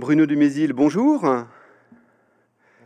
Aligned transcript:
Bruno 0.00 0.24
Dumézil, 0.24 0.72
bonjour. 0.72 1.20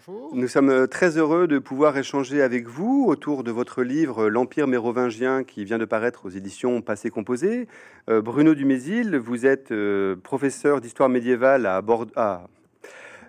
Bonjour. 0.04 0.34
Nous 0.34 0.48
sommes 0.48 0.88
très 0.88 1.16
heureux 1.16 1.46
de 1.46 1.60
pouvoir 1.60 1.96
échanger 1.96 2.42
avec 2.42 2.66
vous 2.66 3.04
autour 3.06 3.44
de 3.44 3.52
votre 3.52 3.84
livre 3.84 4.28
L'Empire 4.28 4.66
mérovingien 4.66 5.44
qui 5.44 5.64
vient 5.64 5.78
de 5.78 5.84
paraître 5.84 6.26
aux 6.26 6.30
éditions 6.30 6.82
Passé 6.82 7.10
Composé. 7.10 7.68
Euh, 8.10 8.20
Bruno 8.20 8.56
Dumézil, 8.56 9.16
vous 9.16 9.46
êtes 9.46 9.70
euh, 9.70 10.16
professeur 10.16 10.80
d'histoire 10.80 11.08
médiévale 11.08 11.66
à, 11.66 11.80
Bordeaux. 11.82 12.12
à 12.16 12.48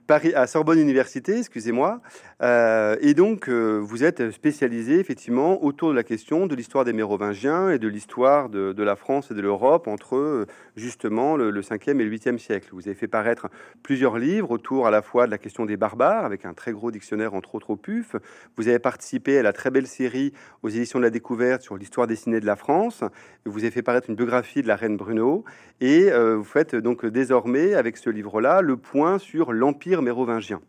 À 0.08 0.46
Sorbonne 0.46 0.78
Université, 0.78 1.40
excusez-moi. 1.40 2.00
Euh, 2.44 2.96
et 3.02 3.16
donc, 3.16 3.50
euh, 3.50 3.80
vous 3.82 4.04
êtes 4.04 4.30
spécialisé 4.30 5.00
effectivement 5.00 5.64
autour 5.64 5.90
de 5.90 5.96
la 5.96 6.04
question 6.04 6.46
de 6.46 6.54
l'histoire 6.54 6.86
des 6.86 6.94
Mérovingiens 6.94 7.72
et 7.72 7.80
de 7.80 7.88
l'histoire 7.88 8.50
de, 8.50 8.84
la 8.84 8.96
France 8.96 9.32
et 9.32 9.34
de 9.34 9.41
l'Europe 9.41 9.88
entre 9.88 10.16
euh, 10.16 10.46
justement 10.76 11.36
le, 11.38 11.50
le 11.50 11.62
5e 11.62 12.00
et 12.00 12.05
le 12.05 12.16
8e 12.16 12.38
siècle. 12.38 12.70
Vous 12.72 12.88
avez 12.88 12.94
fait 12.94 13.08
paraître 13.08 13.50
plusieurs 13.82 14.20
livres 14.20 14.52
autour 14.52 14.86
à 14.86 14.91
la 14.91 15.02
fois 15.02 15.26
de 15.26 15.32
la 15.32 15.40
question 15.40 15.66
des 15.66 15.76
barbares, 15.76 16.23
avec 16.23 16.45
un 16.45 16.53
très 16.53 16.72
gros 16.72 16.92
dictionnaire 16.92 17.34
entre 17.34 17.56
autres 17.56 17.72
au 17.72 17.76
PUF. 17.76 18.16
Vous 18.58 18.67
avez 18.67 18.80
participé 18.80 19.40
à 19.40 19.42
la 19.42 19.53
très 19.53 19.72
belle 19.72 19.88
série 19.88 20.34
aux 20.62 20.70
éditions 20.70 21.00
de 21.00 21.06
la 21.06 21.09
découverte 21.09 21.64
sur 21.64 21.78
l'histoire 21.78 22.06
dessinée 22.06 22.40
de 22.40 22.45
la 22.45 22.56
France. 22.56 23.03
Vous 23.45 23.59
avez 23.59 23.72
fait 23.72 23.81
paraître 23.81 24.12
une 24.12 24.16
biographie 24.16 24.62
de 24.62 24.67
la 24.67 24.76
reine 24.76 24.98
Bruno. 24.98 25.45
Et 25.81 26.09
vous 26.12 26.44
faites 26.44 26.76
donc 26.76 27.06
désormais, 27.06 27.73
avec 27.73 27.98
ce 27.98 28.09
livre-là, 28.09 28.62
le 28.62 28.78
point 28.78 29.20
sur 29.20 29.52
l'Empire 29.52 29.95
mérovingien. 30.02 30.62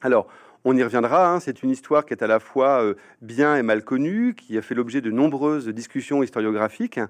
Alors, 0.00 0.26
on 0.64 0.76
y 0.76 0.82
reviendra, 0.84 1.28
hein, 1.28 1.40
c'est 1.40 1.64
une 1.64 1.70
histoire 1.70 2.06
qui 2.06 2.14
est 2.14 2.22
à 2.22 2.28
la 2.28 2.38
fois 2.38 2.84
euh, 2.84 2.94
bien 3.20 3.56
et 3.56 3.62
mal 3.62 3.82
connue, 3.82 4.34
qui 4.34 4.56
a 4.56 4.62
fait 4.62 4.76
l'objet 4.76 5.00
de 5.00 5.10
nombreuses 5.10 5.66
discussions 5.66 6.22
historiographiques. 6.22 7.00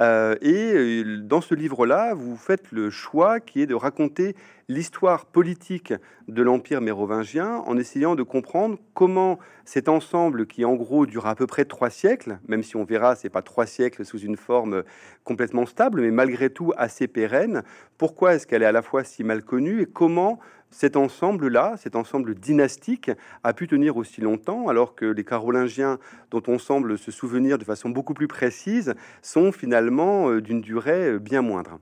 Euh, 0.00 0.34
et 0.40 0.72
euh, 0.72 1.18
dans 1.18 1.42
ce 1.42 1.54
livre-là, 1.54 2.14
vous 2.14 2.36
faites 2.38 2.72
le 2.72 2.88
choix 2.88 3.38
qui 3.38 3.60
est 3.60 3.66
de 3.66 3.74
raconter 3.74 4.34
l'histoire 4.68 5.26
politique 5.26 5.92
de 6.28 6.42
l'Empire 6.42 6.80
mérovingien 6.80 7.56
en 7.66 7.76
essayant 7.76 8.14
de 8.14 8.22
comprendre 8.22 8.78
comment 8.94 9.38
cet 9.66 9.90
ensemble 9.90 10.46
qui 10.46 10.64
en 10.64 10.74
gros 10.74 11.04
dure 11.04 11.26
à 11.26 11.34
peu 11.34 11.46
près 11.46 11.66
trois 11.66 11.90
siècles, 11.90 12.38
même 12.48 12.62
si 12.62 12.76
on 12.76 12.84
verra 12.84 13.14
c'est 13.14 13.28
pas 13.28 13.42
trois 13.42 13.66
siècles 13.66 14.06
sous 14.06 14.20
une 14.20 14.38
forme 14.38 14.84
complètement 15.24 15.66
stable, 15.66 16.00
mais 16.00 16.10
malgré 16.10 16.48
tout 16.48 16.72
assez 16.78 17.08
pérenne, 17.08 17.62
pourquoi 17.98 18.34
est-ce 18.34 18.46
qu'elle 18.46 18.62
est 18.62 18.66
à 18.66 18.72
la 18.72 18.80
fois 18.80 19.04
si 19.04 19.22
mal 19.22 19.42
connue 19.42 19.82
et 19.82 19.86
comment 19.86 20.40
cet 20.72 20.96
ensemble-là, 20.96 21.76
cet 21.76 21.94
ensemble 21.94 22.34
dynastique, 22.34 23.10
a 23.44 23.52
pu 23.52 23.68
tenir 23.68 23.96
aussi 23.96 24.20
longtemps, 24.20 24.68
alors 24.68 24.96
que 24.96 25.04
les 25.04 25.22
Carolingiens, 25.22 25.98
dont 26.30 26.42
on 26.48 26.58
semble 26.58 26.98
se 26.98 27.12
souvenir 27.12 27.58
de 27.58 27.64
façon 27.64 27.90
beaucoup 27.90 28.14
plus 28.14 28.26
précise, 28.26 28.94
sont 29.20 29.52
finalement 29.52 30.30
euh, 30.30 30.40
d'une 30.40 30.62
durée 30.62 31.12
euh, 31.12 31.18
bien 31.18 31.42
moindre. 31.42 31.78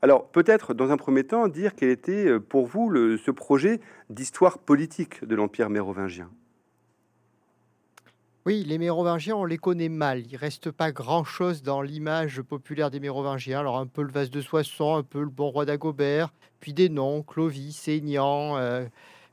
Alors 0.00 0.28
peut-être, 0.28 0.72
dans 0.72 0.90
un 0.92 0.96
premier 0.96 1.24
temps, 1.24 1.48
dire 1.48 1.74
quel 1.74 1.90
était 1.90 2.26
euh, 2.26 2.40
pour 2.40 2.66
vous 2.66 2.94
ce 3.18 3.30
projet 3.30 3.80
d'histoire 4.08 4.58
politique 4.58 5.24
de 5.24 5.34
l'Empire 5.34 5.68
mérovingien? 5.68 6.30
Oui, 8.48 8.64
les 8.64 8.78
Mérovingiens, 8.78 9.36
on 9.36 9.44
les 9.44 9.58
connaît 9.58 9.90
mal. 9.90 10.22
Il 10.26 10.36
reste 10.36 10.70
pas 10.70 10.90
grand-chose 10.90 11.62
dans 11.62 11.82
l'image 11.82 12.40
populaire 12.40 12.90
des 12.90 12.98
Mérovingiens. 12.98 13.60
Alors 13.60 13.76
un 13.76 13.86
peu 13.86 14.00
le 14.00 14.10
vase 14.10 14.30
de 14.30 14.40
Soissons, 14.40 14.96
un 14.96 15.02
peu 15.02 15.20
le 15.20 15.28
bon 15.28 15.50
roi 15.50 15.66
d'Agobert, 15.66 16.32
puis 16.58 16.72
des 16.72 16.88
noms, 16.88 17.22
Clovis, 17.22 17.88
Aignan, 17.88 18.56
euh, 18.56 18.86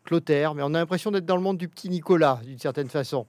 Clotaire. 0.04 0.54
Mais 0.54 0.64
on 0.64 0.74
a 0.74 0.80
l'impression 0.80 1.12
d'être 1.12 1.26
dans 1.26 1.38
le 1.38 1.42
monde 1.42 1.58
du 1.58 1.70
petit 1.70 1.88
Nicolas, 1.88 2.42
d'une 2.44 2.60
certaine 2.60 2.90
façon. 2.90 3.26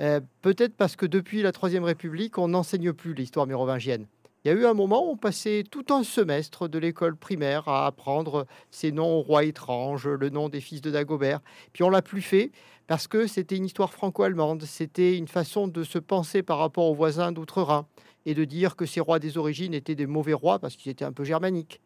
Euh, 0.00 0.20
Peut-être 0.40 0.74
parce 0.74 0.96
que 0.96 1.04
depuis 1.04 1.42
la 1.42 1.52
Troisième 1.52 1.84
République, 1.84 2.38
on 2.38 2.48
n'enseigne 2.48 2.94
plus 2.94 3.12
l'histoire 3.12 3.46
mérovingienne. 3.46 4.06
Il 4.48 4.52
y 4.52 4.54
a 4.56 4.60
eu 4.62 4.64
un 4.64 4.72
moment 4.72 5.06
où 5.06 5.10
on 5.10 5.16
passait 5.18 5.62
tout 5.70 5.84
un 5.90 6.02
semestre 6.02 6.68
de 6.68 6.78
l'école 6.78 7.16
primaire 7.16 7.68
à 7.68 7.84
apprendre 7.84 8.46
ces 8.70 8.92
noms 8.92 9.18
aux 9.18 9.20
rois 9.20 9.44
étranges, 9.44 10.08
le 10.08 10.30
nom 10.30 10.48
des 10.48 10.62
fils 10.62 10.80
de 10.80 10.90
Dagobert. 10.90 11.40
Puis 11.74 11.82
on 11.82 11.90
l'a 11.90 12.00
plus 12.00 12.22
fait 12.22 12.50
parce 12.86 13.08
que 13.08 13.26
c'était 13.26 13.56
une 13.56 13.66
histoire 13.66 13.92
franco-allemande, 13.92 14.62
c'était 14.62 15.18
une 15.18 15.28
façon 15.28 15.68
de 15.68 15.84
se 15.84 15.98
penser 15.98 16.42
par 16.42 16.56
rapport 16.56 16.86
aux 16.86 16.94
voisins 16.94 17.30
d'outre-Rhin 17.30 17.86
et 18.24 18.32
de 18.32 18.46
dire 18.46 18.74
que 18.74 18.86
ces 18.86 19.00
rois 19.00 19.18
des 19.18 19.36
origines 19.36 19.74
étaient 19.74 19.94
des 19.94 20.06
mauvais 20.06 20.32
rois 20.32 20.58
parce 20.58 20.76
qu'ils 20.76 20.90
étaient 20.92 21.04
un 21.04 21.12
peu 21.12 21.24
germaniques. 21.24 21.82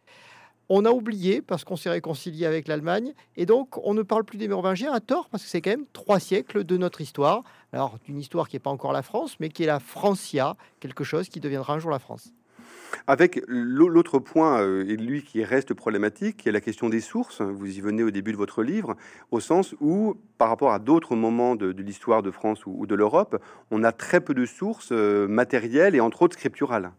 On 0.68 0.84
a 0.84 0.90
oublié 0.92 1.42
parce 1.42 1.64
qu'on 1.64 1.74
s'est 1.74 1.90
réconcilié 1.90 2.46
avec 2.46 2.68
l'Allemagne 2.68 3.12
et 3.34 3.44
donc 3.44 3.76
on 3.84 3.92
ne 3.92 4.02
parle 4.02 4.22
plus 4.22 4.38
des 4.38 4.46
Mérovingiens 4.46 4.92
à 4.92 5.00
tort 5.00 5.28
parce 5.30 5.42
que 5.42 5.48
c'est 5.48 5.62
quand 5.62 5.70
même 5.70 5.86
trois 5.92 6.20
siècles 6.20 6.62
de 6.62 6.76
notre 6.76 7.00
histoire. 7.00 7.42
Alors 7.72 7.98
d'une 8.04 8.20
histoire 8.20 8.48
qui 8.48 8.54
n'est 8.54 8.60
pas 8.60 8.70
encore 8.70 8.92
la 8.92 9.02
France 9.02 9.34
mais 9.40 9.48
qui 9.48 9.64
est 9.64 9.66
la 9.66 9.80
Francia, 9.80 10.56
quelque 10.78 11.02
chose 11.02 11.28
qui 11.28 11.40
deviendra 11.40 11.74
un 11.74 11.80
jour 11.80 11.90
la 11.90 11.98
France. 11.98 12.32
Avec 13.06 13.42
l'au- 13.46 13.88
l'autre 13.88 14.18
point, 14.18 14.60
euh, 14.60 14.84
et 14.88 14.96
lui 14.96 15.22
qui 15.22 15.42
reste 15.44 15.74
problématique, 15.74 16.36
qui 16.38 16.48
est 16.48 16.52
la 16.52 16.60
question 16.60 16.88
des 16.88 17.00
sources. 17.00 17.40
Vous 17.40 17.66
y 17.76 17.80
venez 17.80 18.02
au 18.02 18.10
début 18.10 18.32
de 18.32 18.36
votre 18.36 18.62
livre, 18.62 18.96
au 19.30 19.40
sens 19.40 19.74
où, 19.80 20.16
par 20.38 20.48
rapport 20.48 20.72
à 20.72 20.78
d'autres 20.78 21.16
moments 21.16 21.56
de, 21.56 21.72
de 21.72 21.82
l'histoire 21.82 22.22
de 22.22 22.30
France 22.30 22.66
ou, 22.66 22.74
ou 22.76 22.86
de 22.86 22.94
l'Europe, 22.94 23.42
on 23.70 23.84
a 23.84 23.92
très 23.92 24.20
peu 24.20 24.34
de 24.34 24.44
sources 24.46 24.90
euh, 24.92 25.26
matérielles 25.28 25.94
et 25.94 26.00
entre 26.00 26.22
autres 26.22 26.34
scripturales. 26.36 26.92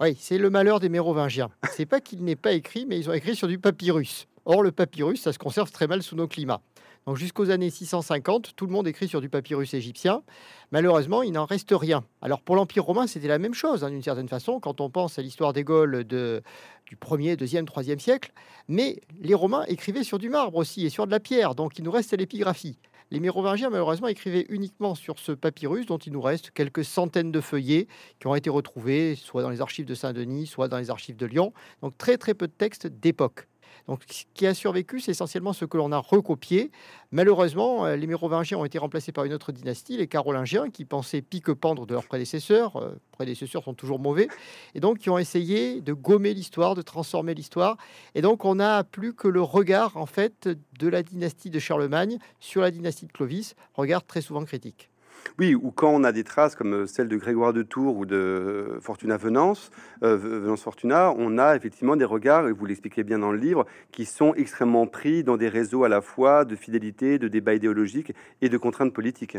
Oui, 0.00 0.16
c'est 0.20 0.38
le 0.38 0.48
malheur 0.48 0.78
des 0.78 0.88
Mérovingiens. 0.88 1.50
C'est 1.72 1.86
pas 1.86 2.00
qu'il 2.00 2.22
n'est 2.22 2.36
pas 2.36 2.52
écrit, 2.52 2.86
mais 2.86 2.98
ils 2.98 3.10
ont 3.10 3.12
écrit 3.12 3.34
sur 3.34 3.48
du 3.48 3.58
papyrus. 3.58 4.28
Or, 4.44 4.62
le 4.62 4.70
papyrus, 4.70 5.22
ça 5.22 5.32
se 5.32 5.38
conserve 5.38 5.72
très 5.72 5.88
mal 5.88 6.02
sous 6.02 6.14
nos 6.14 6.28
climats. 6.28 6.60
Donc, 7.06 7.16
jusqu'aux 7.16 7.50
années 7.50 7.70
650, 7.70 8.54
tout 8.54 8.66
le 8.66 8.72
monde 8.72 8.86
écrit 8.86 9.08
sur 9.08 9.20
du 9.20 9.28
papyrus 9.28 9.74
égyptien. 9.74 10.22
Malheureusement, 10.72 11.22
il 11.22 11.32
n'en 11.32 11.46
reste 11.46 11.72
rien. 11.72 12.04
Alors, 12.20 12.42
pour 12.42 12.56
l'Empire 12.56 12.84
romain, 12.84 13.06
c'était 13.06 13.28
la 13.28 13.38
même 13.38 13.54
chose, 13.54 13.84
hein, 13.84 13.90
d'une 13.90 14.02
certaine 14.02 14.28
façon, 14.28 14.60
quand 14.60 14.80
on 14.80 14.90
pense 14.90 15.18
à 15.18 15.22
l'histoire 15.22 15.52
des 15.52 15.64
Gaules 15.64 16.04
du 16.04 16.96
1er, 16.96 17.36
2e, 17.36 17.64
3e 17.64 17.98
siècle. 17.98 18.32
Mais 18.68 19.00
les 19.20 19.34
Romains 19.34 19.64
écrivaient 19.68 20.04
sur 20.04 20.18
du 20.18 20.28
marbre 20.28 20.58
aussi 20.58 20.84
et 20.84 20.90
sur 20.90 21.06
de 21.06 21.10
la 21.10 21.20
pierre. 21.20 21.54
Donc, 21.54 21.78
il 21.78 21.84
nous 21.84 21.90
reste 21.90 22.12
l'épigraphie. 22.16 22.78
Les 23.10 23.20
Mérovingiens, 23.20 23.70
malheureusement, 23.70 24.08
écrivaient 24.08 24.44
uniquement 24.50 24.94
sur 24.94 25.18
ce 25.18 25.32
papyrus 25.32 25.86
dont 25.86 25.96
il 25.96 26.12
nous 26.12 26.20
reste 26.20 26.50
quelques 26.50 26.84
centaines 26.84 27.32
de 27.32 27.40
feuillets 27.40 27.88
qui 28.20 28.26
ont 28.26 28.34
été 28.34 28.50
retrouvés 28.50 29.14
soit 29.14 29.40
dans 29.40 29.48
les 29.48 29.62
archives 29.62 29.86
de 29.86 29.94
Saint-Denis, 29.94 30.46
soit 30.46 30.68
dans 30.68 30.76
les 30.76 30.90
archives 30.90 31.16
de 31.16 31.24
Lyon. 31.24 31.54
Donc 31.80 31.96
très 31.96 32.18
très 32.18 32.34
peu 32.34 32.46
de 32.46 32.52
textes 32.52 32.86
d'époque. 32.86 33.47
Donc 33.88 34.02
ce 34.10 34.24
qui 34.34 34.46
a 34.46 34.52
survécu, 34.52 35.00
c'est 35.00 35.12
essentiellement 35.12 35.54
ce 35.54 35.64
que 35.64 35.78
l'on 35.78 35.92
a 35.92 35.98
recopié. 35.98 36.70
Malheureusement, 37.10 37.86
euh, 37.86 37.96
les 37.96 38.06
Mérovingiens 38.06 38.58
ont 38.58 38.66
été 38.66 38.78
remplacés 38.78 39.12
par 39.12 39.24
une 39.24 39.32
autre 39.32 39.50
dynastie, 39.50 39.96
les 39.96 40.06
Carolingiens, 40.06 40.68
qui 40.68 40.84
pensaient 40.84 41.22
pique-pendre 41.22 41.86
de 41.86 41.94
leurs 41.94 42.04
prédécesseurs. 42.04 42.76
Euh, 42.76 43.00
prédécesseurs 43.12 43.64
sont 43.64 43.72
toujours 43.72 43.98
mauvais. 43.98 44.28
Et 44.74 44.80
donc 44.80 44.98
qui 44.98 45.08
ont 45.08 45.18
essayé 45.18 45.80
de 45.80 45.94
gommer 45.94 46.34
l'histoire, 46.34 46.74
de 46.74 46.82
transformer 46.82 47.32
l'histoire. 47.32 47.78
Et 48.14 48.20
donc 48.20 48.44
on 48.44 48.56
n'a 48.56 48.84
plus 48.84 49.14
que 49.14 49.26
le 49.26 49.40
regard, 49.40 49.96
en 49.96 50.06
fait, 50.06 50.50
de 50.78 50.88
la 50.88 51.02
dynastie 51.02 51.48
de 51.48 51.58
Charlemagne 51.58 52.18
sur 52.40 52.60
la 52.60 52.70
dynastie 52.70 53.06
de 53.06 53.12
Clovis, 53.12 53.54
regard 53.74 54.04
très 54.04 54.20
souvent 54.20 54.44
critique. 54.44 54.90
Oui, 55.38 55.54
ou 55.54 55.70
quand 55.70 55.90
on 55.90 56.04
a 56.04 56.12
des 56.12 56.24
traces 56.24 56.54
comme 56.54 56.86
celle 56.86 57.08
de 57.08 57.16
Grégoire 57.16 57.52
de 57.52 57.62
Tours 57.62 57.96
ou 57.96 58.06
de 58.06 58.78
Fortuna 58.80 59.16
Venance, 59.16 59.70
euh, 60.02 60.16
Venance 60.16 60.62
Fortuna, 60.62 61.14
on 61.16 61.38
a 61.38 61.56
effectivement 61.56 61.96
des 61.96 62.04
regards, 62.04 62.48
et 62.48 62.52
vous 62.52 62.66
l'expliquez 62.66 63.04
bien 63.04 63.18
dans 63.18 63.32
le 63.32 63.38
livre, 63.38 63.66
qui 63.92 64.04
sont 64.04 64.34
extrêmement 64.34 64.86
pris 64.86 65.24
dans 65.24 65.36
des 65.36 65.48
réseaux 65.48 65.84
à 65.84 65.88
la 65.88 66.00
fois 66.00 66.44
de 66.44 66.56
fidélité, 66.56 67.18
de 67.18 67.28
débat 67.28 67.54
idéologique 67.54 68.12
et 68.42 68.48
de 68.48 68.58
contraintes 68.58 68.92
politiques. 68.92 69.38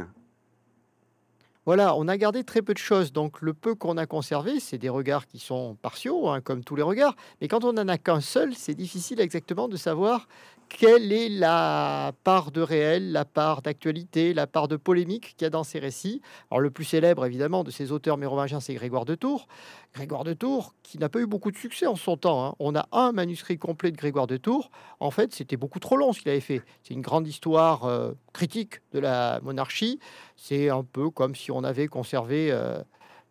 Voilà, 1.65 1.95
on 1.95 2.07
a 2.07 2.17
gardé 2.17 2.43
très 2.43 2.61
peu 2.61 2.73
de 2.73 2.79
choses. 2.79 3.11
Donc, 3.11 3.41
le 3.41 3.53
peu 3.53 3.75
qu'on 3.75 3.97
a 3.97 4.05
conservé, 4.05 4.59
c'est 4.59 4.77
des 4.77 4.89
regards 4.89 5.27
qui 5.27 5.39
sont 5.39 5.75
partiaux, 5.81 6.29
hein, 6.29 6.41
comme 6.41 6.63
tous 6.63 6.75
les 6.75 6.81
regards. 6.83 7.15
Mais 7.41 7.47
quand 7.47 7.63
on 7.63 7.73
n'en 7.73 7.87
a 7.87 7.97
qu'un 7.97 8.21
seul, 8.21 8.55
c'est 8.55 8.73
difficile 8.73 9.19
exactement 9.19 9.67
de 9.67 9.77
savoir 9.77 10.27
quelle 10.69 11.11
est 11.11 11.29
la 11.29 12.11
part 12.23 12.51
de 12.51 12.61
réel, 12.61 13.11
la 13.11 13.25
part 13.25 13.61
d'actualité, 13.61 14.33
la 14.33 14.45
part 14.47 14.67
de 14.67 14.77
polémique 14.77 15.35
qu'il 15.35 15.43
y 15.43 15.47
a 15.47 15.49
dans 15.49 15.63
ces 15.63 15.79
récits. 15.79 16.21
Alors, 16.49 16.61
le 16.61 16.71
plus 16.71 16.85
célèbre, 16.85 17.25
évidemment, 17.25 17.63
de 17.63 17.71
ces 17.71 17.91
auteurs 17.91 18.17
mérovingiens, 18.17 18.59
c'est 18.59 18.73
Grégoire 18.75 19.05
de 19.05 19.15
Tours. 19.15 19.47
Grégoire 19.93 20.23
de 20.23 20.33
Tours, 20.33 20.73
qui 20.83 20.97
n'a 20.99 21.09
pas 21.09 21.19
eu 21.19 21.25
beaucoup 21.27 21.51
de 21.51 21.57
succès 21.57 21.87
en 21.87 21.95
son 21.95 22.17
temps. 22.17 22.45
hein. 22.45 22.55
On 22.59 22.75
a 22.75 22.87
un 22.91 23.11
manuscrit 23.11 23.57
complet 23.57 23.91
de 23.91 23.97
Grégoire 23.97 24.27
de 24.27 24.37
Tours. 24.37 24.69
En 24.99 25.11
fait, 25.11 25.33
c'était 25.33 25.57
beaucoup 25.57 25.79
trop 25.79 25.97
long 25.97 26.13
ce 26.13 26.19
qu'il 26.21 26.29
avait 26.29 26.39
fait. 26.39 26.61
C'est 26.83 26.93
une 26.93 27.01
grande 27.01 27.27
histoire 27.27 27.85
euh, 27.85 28.13
critique 28.33 28.75
de 28.93 28.99
la 28.99 29.39
monarchie. 29.41 29.99
C'est 30.41 30.69
un 30.69 30.83
peu 30.83 31.09
comme 31.09 31.35
si 31.35 31.51
on 31.51 31.65
avait 31.65 31.87
conservé 31.87 32.49
euh, 32.49 32.81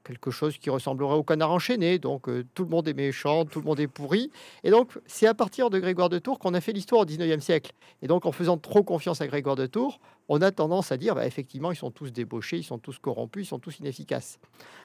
quelque 0.05 0.31
chose 0.31 0.59
qui 0.59 0.69
ressemblerait 0.69 1.15
au 1.15 1.23
canard 1.23 1.51
enchaîné. 1.51 1.99
Donc 1.99 2.29
euh, 2.29 2.45
tout 2.55 2.65
le 2.65 2.69
monde 2.69 2.87
est 2.87 2.95
méchant, 2.95 3.47
tout 3.47 3.61
le 3.61 3.65
monde 3.65 3.81
est 3.81 3.89
pourri. 3.89 4.31
Et 4.63 4.71
donc 4.71 4.99
c'est 5.07 5.27
à 5.27 5.33
partir 5.33 5.71
de 5.71 5.79
Grégoire 5.79 6.11
de 6.11 6.19
Tours 6.19 6.39
qu'on 6.39 6.53
a 6.53 6.61
fait 6.61 6.73
l'histoire 6.73 7.03
au 7.03 7.05
19e 7.07 7.41
siècle. 7.41 7.73
Et 8.03 8.09
donc 8.09 8.27
en 8.27 8.33
faisant 8.33 8.59
trop 8.59 8.83
confiance 8.83 9.23
à 9.23 9.27
Grégoire 9.27 9.57
de 9.57 9.65
Tours, 9.65 10.01
on 10.29 10.41
a 10.41 10.51
tendance 10.51 10.93
à 10.93 10.97
dire 10.97 11.15
bah, 11.15 11.27
effectivement 11.27 11.73
ils 11.73 11.77
sont 11.77 11.91
tous 11.91 12.13
débauchés, 12.13 12.59
ils 12.59 12.65
sont 12.65 12.79
tous 12.79 12.99
corrompus, 12.99 13.47
ils 13.47 13.49
sont 13.49 13.59
tous 13.59 13.79
inefficaces. 13.79 14.39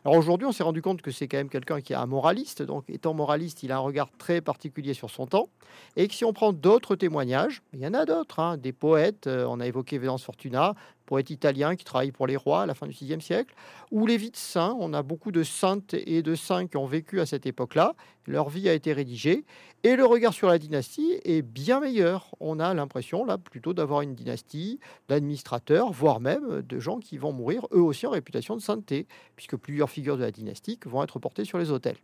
Alors 0.05 0.17
aujourd'hui 0.17 0.47
on 0.47 0.51
s'est 0.51 0.63
rendu 0.63 0.81
compte 0.81 1.01
que 1.01 1.11
c'est 1.11 1.27
quand 1.27 1.37
même 1.37 1.49
quelqu'un 1.49 1.81
qui 1.81 1.93
est 1.93 1.97
un 1.97 2.05
moraliste. 2.05 2.61
Donc 2.61 2.85
étant 2.89 3.13
moraliste, 3.13 3.63
il 3.63 3.71
a 3.71 3.77
un 3.77 3.79
regard 3.79 4.09
très 4.17 4.41
particulier 4.41 4.93
sur 4.93 5.09
son 5.09 5.27
temps. 5.27 5.49
Et 5.95 6.07
que 6.07 6.13
si 6.13 6.25
on 6.25 6.33
prend 6.33 6.53
d'autres 6.53 6.95
témoignages, 6.95 7.61
il 7.73 7.79
y 7.79 7.87
en 7.87 7.93
a 7.93 8.05
d'autres, 8.05 8.39
hein, 8.39 8.57
des 8.57 8.73
poètes, 8.73 9.27
euh, 9.27 9.45
on 9.49 9.59
a 9.59 9.67
évoqué 9.67 9.97
Vénance 9.97 10.23
Fortuna, 10.23 10.75
poète 11.05 11.29
italien 11.29 11.75
qui 11.75 11.83
travaille 11.83 12.11
pour 12.11 12.27
les 12.27 12.37
rois 12.37 12.63
à 12.63 12.65
la 12.65 12.73
fin 12.73 12.87
du 12.87 12.93
VIe 12.93 13.21
siècle, 13.21 13.53
ou 13.91 14.05
les 14.07 14.17
de 14.17 14.35
saints. 14.35 14.75
On 14.79 14.93
a 14.93 15.03
beaucoup 15.03 15.31
de 15.31 15.43
saintes 15.43 15.93
et 15.93 16.21
de 16.21 16.35
saints 16.35 16.67
qui 16.67 16.77
ont 16.77 16.85
vécu 16.85 17.19
à 17.19 17.25
cette 17.25 17.45
époque-là. 17.45 17.93
Leur 18.25 18.49
vie 18.49 18.69
a 18.69 18.73
été 18.73 18.93
rédigée. 18.93 19.45
Et 19.83 19.95
le 19.95 20.05
regard 20.05 20.33
sur 20.33 20.47
la 20.47 20.57
dynastie 20.57 21.19
est 21.25 21.41
bien 21.41 21.79
meilleur. 21.81 22.33
On 22.39 22.59
a 22.59 22.73
l'impression, 22.73 23.25
là, 23.25 23.37
plutôt 23.37 23.73
d'avoir 23.73 24.01
une 24.01 24.15
dynastie 24.15 24.79
d'administrateurs, 25.09 25.91
voire 25.91 26.19
même 26.21 26.61
de 26.61 26.79
gens 26.79 26.99
qui 26.99 27.17
vont 27.17 27.33
mourir, 27.33 27.67
eux 27.73 27.81
aussi, 27.81 28.07
en 28.07 28.11
réputation 28.11 28.55
de 28.55 28.61
sainteté, 28.61 29.07
puisque 29.35 29.57
plusieurs 29.57 29.89
figures 29.89 30.17
de 30.17 30.23
la 30.23 30.31
dynastie 30.31 30.79
vont 30.85 31.03
être 31.03 31.19
portées 31.19 31.45
sur 31.45 31.57
les 31.57 31.71
autels. 31.71 31.97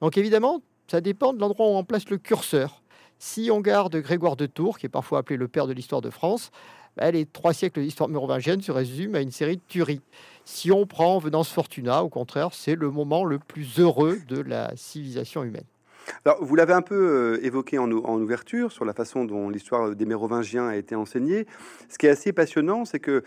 Donc 0.00 0.16
évidemment, 0.16 0.62
ça 0.86 1.00
dépend 1.00 1.32
de 1.32 1.40
l'endroit 1.40 1.66
où 1.66 1.76
on 1.76 1.84
place 1.84 2.08
le 2.08 2.18
curseur. 2.18 2.82
Si 3.18 3.50
on 3.50 3.60
garde 3.60 3.96
Grégoire 3.96 4.36
de 4.36 4.46
Tours, 4.46 4.78
qui 4.78 4.86
est 4.86 4.90
parfois 4.90 5.18
appelé 5.18 5.36
le 5.36 5.48
père 5.48 5.66
de 5.66 5.72
l'histoire 5.72 6.00
de 6.00 6.10
France, 6.10 6.52
bah, 6.96 7.10
les 7.10 7.26
trois 7.26 7.52
siècles 7.52 7.80
d'histoire 7.80 8.08
mérovingienne 8.08 8.60
se 8.60 8.72
résument 8.72 9.16
à 9.16 9.20
une 9.20 9.32
série 9.32 9.56
de 9.56 9.62
tueries. 9.66 10.00
Si 10.50 10.72
on 10.72 10.86
prend 10.86 11.18
Venance 11.18 11.50
Fortuna, 11.50 12.02
au 12.02 12.08
contraire, 12.08 12.48
c'est 12.52 12.74
le 12.74 12.90
moment 12.90 13.26
le 13.26 13.38
plus 13.38 13.78
heureux 13.78 14.18
de 14.28 14.40
la 14.40 14.74
civilisation 14.76 15.44
humaine. 15.44 15.66
Alors, 16.24 16.44
vous 16.44 16.54
l'avez 16.54 16.72
un 16.72 16.82
peu 16.82 16.94
euh, 16.94 17.44
évoqué 17.44 17.78
en, 17.78 17.90
ouverture 17.90 18.72
sur 18.72 18.84
la 18.84 18.92
façon 18.92 19.24
dont 19.24 19.50
l'histoire 19.50 19.94
des 19.94 20.06
Mérovingiens 20.06 20.68
a 20.68 20.76
été 20.76 20.94
enseignée. 20.94 21.46
Ce 21.88 21.98
qui 21.98 22.06
est 22.06 22.10
assez 22.10 22.32
passionnant, 22.32 22.84
c'est 22.84 23.00
que 23.00 23.22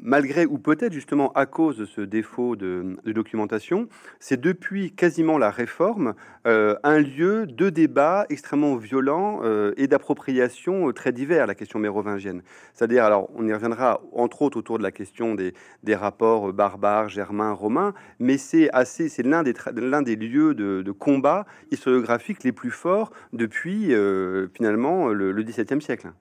malgré 0.00 0.46
ou 0.46 0.58
peut-être 0.58 0.92
justement 0.92 1.32
à 1.32 1.46
cause 1.46 1.76
de 1.78 1.84
ce 1.84 2.00
défaut 2.00 2.56
de, 2.56 2.96
documentation, 3.06 3.88
c'est 4.20 4.40
depuis 4.40 4.92
quasiment 4.92 5.38
la 5.38 5.50
réforme 5.50 6.14
euh, 6.46 6.76
un 6.82 6.98
lieu 6.98 7.46
de 7.46 7.70
débat 7.70 8.26
extrêmement 8.28 8.76
violent 8.76 9.40
euh, 9.42 9.72
et 9.76 9.86
d'appropriation 9.86 10.92
très 10.92 11.12
divers 11.12 11.46
la 11.46 11.54
question 11.54 11.78
mérovingienne. 11.78 12.42
C'est-à-dire, 12.74 13.04
alors 13.04 13.30
on 13.34 13.46
y 13.46 13.52
reviendra 13.52 14.02
entre 14.12 14.42
autres 14.42 14.58
autour 14.58 14.78
de 14.78 14.82
la 14.82 14.92
question 14.92 15.34
des, 15.34 15.54
rapports 15.94 16.52
barbares, 16.52 17.08
germains, 17.08 17.52
romains, 17.52 17.92
mais 18.18 18.38
c'est 18.38 18.70
assez, 18.72 19.08
c'est 19.08 19.22
l'un 19.22 19.42
des, 19.42 19.52
des 19.52 20.16
lieux 20.16 20.54
de 20.54 20.90
combat 20.92 21.46
historiographique 21.70 22.21
les 22.44 22.52
plus 22.52 22.70
forts 22.70 23.10
depuis 23.32 23.92
euh, 23.92 24.48
finalement 24.54 25.08
le, 25.08 25.42
XVIIe 25.42 25.82
siècle. 25.82 26.12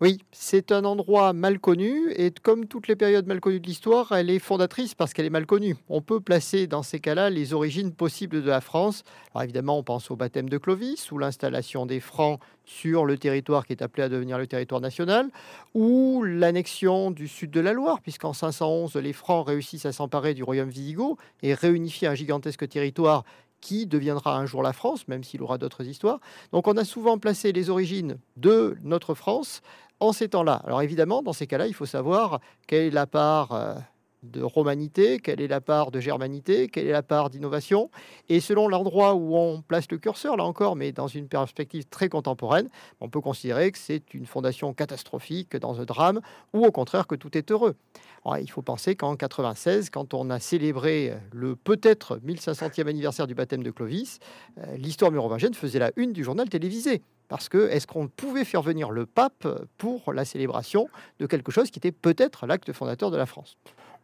Oui, 0.00 0.18
c'est 0.32 0.72
un 0.72 0.84
endroit 0.84 1.32
mal 1.32 1.60
connu 1.60 2.10
et 2.16 2.32
comme 2.42 2.66
toutes 2.66 2.88
les 2.88 2.96
périodes 2.96 3.28
mal 3.28 3.38
connues 3.38 3.60
de 3.60 3.66
l'histoire, 3.68 4.10
elle 4.10 4.30
est 4.30 4.40
fondatrice 4.40 4.96
parce 4.96 5.12
qu'elle 5.12 5.26
est 5.26 5.30
mal 5.30 5.46
connue. 5.46 5.76
On 5.88 6.02
peut 6.02 6.18
placer 6.18 6.66
dans 6.66 6.82
ces 6.82 6.98
cas-là 6.98 7.30
les 7.30 7.52
origines 7.54 7.92
possibles 7.92 8.42
de 8.42 8.48
la 8.48 8.60
France. 8.60 9.04
Alors 9.32 9.44
évidemment, 9.44 9.78
on 9.78 9.84
pense 9.84 10.10
au 10.10 10.16
baptême 10.16 10.48
de 10.48 10.58
Clovis 10.58 11.12
ou 11.12 11.18
l'installation 11.18 11.86
des 11.86 12.00
Francs 12.00 12.40
sur 12.64 13.04
le 13.04 13.16
territoire 13.16 13.64
qui 13.64 13.74
est 13.74 13.82
appelé 13.82 14.02
à 14.02 14.08
devenir 14.08 14.38
le 14.38 14.48
territoire 14.48 14.80
national, 14.80 15.30
ou 15.74 16.24
l'annexion 16.24 17.12
du 17.12 17.28
sud 17.28 17.52
de 17.52 17.60
la 17.60 17.72
Loire, 17.72 18.00
puisqu'en 18.00 18.32
511, 18.32 18.96
les 18.96 19.12
Francs 19.12 19.46
réussissent 19.46 19.86
à 19.86 19.92
s'emparer 19.92 20.34
du 20.34 20.42
royaume 20.42 20.68
visigoth 20.70 21.16
et 21.42 21.54
réunifier 21.54 22.08
un 22.08 22.14
gigantesque 22.14 22.68
territoire 22.68 23.22
qui 23.62 23.86
deviendra 23.86 24.36
un 24.36 24.44
jour 24.44 24.62
la 24.62 24.74
France, 24.74 25.08
même 25.08 25.24
s'il 25.24 25.40
aura 25.40 25.56
d'autres 25.56 25.86
histoires. 25.86 26.20
Donc 26.52 26.68
on 26.68 26.76
a 26.76 26.84
souvent 26.84 27.16
placé 27.16 27.52
les 27.52 27.70
origines 27.70 28.18
de 28.36 28.76
notre 28.82 29.14
France 29.14 29.62
en 30.00 30.12
ces 30.12 30.28
temps-là. 30.28 30.60
Alors 30.66 30.82
évidemment, 30.82 31.22
dans 31.22 31.32
ces 31.32 31.46
cas-là, 31.46 31.66
il 31.66 31.72
faut 31.72 31.86
savoir 31.86 32.40
quelle 32.66 32.88
est 32.88 32.90
la 32.90 33.06
part 33.06 33.52
euh, 33.52 33.74
de 34.22 34.42
romanité, 34.42 35.18
quelle 35.18 35.40
est 35.40 35.48
la 35.48 35.60
part 35.60 35.90
de 35.90 36.00
germanité, 36.00 36.68
quelle 36.68 36.86
est 36.86 36.92
la 36.92 37.02
part 37.02 37.30
d'innovation. 37.30 37.90
Et 38.28 38.40
selon 38.40 38.68
l'endroit 38.68 39.14
où 39.14 39.36
on 39.36 39.62
place 39.62 39.90
le 39.90 39.98
curseur, 39.98 40.36
là 40.36 40.44
encore, 40.44 40.76
mais 40.76 40.92
dans 40.92 41.08
une 41.08 41.28
perspective 41.28 41.84
très 41.86 42.08
contemporaine, 42.08 42.68
on 43.00 43.08
peut 43.08 43.20
considérer 43.20 43.72
que 43.72 43.78
c'est 43.78 44.14
une 44.14 44.26
fondation 44.26 44.72
catastrophique 44.74 45.56
dans 45.56 45.80
un 45.80 45.84
drame, 45.84 46.20
ou 46.52 46.64
au 46.64 46.70
contraire 46.70 47.06
que 47.06 47.14
tout 47.14 47.36
est 47.36 47.50
heureux. 47.50 47.74
il 48.40 48.50
faut 48.50 48.62
penser 48.62 48.94
qu'en 48.94 49.16
96, 49.16 49.90
quand 49.90 50.14
on 50.14 50.30
a 50.30 50.38
célébré 50.38 51.14
le 51.32 51.56
peut-être 51.56 52.18
1500e 52.18 52.86
anniversaire 52.86 53.26
du 53.26 53.34
baptême 53.34 53.62
de 53.62 53.70
Clovis, 53.70 54.18
euh, 54.58 54.76
l'histoire 54.76 55.10
mérovingienne 55.10 55.54
faisait 55.54 55.78
la 55.78 55.90
une 55.96 56.12
du 56.12 56.22
journal 56.24 56.48
télévisé. 56.48 57.02
Parce 57.28 57.48
que 57.48 57.68
est-ce 57.70 57.86
qu'on 57.86 58.08
pouvait 58.08 58.44
faire 58.44 58.62
venir 58.62 58.90
le 58.90 59.06
pape 59.06 59.48
pour 59.78 60.12
la 60.12 60.24
célébration 60.24 60.88
de 61.18 61.26
quelque 61.26 61.50
chose 61.50 61.70
qui 61.70 61.78
était 61.78 61.92
peut-être 61.92 62.46
l'acte 62.46 62.72
fondateur 62.72 63.10
de 63.10 63.16
la 63.16 63.26
France? 63.26 63.56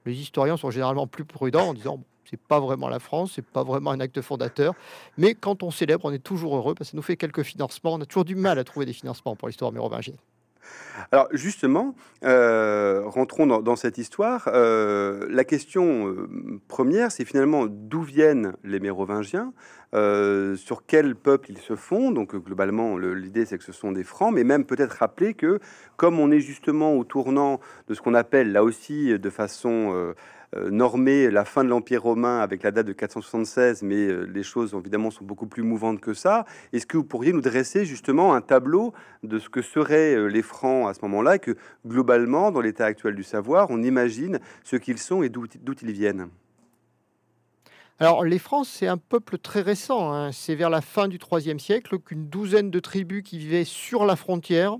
Les 0.09 0.21
historiens 0.21 0.57
sont 0.57 0.71
généralement 0.71 1.07
plus 1.07 1.25
prudents 1.25 1.69
en 1.69 1.75
disant 1.75 2.01
c'est 2.29 2.41
pas 2.41 2.61
vraiment 2.61 2.89
la 2.89 2.99
France, 2.99 3.33
c'est 3.35 3.45
pas 3.45 3.65
vraiment 3.65 3.91
un 3.91 4.01
acte 4.01 4.21
fondateur. 4.21 4.75
Mais 5.17 5.35
quand 5.35 5.63
on 5.63 5.71
célèbre, 5.71 6.05
on 6.05 6.13
est 6.13 6.23
toujours 6.23 6.57
heureux 6.57 6.75
parce 6.75 6.89
que 6.89 6.93
ça 6.93 6.97
nous 6.97 7.03
fait 7.03 7.17
quelques 7.17 7.43
financements. 7.43 7.95
On 7.95 8.01
a 8.01 8.07
toujours 8.07 8.25
du 8.25 8.35
mal 8.35 8.59
à 8.59 8.65
trouver 8.65 8.85
des 8.85 8.93
financements 8.93 9.35
pour 9.35 9.49
l'histoire 9.49 9.73
mérovingienne. 9.73 10.17
Alors 11.13 11.29
justement, 11.33 11.95
euh, 12.25 13.03
rentrons 13.07 13.47
dans, 13.47 13.77
cette 13.77 13.99
histoire. 13.99 14.49
Euh, 14.53 15.27
la 15.31 15.45
question 15.45 16.09
euh, 16.09 16.29
première, 16.69 17.13
c'est 17.13 17.25
finalement 17.25 17.67
d'où 17.67 18.03
viennent 18.03 18.55
les 18.65 18.81
Mérovingiens, 18.81 19.53
sur 19.93 20.85
quel 20.87 21.15
peuple 21.15 21.51
ils 21.51 21.59
se 21.59 21.77
font. 21.77 22.11
Donc 22.11 22.37
globalement, 22.37 22.99
l'idée 22.99 23.47
c'est 23.47 23.59
que 23.59 23.65
ce 23.65 23.73
sont 23.73 23.93
des 23.93 24.05
Francs, 24.05 24.33
mais 24.35 24.45
même 24.45 24.65
peut-être 24.65 24.99
rappeler 24.99 25.35
que 25.35 25.61
comme 25.97 26.19
on 26.19 26.31
est 26.31 26.41
justement 26.41 26.95
au 26.95 27.05
tournant 27.05 27.61
de 27.89 27.95
ce 27.95 28.03
qu'on 28.03 28.15
appelle 28.15 28.53
là 28.53 28.65
aussi 28.65 29.19
de 29.19 29.31
façon 29.31 30.15
euh, 30.57 30.71
normer 30.71 31.31
la 31.31 31.45
fin 31.45 31.63
de 31.63 31.69
l'Empire 31.69 32.03
romain 32.03 32.41
avec 32.41 32.63
la 32.63 32.71
date 32.71 32.87
de 32.87 32.95
476, 32.95 33.83
mais 33.83 33.97
euh, 33.97 34.23
les 34.23 34.43
choses 34.43 34.75
évidemment 34.75 35.11
sont 35.11 35.25
beaucoup 35.25 35.47
plus 35.47 35.63
mouvantes 35.63 36.01
que 36.01 36.15
ça. 36.15 36.47
Est-ce 36.73 36.87
que 36.87 36.97
vous 36.97 37.05
pourriez 37.05 37.35
nous 37.35 37.43
dresser 37.43 37.85
justement 37.85 38.35
un 38.35 38.41
tableau 38.41 38.95
de 39.23 39.39
ce 39.39 39.51
que 39.51 39.61
seraient 39.61 40.15
euh, 40.15 40.27
les 40.27 40.41
Francs 40.41 40.89
à 40.89 40.95
ce 40.95 41.01
moment-là, 41.03 41.39
que 41.39 41.55
globalement, 41.87 42.51
dans 42.51 42.63
l'état 42.63 42.87
actuel 42.87 43.15
du 43.15 43.25
savoir, 43.25 43.67
on 43.69 43.83
imagine 43.83 44.41
ce 44.65 44.77
qu'ils 44.77 44.99
sont 44.99 45.23
et 45.23 45.29
d'où 45.29 45.45
ils 45.83 45.93
viennent? 45.93 46.29
Alors, 48.01 48.25
les 48.25 48.39
Francs, 48.39 48.65
c'est 48.65 48.87
un 48.87 48.97
peuple 48.97 49.39
très 49.39 49.61
récent. 49.61 50.15
Hein. 50.15 50.33
C'est 50.33 50.55
vers 50.55 50.71
la 50.71 50.81
fin 50.81 51.09
du 51.09 51.19
IIIe 51.31 51.61
siècle 51.61 51.99
qu'une 51.99 52.29
douzaine 52.29 52.71
de 52.71 52.81
tribus 52.81 53.23
qui 53.23 53.39
vivaient 53.39 53.65
sur 53.65 54.07
la 54.07 54.17
frontière 54.17 54.77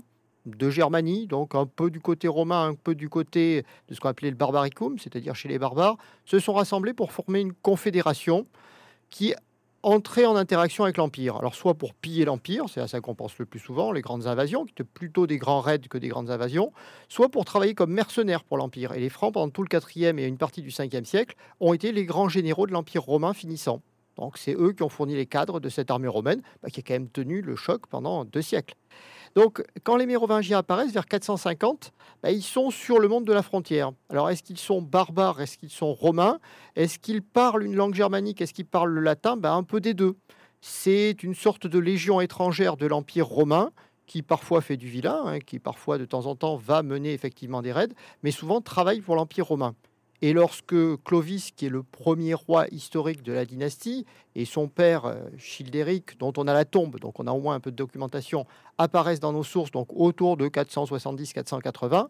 de 0.55 0.69
Germanie, 0.69 1.27
donc 1.27 1.55
un 1.55 1.65
peu 1.65 1.89
du 1.89 1.99
côté 1.99 2.27
romain, 2.27 2.67
un 2.67 2.75
peu 2.75 2.95
du 2.95 3.09
côté 3.09 3.63
de 3.87 3.93
ce 3.93 3.99
qu'on 3.99 4.09
appelait 4.09 4.29
le 4.29 4.35
barbaricum, 4.35 4.97
c'est-à-dire 4.99 5.35
chez 5.35 5.49
les 5.49 5.59
barbares, 5.59 5.97
se 6.25 6.39
sont 6.39 6.53
rassemblés 6.53 6.93
pour 6.93 7.11
former 7.11 7.41
une 7.41 7.53
confédération 7.53 8.45
qui 9.09 9.33
entrait 9.83 10.25
en 10.25 10.35
interaction 10.35 10.83
avec 10.83 10.97
l'Empire. 10.97 11.37
Alors 11.37 11.55
soit 11.55 11.73
pour 11.73 11.93
piller 11.93 12.25
l'Empire, 12.25 12.65
c'est 12.67 12.81
à 12.81 12.87
ça 12.87 12.99
qu'on 12.99 13.15
pense 13.15 13.37
le 13.37 13.45
plus 13.45 13.59
souvent, 13.59 13.91
les 13.91 14.01
grandes 14.01 14.27
invasions, 14.27 14.65
qui 14.65 14.71
étaient 14.71 14.83
plutôt 14.83 15.27
des 15.27 15.37
grands 15.37 15.61
raids 15.61 15.79
que 15.79 15.97
des 15.97 16.09
grandes 16.09 16.29
invasions, 16.29 16.71
soit 17.07 17.29
pour 17.29 17.45
travailler 17.45 17.75
comme 17.75 17.91
mercenaires 17.91 18.43
pour 18.43 18.57
l'Empire. 18.57 18.93
Et 18.93 18.99
les 18.99 19.09
Francs, 19.09 19.33
pendant 19.33 19.49
tout 19.49 19.63
le 19.63 19.69
4e 19.69 20.19
et 20.19 20.25
une 20.25 20.37
partie 20.37 20.61
du 20.61 20.69
5e 20.69 21.05
siècle, 21.05 21.35
ont 21.59 21.73
été 21.73 21.91
les 21.91 22.05
grands 22.05 22.29
généraux 22.29 22.67
de 22.67 22.73
l'Empire 22.73 23.03
romain 23.03 23.33
finissant. 23.33 23.81
Donc 24.17 24.37
c'est 24.37 24.53
eux 24.53 24.73
qui 24.73 24.83
ont 24.83 24.89
fourni 24.89 25.15
les 25.15 25.25
cadres 25.25 25.61
de 25.61 25.69
cette 25.69 25.89
armée 25.89 26.09
romaine, 26.09 26.41
bah, 26.61 26.69
qui 26.69 26.81
a 26.81 26.83
quand 26.83 26.93
même 26.93 27.09
tenu 27.09 27.41
le 27.41 27.55
choc 27.55 27.87
pendant 27.87 28.25
deux 28.25 28.41
siècles. 28.41 28.75
Donc, 29.35 29.63
quand 29.83 29.95
les 29.95 30.05
Mérovingiens 30.05 30.59
apparaissent 30.59 30.91
vers 30.91 31.05
450, 31.05 31.91
bah, 32.23 32.31
ils 32.31 32.43
sont 32.43 32.71
sur 32.71 32.99
le 32.99 33.07
monde 33.07 33.25
de 33.25 33.33
la 33.33 33.41
frontière. 33.41 33.91
Alors, 34.09 34.29
est-ce 34.29 34.43
qu'ils 34.43 34.57
sont 34.57 34.81
barbares? 34.81 35.41
Est-ce 35.41 35.57
qu'ils 35.57 35.69
sont 35.69 35.93
romains? 35.93 36.39
Est-ce 36.75 36.99
qu'ils 36.99 37.21
parlent 37.21 37.63
une 37.63 37.75
langue 37.75 37.93
germanique? 37.95 38.41
Est-ce 38.41 38.53
qu'ils 38.53 38.65
parlent 38.65 38.91
le 38.91 39.01
latin? 39.01 39.37
Bah, 39.37 39.53
Un 39.53 39.63
peu 39.63 39.79
des 39.79 39.93
deux. 39.93 40.17
C'est 40.61 41.23
une 41.23 41.35
sorte 41.35 41.67
de 41.67 41.79
légion 41.79 42.19
étrangère 42.19 42.75
de 42.75 42.85
l'Empire 42.85 43.27
romain 43.27 43.71
qui 44.09 44.23
parfois 44.23 44.61
fait 44.61 44.75
du 44.75 44.87
vilain, 44.87 45.21
hein, 45.25 45.39
qui 45.39 45.59
parfois 45.59 45.99
de 45.99 46.05
temps 46.05 46.25
en 46.25 46.35
temps 46.35 46.57
va 46.57 46.81
mener 46.81 47.13
effectivement 47.13 47.61
des 47.61 47.71
raids, 47.71 47.93
mais 48.23 48.31
souvent 48.31 48.59
travaille 48.59 49.01
pour 49.01 49.15
l'Empire 49.15 49.45
romain. 49.45 49.75
Et 50.21 50.33
lorsque 50.33 50.75
Clovis, 51.03 51.51
qui 51.51 51.65
est 51.65 51.69
le 51.69 51.81
premier 51.81 52.33
roi 52.33 52.67
historique 52.71 53.23
de 53.23 53.31
la 53.31 53.45
dynastie, 53.45 54.05
et 54.35 54.45
son 54.45 54.67
père 54.67 55.05
euh, 55.05 55.15
Childéric, 55.37 56.19
dont 56.19 56.33
on 56.37 56.47
a 56.47 56.53
la 56.53 56.65
tombe, 56.65 56.99
donc 56.99 57.19
on 57.19 57.27
a 57.27 57.31
au 57.31 57.39
moins 57.39 57.55
un 57.55 57.59
peu 57.59 57.71
de 57.71 57.75
documentation, 57.77 58.45
apparaissent 58.77 59.21
dans 59.21 59.31
nos 59.31 59.43
sources, 59.43 59.71
donc 59.71 59.87
autour 59.91 60.35
de 60.35 60.47
470-480, 60.49 62.07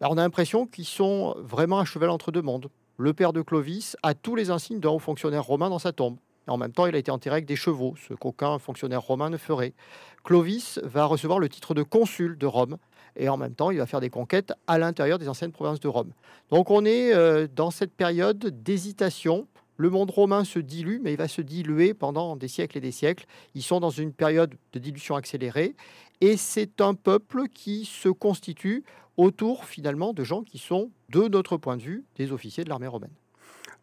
bah, 0.00 0.08
on 0.10 0.16
a 0.16 0.22
l'impression 0.22 0.66
qu'ils 0.66 0.86
sont 0.86 1.34
vraiment 1.38 1.80
à 1.80 1.84
cheval 1.84 2.10
entre 2.10 2.30
deux 2.30 2.42
mondes. 2.42 2.68
Le 2.96 3.12
père 3.14 3.32
de 3.32 3.42
Clovis 3.42 3.96
a 4.02 4.14
tous 4.14 4.36
les 4.36 4.50
insignes 4.50 4.78
d'un 4.78 4.90
haut 4.90 4.98
fonctionnaire 4.98 5.44
romain 5.44 5.70
dans 5.70 5.78
sa 5.78 5.92
tombe. 5.92 6.18
En 6.50 6.56
même 6.56 6.72
temps, 6.72 6.86
il 6.86 6.94
a 6.96 6.98
été 6.98 7.12
enterré 7.12 7.34
avec 7.36 7.46
des 7.46 7.54
chevaux, 7.54 7.94
ce 8.08 8.12
qu'aucun 8.12 8.58
fonctionnaire 8.58 9.02
romain 9.02 9.30
ne 9.30 9.36
ferait. 9.36 9.72
Clovis 10.24 10.80
va 10.82 11.04
recevoir 11.04 11.38
le 11.38 11.48
titre 11.48 11.74
de 11.74 11.84
consul 11.84 12.36
de 12.36 12.46
Rome 12.46 12.76
et 13.16 13.28
en 13.28 13.36
même 13.36 13.54
temps, 13.54 13.70
il 13.70 13.78
va 13.78 13.86
faire 13.86 14.00
des 14.00 14.10
conquêtes 14.10 14.52
à 14.66 14.78
l'intérieur 14.78 15.18
des 15.18 15.28
anciennes 15.28 15.52
provinces 15.52 15.78
de 15.78 15.86
Rome. 15.86 16.12
Donc 16.50 16.70
on 16.70 16.84
est 16.84 17.14
euh, 17.14 17.46
dans 17.54 17.70
cette 17.70 17.92
période 17.92 18.38
d'hésitation. 18.62 19.46
Le 19.76 19.90
monde 19.90 20.10
romain 20.10 20.44
se 20.44 20.58
dilue, 20.58 20.98
mais 21.00 21.12
il 21.12 21.16
va 21.16 21.28
se 21.28 21.40
diluer 21.40 21.94
pendant 21.94 22.36
des 22.36 22.48
siècles 22.48 22.78
et 22.78 22.80
des 22.80 22.92
siècles. 22.92 23.26
Ils 23.54 23.62
sont 23.62 23.78
dans 23.78 23.90
une 23.90 24.12
période 24.12 24.54
de 24.72 24.78
dilution 24.78 25.14
accélérée, 25.14 25.74
et 26.20 26.36
c'est 26.36 26.80
un 26.80 26.94
peuple 26.94 27.48
qui 27.48 27.84
se 27.86 28.08
constitue 28.08 28.84
autour 29.16 29.64
finalement 29.64 30.12
de 30.12 30.24
gens 30.24 30.42
qui 30.42 30.58
sont, 30.58 30.90
de 31.08 31.28
notre 31.28 31.56
point 31.56 31.76
de 31.76 31.82
vue, 31.82 32.04
des 32.16 32.32
officiers 32.32 32.64
de 32.64 32.68
l'armée 32.68 32.88
romaine. 32.88 33.14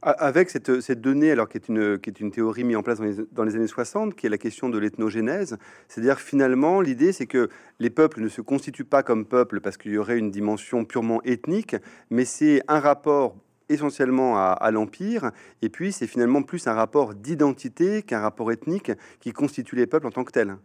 Avec 0.04 0.52
cette, 0.52 0.80
cette, 0.80 1.02
donnée, 1.02 1.32
alors 1.32 1.50
qui 1.50 1.58
est, 1.58 1.70
une, 1.70 1.98
qui 1.98 2.12
est 2.12 2.20
une 2.20 2.30
théorie 2.30 2.64
mise 2.64 2.78
en 2.78 2.84
place 2.84 3.00
dans 3.32 3.44
les, 3.44 3.56
années 3.56 3.68
60, 3.68 4.14
qui 4.16 4.28
est 4.28 4.30
la 4.30 4.38
question 4.38 4.70
de 4.70 4.78
l'ethnogénèse, 4.78 5.58
c'est-à-dire 5.88 6.20
finalement 6.20 6.82
l'idée 6.82 7.12
c'est 7.12 7.26
que 7.26 7.50
les 7.80 7.90
peuples 7.90 8.22
ne 8.22 8.30
se 8.30 8.42
constituent 8.42 8.86
pas 8.86 9.02
comme 9.02 9.26
peuples 9.26 9.60
parce 9.60 9.76
qu'il 9.76 9.92
y 9.92 9.98
aurait 9.98 10.20
une 10.20 10.30
dimension 10.30 10.86
purement 10.86 11.20
ethnique, 11.24 11.76
mais 12.12 12.26
c'est 12.26 12.62
un 12.68 12.80
rapport 12.80 13.36
essentiellement 13.70 14.38
à, 14.38 14.52
à 14.52 14.70
l'Empire, 14.70 15.32
et 15.64 15.70
puis 15.70 15.92
c'est 15.92 16.08
finalement 16.08 16.44
plus 16.44 16.68
un 16.68 16.74
rapport 16.74 17.16
d'identité 17.16 18.04
qu'un 18.04 18.20
rapport 18.20 18.52
ethnique 18.52 18.92
qui 19.20 19.34
constitue 19.34 19.76
les 19.76 19.88
peuples 19.88 20.06
en 20.06 20.12
tant 20.12 20.24
que 20.24 20.32
tels. 20.32 20.58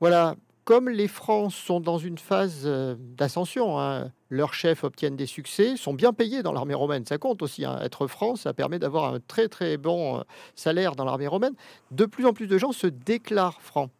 Voilà, 0.00 0.34
comme 0.64 0.88
les 0.88 1.08
Francs 1.08 1.52
sont 1.52 1.80
dans 1.80 1.98
une 1.98 2.18
phase 2.18 2.62
euh, 2.64 2.96
d'ascension, 2.98 3.78
hein, 3.78 4.10
leurs 4.30 4.54
chefs 4.54 4.82
obtiennent 4.82 5.16
des 5.16 5.26
succès, 5.26 5.76
sont 5.76 5.92
bien 5.94 6.12
payés 6.12 6.42
dans 6.42 6.52
l'armée 6.52 6.74
romaine, 6.74 7.04
ça 7.04 7.18
compte 7.18 7.42
aussi. 7.42 7.64
Hein. 7.64 7.78
Être 7.82 8.06
franc, 8.06 8.36
ça 8.36 8.54
permet 8.54 8.78
d'avoir 8.78 9.12
un 9.12 9.20
très 9.20 9.48
très 9.48 9.76
bon 9.76 10.18
euh, 10.18 10.22
salaire 10.54 10.96
dans 10.96 11.04
l'armée 11.04 11.26
romaine. 11.26 11.54
De 11.90 12.06
plus 12.06 12.26
en 12.26 12.32
plus 12.32 12.46
de 12.46 12.58
gens 12.58 12.72
se 12.72 12.86
déclarent 12.86 13.60
francs. 13.60 13.90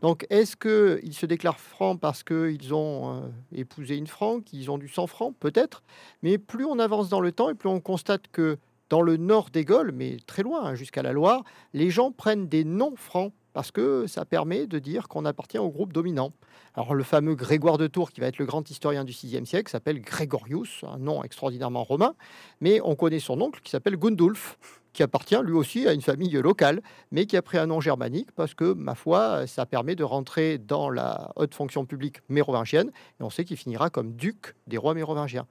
Donc, 0.00 0.26
est-ce 0.30 0.56
qu'ils 0.56 1.12
se 1.12 1.26
déclarent 1.26 1.60
francs 1.60 2.00
parce 2.00 2.22
qu'ils 2.22 2.72
ont 2.72 3.16
euh, 3.16 3.28
épousé 3.54 3.96
une 3.96 4.06
franc, 4.06 4.40
qu'ils 4.40 4.70
ont 4.70 4.78
du 4.78 4.88
sang 4.88 5.06
franc? 5.06 5.32
Peut-être. 5.38 5.82
Mais 6.22 6.38
plus 6.38 6.64
on 6.64 6.78
avance 6.78 7.08
dans 7.08 7.20
le 7.20 7.32
temps 7.32 7.50
et 7.50 7.54
plus 7.54 7.68
on 7.68 7.80
constate 7.80 8.28
que 8.32 8.58
dans 8.88 9.02
le 9.02 9.16
nord 9.16 9.50
des 9.50 9.64
Gaules, 9.64 9.92
mais 9.92 10.18
très 10.26 10.42
loin, 10.42 10.64
hein, 10.64 10.74
jusqu'à 10.74 11.02
la 11.02 11.12
Loire, 11.12 11.44
les 11.72 11.90
gens 11.90 12.12
prennent 12.12 12.46
des 12.46 12.64
noms 12.64 12.94
francs 12.96 13.32
parce 13.52 13.70
que 13.70 14.06
ça 14.06 14.24
permet 14.24 14.66
de 14.66 14.78
dire 14.78 15.08
qu'on 15.08 15.24
appartient 15.24 15.58
au 15.58 15.70
groupe 15.70 15.92
dominant. 15.92 16.32
Alors 16.74 16.94
le 16.94 17.02
fameux 17.02 17.34
Grégoire 17.34 17.78
de 17.78 17.86
Tours, 17.86 18.12
qui 18.12 18.20
va 18.20 18.26
être 18.26 18.38
le 18.38 18.46
grand 18.46 18.68
historien 18.70 19.04
du 19.04 19.12
VIe 19.12 19.46
siècle, 19.46 19.70
s'appelle 19.70 20.00
Grégorius, 20.00 20.84
un 20.84 20.98
nom 20.98 21.22
extraordinairement 21.22 21.84
romain, 21.84 22.14
mais 22.60 22.80
on 22.82 22.94
connaît 22.94 23.20
son 23.20 23.40
oncle 23.40 23.60
qui 23.62 23.70
s'appelle 23.70 23.96
Gundulf, 23.96 24.58
qui 24.92 25.02
appartient 25.02 25.36
lui 25.42 25.52
aussi 25.52 25.86
à 25.86 25.92
une 25.92 26.02
famille 26.02 26.32
locale, 26.32 26.82
mais 27.10 27.26
qui 27.26 27.36
a 27.36 27.42
pris 27.42 27.58
un 27.58 27.66
nom 27.66 27.80
germanique 27.80 28.30
parce 28.32 28.54
que, 28.54 28.72
ma 28.72 28.94
foi, 28.94 29.46
ça 29.46 29.66
permet 29.66 29.94
de 29.94 30.04
rentrer 30.04 30.58
dans 30.58 30.90
la 30.90 31.32
haute 31.36 31.54
fonction 31.54 31.86
publique 31.86 32.18
mérovingienne, 32.28 32.90
et 33.20 33.22
on 33.22 33.30
sait 33.30 33.44
qu'il 33.44 33.56
finira 33.56 33.90
comme 33.90 34.12
duc 34.14 34.54
des 34.66 34.76
rois 34.76 34.94
mérovingiens. 34.94 35.46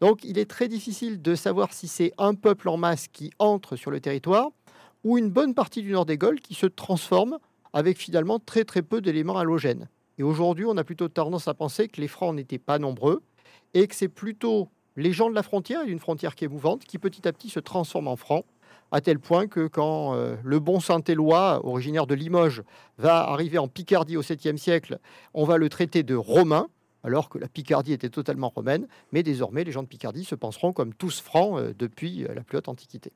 Donc 0.00 0.24
il 0.24 0.38
est 0.38 0.50
très 0.50 0.68
difficile 0.68 1.22
de 1.22 1.34
savoir 1.34 1.72
si 1.72 1.88
c'est 1.88 2.12
un 2.18 2.34
peuple 2.34 2.68
en 2.68 2.76
masse 2.76 3.08
qui 3.08 3.30
entre 3.38 3.76
sur 3.76 3.90
le 3.90 4.00
territoire, 4.00 4.50
ou 5.04 5.18
une 5.18 5.30
bonne 5.30 5.54
partie 5.54 5.82
du 5.82 5.92
nord 5.92 6.06
des 6.06 6.18
Gaules 6.18 6.40
qui 6.40 6.54
se 6.54 6.66
transforme 6.66 7.38
avec 7.72 7.98
finalement 7.98 8.38
très 8.38 8.64
très 8.64 8.82
peu 8.82 9.00
d'éléments 9.00 9.38
halogènes. 9.38 9.88
Et 10.18 10.22
aujourd'hui, 10.22 10.64
on 10.66 10.76
a 10.76 10.84
plutôt 10.84 11.08
tendance 11.08 11.48
à 11.48 11.54
penser 11.54 11.88
que 11.88 12.00
les 12.00 12.08
Francs 12.08 12.34
n'étaient 12.34 12.58
pas 12.58 12.78
nombreux 12.78 13.22
et 13.74 13.86
que 13.86 13.94
c'est 13.94 14.08
plutôt 14.08 14.68
les 14.96 15.12
gens 15.12 15.30
de 15.30 15.34
la 15.34 15.42
frontière, 15.42 15.82
une 15.86 15.98
frontière 15.98 16.34
qui 16.34 16.44
est 16.44 16.48
mouvante, 16.48 16.84
qui 16.84 16.98
petit 16.98 17.26
à 17.26 17.32
petit 17.32 17.48
se 17.48 17.60
transforment 17.60 18.08
en 18.08 18.16
Francs, 18.16 18.44
à 18.90 19.00
tel 19.00 19.18
point 19.18 19.46
que 19.46 19.66
quand 19.66 20.14
euh, 20.14 20.36
le 20.44 20.60
bon 20.60 20.78
Saint-Éloi, 20.78 21.64
originaire 21.64 22.06
de 22.06 22.14
Limoges, 22.14 22.62
va 22.98 23.20
arriver 23.30 23.58
en 23.58 23.68
Picardie 23.68 24.18
au 24.18 24.22
7e 24.22 24.58
siècle, 24.58 24.98
on 25.32 25.44
va 25.44 25.56
le 25.56 25.70
traiter 25.70 26.02
de 26.02 26.14
romain, 26.14 26.68
alors 27.02 27.30
que 27.30 27.38
la 27.38 27.48
Picardie 27.48 27.94
était 27.94 28.10
totalement 28.10 28.52
romaine, 28.54 28.86
mais 29.12 29.22
désormais 29.22 29.64
les 29.64 29.72
gens 29.72 29.82
de 29.82 29.88
Picardie 29.88 30.24
se 30.24 30.34
penseront 30.34 30.74
comme 30.74 30.92
tous 30.94 31.20
francs 31.20 31.58
euh, 31.58 31.72
depuis 31.78 32.24
euh, 32.24 32.34
la 32.34 32.42
plus 32.42 32.58
haute 32.58 32.68
antiquité. 32.68 33.12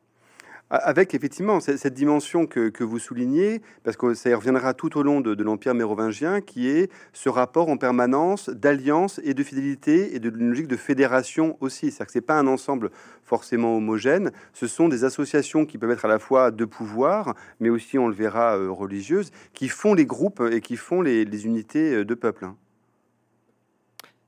Avec 0.68 1.14
effectivement 1.14 1.60
cette 1.60 1.94
dimension 1.94 2.48
que, 2.48 2.82
vous 2.82 2.98
soulignez, 2.98 3.62
parce 3.84 3.96
que 3.96 4.14
ça 4.14 4.30
y 4.30 4.34
reviendra 4.34 4.74
tout 4.74 4.98
au 4.98 5.04
long 5.04 5.20
de, 5.20 5.40
l'Empire 5.40 5.74
mérovingien, 5.74 6.40
qui 6.40 6.66
est 6.68 6.90
ce 7.12 7.28
rapport 7.28 7.68
en 7.68 7.76
permanence 7.76 8.48
d'alliance 8.50 9.20
et 9.22 9.32
de 9.32 9.44
fidélité 9.44 10.16
et 10.16 10.18
de 10.18 10.28
logique 10.28 10.66
de 10.66 10.76
fédération 10.76 11.56
aussi. 11.60 11.92
C'est-à-dire 11.92 12.06
que 12.06 12.12
ce 12.12 12.18
n'est 12.18 12.22
pas 12.22 12.38
un 12.38 12.48
ensemble 12.48 12.90
forcément 13.22 13.76
homogène, 13.76 14.32
ce 14.52 14.66
sont 14.66 14.88
des 14.88 15.04
associations 15.04 15.66
qui 15.66 15.78
peuvent 15.78 15.92
être 15.92 16.04
à 16.04 16.08
la 16.08 16.18
fois 16.18 16.50
de 16.50 16.64
pouvoir, 16.64 17.36
mais 17.60 17.68
aussi, 17.68 17.96
on 17.96 18.08
le 18.08 18.14
verra, 18.14 18.56
euh, 18.56 18.68
religieuses, 18.68 19.30
qui 19.52 19.68
font 19.68 19.94
les 19.94 20.06
groupes 20.06 20.42
et 20.50 20.60
qui 20.60 20.76
font 20.76 21.00
les, 21.00 21.24
les 21.24 21.46
unités 21.46 21.94
euh, 21.94 22.04
de 22.04 22.14
peuple. 22.14 22.44
Hein. 22.44 22.56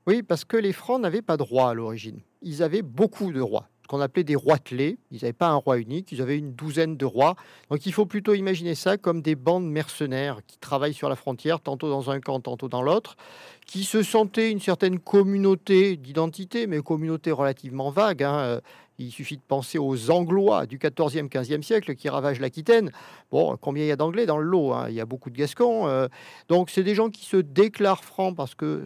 Oui, 0.07 0.23
parce 0.23 0.45
que 0.45 0.55
les 0.55 0.73
Francs 0.73 1.01
n'avaient 1.01 1.21
pas 1.21 1.35
de 1.35 1.43
roi 1.43 1.69
à 1.69 1.73
l'origine. 1.73 2.21
Ils 2.41 2.63
avaient 2.63 2.81
beaucoup 2.81 3.33
de 3.33 3.41
rois 3.41 3.67
qu'on 3.89 4.01
appelait 4.01 4.23
des 4.23 4.35
roitelets. 4.35 4.99
Ils 5.09 5.15
n'avaient 5.15 5.33
pas 5.33 5.49
un 5.49 5.55
roi 5.55 5.79
unique, 5.79 6.11
ils 6.11 6.21
avaient 6.21 6.37
une 6.37 6.53
douzaine 6.53 6.95
de 6.95 7.05
rois. 7.05 7.35
Donc 7.71 7.87
il 7.87 7.91
faut 7.91 8.05
plutôt 8.05 8.35
imaginer 8.35 8.75
ça 8.75 8.97
comme 8.97 9.23
des 9.23 9.33
bandes 9.33 9.67
mercenaires 9.67 10.41
qui 10.45 10.59
travaillent 10.59 10.93
sur 10.93 11.09
la 11.09 11.15
frontière, 11.15 11.59
tantôt 11.59 11.89
dans 11.89 12.11
un 12.11 12.19
camp, 12.19 12.39
tantôt 12.39 12.69
dans 12.69 12.83
l'autre, 12.83 13.17
qui 13.65 13.83
se 13.83 14.03
sentaient 14.03 14.51
une 14.51 14.59
certaine 14.59 14.99
communauté 14.99 15.97
d'identité, 15.97 16.67
mais 16.67 16.81
communauté 16.81 17.31
relativement 17.31 17.89
vague. 17.89 18.21
Hein. 18.21 18.61
Il 18.99 19.11
suffit 19.11 19.37
de 19.37 19.41
penser 19.41 19.79
aux 19.79 20.11
Anglois 20.11 20.67
du 20.67 20.77
14e, 20.77 21.27
15e 21.27 21.63
siècle 21.63 21.95
qui 21.95 22.09
ravagent 22.09 22.39
l'Aquitaine. 22.39 22.91
Bon, 23.31 23.57
combien 23.57 23.85
il 23.85 23.87
y 23.87 23.91
a 23.91 23.95
d'Anglais 23.95 24.27
dans 24.27 24.37
le 24.37 24.45
lot 24.45 24.73
hein? 24.73 24.85
Il 24.89 24.93
y 24.93 25.01
a 25.01 25.05
beaucoup 25.05 25.31
de 25.31 25.37
Gascons. 25.37 25.87
Euh. 25.87 26.07
donc, 26.47 26.69
c'est 26.69 26.83
des 26.83 26.93
gens 26.93 27.09
qui 27.09 27.25
se 27.25 27.37
déclarent 27.37 28.03
francs 28.03 28.35
parce 28.35 28.53
que 28.53 28.85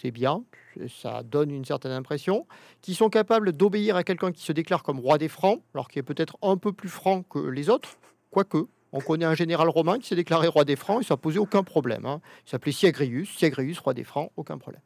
c'est 0.00 0.12
bien, 0.12 0.44
ça 0.86 1.22
donne 1.22 1.50
une 1.50 1.64
certaine 1.64 1.92
impression, 1.92 2.46
qui 2.82 2.94
sont 2.94 3.08
capables 3.08 3.52
d'obéir 3.52 3.96
à 3.96 4.04
quelqu'un 4.04 4.32
qui 4.32 4.42
se 4.42 4.52
déclare 4.52 4.82
comme 4.82 5.00
roi 5.00 5.18
des 5.18 5.28
Francs, 5.28 5.62
alors 5.74 5.88
qui 5.88 5.98
est 5.98 6.02
peut-être 6.02 6.36
un 6.42 6.56
peu 6.56 6.72
plus 6.72 6.88
franc 6.88 7.22
que 7.22 7.38
les 7.38 7.68
autres, 7.68 7.98
quoique. 8.30 8.66
On 8.92 9.00
connaît 9.00 9.24
un 9.24 9.34
général 9.34 9.68
romain 9.68 9.98
qui 9.98 10.08
s'est 10.08 10.16
déclaré 10.16 10.48
roi 10.48 10.64
des 10.64 10.76
Francs, 10.76 11.02
il 11.02 11.12
ne 11.12 11.16
posé 11.16 11.38
aucun 11.38 11.62
problème. 11.62 12.06
Hein. 12.06 12.20
Il 12.46 12.50
s'appelait 12.50 12.72
Siagrius, 12.72 13.36
Siagrius, 13.36 13.78
roi 13.78 13.94
des 13.94 14.04
Francs, 14.04 14.30
aucun 14.36 14.56
problème. 14.56 14.80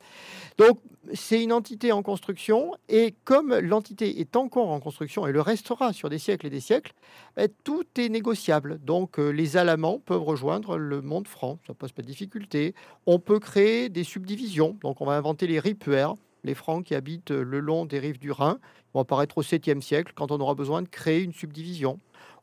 Donc, 0.59 0.81
c'est 1.15 1.43
une 1.43 1.53
entité 1.53 1.93
en 1.93 2.03
construction, 2.03 2.73
et 2.89 3.15
comme 3.25 3.55
l'entité 3.55 4.21
est 4.21 4.37
encore 4.37 4.71
en 4.71 4.81
construction 4.81 5.27
et 5.27 5.33
le 5.33 5.41
restera 5.41 5.93
sur 5.93 6.11
des 6.11 6.19
siècles 6.19 6.47
et 6.47 6.51
des 6.51 6.61
siècles, 6.61 6.93
ben, 7.37 7.49
tout 7.65 7.85
est 7.97 8.09
négociable. 8.09 8.79
Donc, 8.83 9.19
euh, 9.19 9.31
les 9.31 9.57
Alamans 9.57 10.01
peuvent 10.05 10.23
rejoindre 10.23 10.77
le 10.77 11.01
monde 11.01 11.29
franc, 11.29 11.59
ça 11.67 11.73
ne 11.73 11.77
pose 11.77 11.93
pas 11.93 12.03
de 12.03 12.07
difficulté. 12.07 12.75
On 13.07 13.19
peut 13.19 13.39
créer 13.39 13.89
des 13.89 14.05
subdivisions, 14.05 14.77
donc 14.83 15.01
on 15.01 15.07
va 15.07 15.15
inventer 15.15 15.47
les 15.47 15.61
ripuaires, 15.61 16.15
les 16.45 16.55
Francs 16.55 16.85
qui 16.85 16.95
habitent 16.95 17.31
le 17.31 17.61
long 17.61 17.85
des 17.85 18.01
rives 18.01 18.19
du 18.19 18.33
Rhin, 18.33 18.59
vont 18.95 19.01
apparaître 19.01 19.39
au 19.39 19.43
7e 19.43 19.81
siècle 19.81 20.13
quand 20.15 20.31
on 20.33 20.41
aura 20.41 20.55
besoin 20.55 20.83
de 20.83 20.89
créer 20.89 21.23
une 21.23 21.33
subdivision 21.33 21.99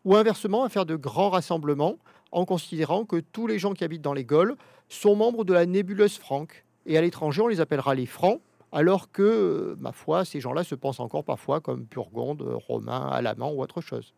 ou 0.05 0.15
inversement 0.15 0.63
à 0.63 0.69
faire 0.69 0.85
de 0.85 0.95
grands 0.95 1.29
rassemblements 1.29 1.97
en 2.31 2.45
considérant 2.45 3.05
que 3.05 3.17
tous 3.17 3.47
les 3.47 3.59
gens 3.59 3.73
qui 3.73 3.83
habitent 3.83 4.01
dans 4.01 4.13
les 4.13 4.25
Gaules 4.25 4.55
sont 4.87 5.15
membres 5.15 5.43
de 5.43 5.53
la 5.53 5.65
nébuleuse 5.65 6.17
franque. 6.17 6.65
Et 6.85 6.97
à 6.97 7.01
l'étranger, 7.01 7.41
on 7.41 7.47
les 7.47 7.61
appellera 7.61 7.95
les 7.95 8.05
francs, 8.05 8.39
alors 8.71 9.11
que, 9.11 9.21
euh, 9.21 9.75
ma 9.79 9.91
foi, 9.91 10.25
ces 10.25 10.39
gens-là 10.39 10.63
se 10.63 10.75
pensent 10.75 10.99
encore 10.99 11.23
parfois 11.23 11.59
comme 11.59 11.83
Burgondes, 11.83 12.43
Romains, 12.67 13.07
Alamans 13.09 13.51
ou 13.51 13.61
autre 13.61 13.81
chose. 13.81 14.13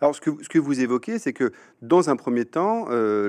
Alors, 0.00 0.14
ce 0.14 0.20
que, 0.20 0.30
ce 0.42 0.48
que 0.48 0.58
vous 0.58 0.80
évoquez, 0.80 1.18
c'est 1.18 1.32
que 1.32 1.52
dans 1.80 2.10
un 2.10 2.16
premier 2.16 2.44
temps, 2.44 2.86
euh, 2.90 3.28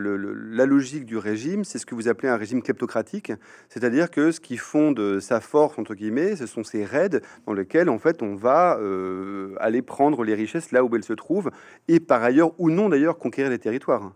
la 0.51 0.65
logique 0.65 1.05
du 1.05 1.17
régime, 1.17 1.63
c'est 1.63 1.79
ce 1.79 1.85
que 1.85 1.95
vous 1.95 2.07
appelez 2.07 2.29
un 2.29 2.37
régime 2.37 2.61
kleptocratique, 2.61 3.31
c'est-à-dire 3.69 4.11
que 4.11 4.31
ce 4.31 4.39
qui 4.39 4.57
fonde 4.57 5.19
sa 5.19 5.39
force, 5.39 5.77
entre 5.77 5.95
guillemets, 5.95 6.35
ce 6.35 6.45
sont 6.45 6.63
ces 6.63 6.85
raids 6.85 7.21
dans 7.45 7.53
lesquels, 7.53 7.89
en 7.89 7.99
fait, 7.99 8.21
on 8.21 8.35
va 8.35 8.77
euh, 8.79 9.55
aller 9.59 9.81
prendre 9.81 10.23
les 10.23 10.35
richesses 10.35 10.71
là 10.71 10.83
où 10.83 10.95
elles 10.95 11.03
se 11.03 11.13
trouvent, 11.13 11.51
et 11.87 11.99
par 11.99 12.23
ailleurs, 12.23 12.51
ou 12.59 12.69
non 12.69 12.89
d'ailleurs, 12.89 13.17
conquérir 13.17 13.51
les 13.51 13.59
territoires. 13.59 14.13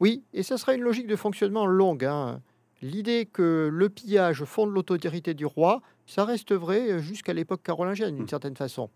Oui, 0.00 0.24
et 0.32 0.42
ce 0.42 0.56
sera 0.56 0.74
une 0.74 0.82
logique 0.82 1.06
de 1.06 1.16
fonctionnement 1.16 1.66
longue. 1.66 2.04
Hein. 2.04 2.40
L'idée 2.82 3.26
que 3.26 3.70
le 3.72 3.88
pillage 3.88 4.44
fonde 4.44 4.74
l'autorité 4.74 5.32
du 5.34 5.46
roi, 5.46 5.80
ça 6.06 6.24
reste 6.24 6.52
vrai 6.52 7.00
jusqu'à 7.00 7.32
l'époque 7.32 7.62
carolingienne, 7.62 8.14
d'une 8.14 8.24
mmh. 8.24 8.28
certaine 8.28 8.56
façon. 8.56 8.90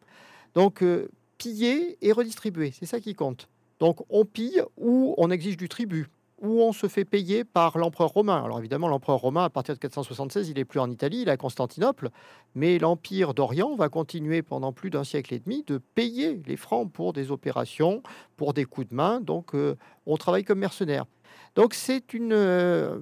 Donc, 0.55 0.83
euh, 0.83 1.09
piller 1.39 1.97
et 2.03 2.13
redistribuer. 2.13 2.73
C'est 2.79 2.87
ça 2.87 3.01
qui 3.01 3.15
compte. 3.15 3.49
Donc 3.79 4.01
on 4.11 4.25
pille 4.25 4.63
ou 4.77 5.15
on 5.19 5.31
exige 5.31 5.57
du 5.57 5.69
tribut, 5.69 6.09
ou 6.41 6.63
on 6.63 6.73
se 6.73 6.87
fait 6.89 7.05
payer 7.05 7.45
par 7.45 7.79
l'empereur 7.79 8.11
romain. 8.11 8.43
Alors 8.43 8.59
évidemment, 8.59 8.89
l'empereur 8.89 9.19
romain, 9.19 9.45
à 9.45 9.51
partir 9.51 9.75
de 9.75 9.81
476, 9.81 10.49
il 10.49 10.55
n'est 10.55 10.65
plus 10.65 10.81
en 10.81 10.91
Italie, 10.91 11.23
il 11.23 11.29
est 11.29 11.33
à 11.33 11.37
Constantinople, 11.37 12.11
mais 12.55 12.79
l'Empire 12.79 13.35
d'Orient 13.35 13.75
va 13.77 13.89
continuer 13.89 14.43
pendant 14.43 14.73
plus 14.73 14.91
d'un 14.91 15.05
siècle 15.05 15.35
et 15.35 15.39
demi 15.39 15.65
de 15.67 15.79
payer 15.79 16.41
les 16.47 16.57
francs 16.57 16.91
pour 16.93 17.13
des 17.13 17.31
opérations, 17.31 18.03
pour 18.37 18.55
des 18.55 18.65
coups 18.65 18.89
de 18.89 18.95
main. 18.95 19.21
Donc 19.21 19.55
euh, 19.55 19.77
on 20.07 20.17
travaille 20.17 20.45
comme 20.45 20.59
mercenaire. 20.59 21.05
Donc 21.55 21.75
c'est 21.75 22.15
une... 22.15 22.33
Euh, 22.33 23.01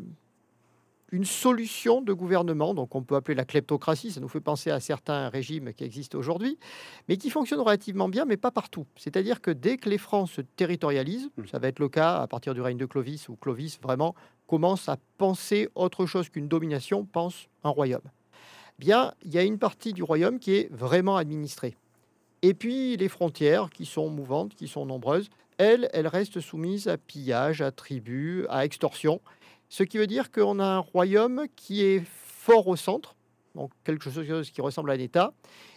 une 1.13 1.25
solution 1.25 2.03
de 2.03 2.13
gouvernement, 2.13 2.75
donc 2.75 2.95
on 2.95 3.03
peut 3.03 3.15
appeler 3.15 3.37
la 3.37 3.45
kleptocratie, 3.45 4.11
ça 4.11 4.21
nous 4.21 4.29
fait 4.29 4.41
penser 4.41 4.71
à 4.71 4.81
certains 4.81 5.29
régimes 5.29 5.73
qui 5.73 5.85
existent 5.85 6.19
aujourd'hui, 6.19 6.59
mais 7.09 7.17
qui 7.17 7.31
fonctionnent 7.31 7.61
relativement 7.61 8.09
bien, 8.09 8.25
mais 8.25 8.37
pas 8.37 8.51
partout. 8.51 8.87
C'est-à-dire 8.97 9.41
que 9.41 9.51
dès 9.51 9.77
que 9.77 9.89
les 9.89 9.99
Francs 9.99 10.29
se 10.29 10.41
territorialisent, 10.41 11.31
mmh. 11.37 11.47
ça 11.47 11.59
va 11.59 11.69
être 11.69 11.79
le 11.79 11.89
cas 11.89 12.17
à 12.17 12.27
partir 12.27 12.55
du 12.55 12.61
règne 12.61 12.79
de 12.79 12.87
Clovis, 12.87 13.29
où 13.29 13.37
Clovis 13.37 13.79
vraiment 13.81 14.15
commence 14.47 14.89
à 14.89 14.97
penser 15.19 15.69
autre 15.75 16.07
chose 16.07 16.29
qu'une 16.29 16.49
domination, 16.49 17.05
pense 17.05 17.49
un 17.63 17.71
royaume. 17.71 18.03
Bien, 18.79 19.15
il 19.25 19.33
y 19.33 19.39
a 19.39 19.43
une 19.43 19.59
partie 19.59 19.93
du 19.93 20.03
royaume 20.03 20.39
qui 20.39 20.55
est 20.55 20.73
vraiment 20.73 21.17
administrée. 21.17 21.77
Et 22.43 22.53
puis 22.53 22.97
les 22.97 23.09
frontières, 23.09 23.71
qui 23.71 23.87
sont 23.87 24.11
mouvantes, 24.11 24.55
qui 24.55 24.69
sont 24.69 24.85
nombreuses, 24.85 25.31
elles, 25.59 25.89
elles 25.93 26.07
restent 26.07 26.41
soumises 26.41 26.87
à 26.87 26.99
pillage, 26.99 27.63
à 27.63 27.71
tribut, 27.71 28.47
à 28.51 28.65
extorsion. 28.65 29.21
Ce 29.69 29.83
qui 29.83 29.99
veut 29.99 30.07
dire 30.07 30.31
qu'on 30.31 30.59
a 30.59 30.65
un 30.65 30.79
royaume 30.79 31.47
qui 31.57 31.83
est 31.85 32.03
fort 32.05 32.69
au 32.69 32.77
centre, 32.77 33.17
donc 33.55 33.73
quelque 33.85 34.11
chose 34.11 34.51
qui 34.51 34.61
ressemble 34.61 34.91
à 34.91 34.95
un 34.95 34.99
État, 34.99 35.33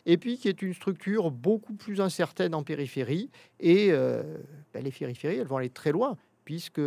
et 0.06 0.18
puis 0.18 0.38
qui 0.38 0.48
est 0.48 0.62
une 0.62 0.74
structure 0.74 1.32
beaucoup 1.32 1.74
plus 1.74 2.02
incertaine 2.02 2.54
en 2.54 2.64
périphérie. 2.64 3.30
Et 3.60 3.92
ben, 3.92 4.84
les 4.84 4.92
périphéries, 4.92 5.38
elles 5.38 5.48
vont 5.48 5.58
aller 5.58 5.70
très 5.70 5.92
loin, 5.92 6.18
puisque 6.46 6.82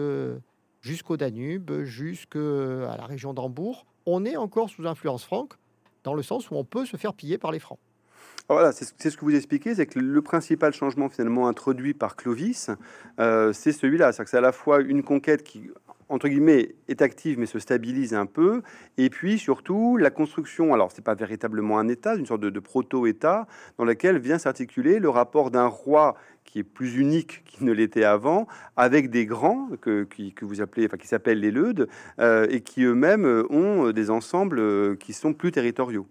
jusqu'au 0.81 1.17
Danube, 1.17 1.83
jusqu'à 1.83 2.39
la 2.39 3.07
région 3.07 3.33
d'Hambourg, 3.35 3.87
on 4.07 4.25
est 4.25 4.37
encore 4.37 4.69
sous 4.69 4.87
influence 4.87 5.25
franque, 5.25 5.55
dans 6.05 6.15
le 6.15 6.23
sens 6.23 6.51
où 6.51 6.55
on 6.57 6.65
peut 6.65 6.85
se 6.85 6.97
faire 6.97 7.15
piller 7.15 7.39
par 7.39 7.53
les 7.53 7.59
francs. 7.59 7.79
Voilà, 8.49 8.73
c'est 8.73 9.09
ce 9.09 9.17
que 9.17 9.25
vous 9.25 9.35
expliquez, 9.35 9.77
c'est 9.77 9.87
que 9.87 9.99
le 9.99 10.21
principal 10.21 10.73
changement 10.73 11.09
finalement 11.09 11.47
introduit 11.47 11.95
par 11.95 12.17
Clovis, 12.17 12.71
euh, 13.21 13.53
c'est 13.53 13.73
celui-là, 13.73 14.13
c'est 14.13 14.35
à 14.35 14.41
la 14.41 14.53
fois 14.53 14.81
une 14.81 15.03
conquête 15.03 15.45
qui, 15.45 15.71
entre 16.13 16.29
guillemets, 16.29 16.75
est 16.89 17.01
active 17.01 17.39
mais 17.39 17.47
se 17.47 17.59
stabilise 17.59 18.13
un 18.15 18.27
peu, 18.27 18.63
et 18.99 19.09
puis 19.09 19.39
surtout 19.39 19.97
la 19.97 20.11
construction, 20.11 20.75
alors 20.75 20.93
c'est 20.93 21.03
pas 21.03 21.15
véritablement 21.15 21.79
un 21.79 21.89
État, 21.89 22.15
une 22.15 22.27
sorte 22.27 22.43
de, 22.43 22.61
proto-État 22.61 23.47
dans 23.79 23.85
lequel 23.85 24.19
vient 24.19 24.39
s'articuler 24.39 24.99
le 24.99 25.09
rapport 25.09 25.51
d'un 25.51 25.67
roi 25.67 26.15
qui 26.45 26.59
est 26.59 26.65
plus 26.65 26.97
unique 26.97 27.43
qu'il 27.45 27.67
ne 27.67 27.73
l'était 27.73 28.05
avant, 28.05 28.47
avec 28.77 29.11
des 29.11 29.25
grands 29.25 29.71
que, 29.81 30.05
que 30.05 30.45
vous 30.45 30.61
appelez, 30.61 30.87
enfin 30.87 30.99
qui 30.99 31.09
s'appellent 31.09 31.41
les 31.41 31.51
Leudes, 31.51 31.89
euh, 32.19 32.47
et 32.51 32.61
qui 32.61 32.83
eux-mêmes 32.83 33.45
ont 33.49 33.91
des 33.91 34.11
ensembles 34.11 34.97
qui 34.99 35.15
sont 35.15 35.33
plus 35.33 35.51
territoriaux. 35.51 36.07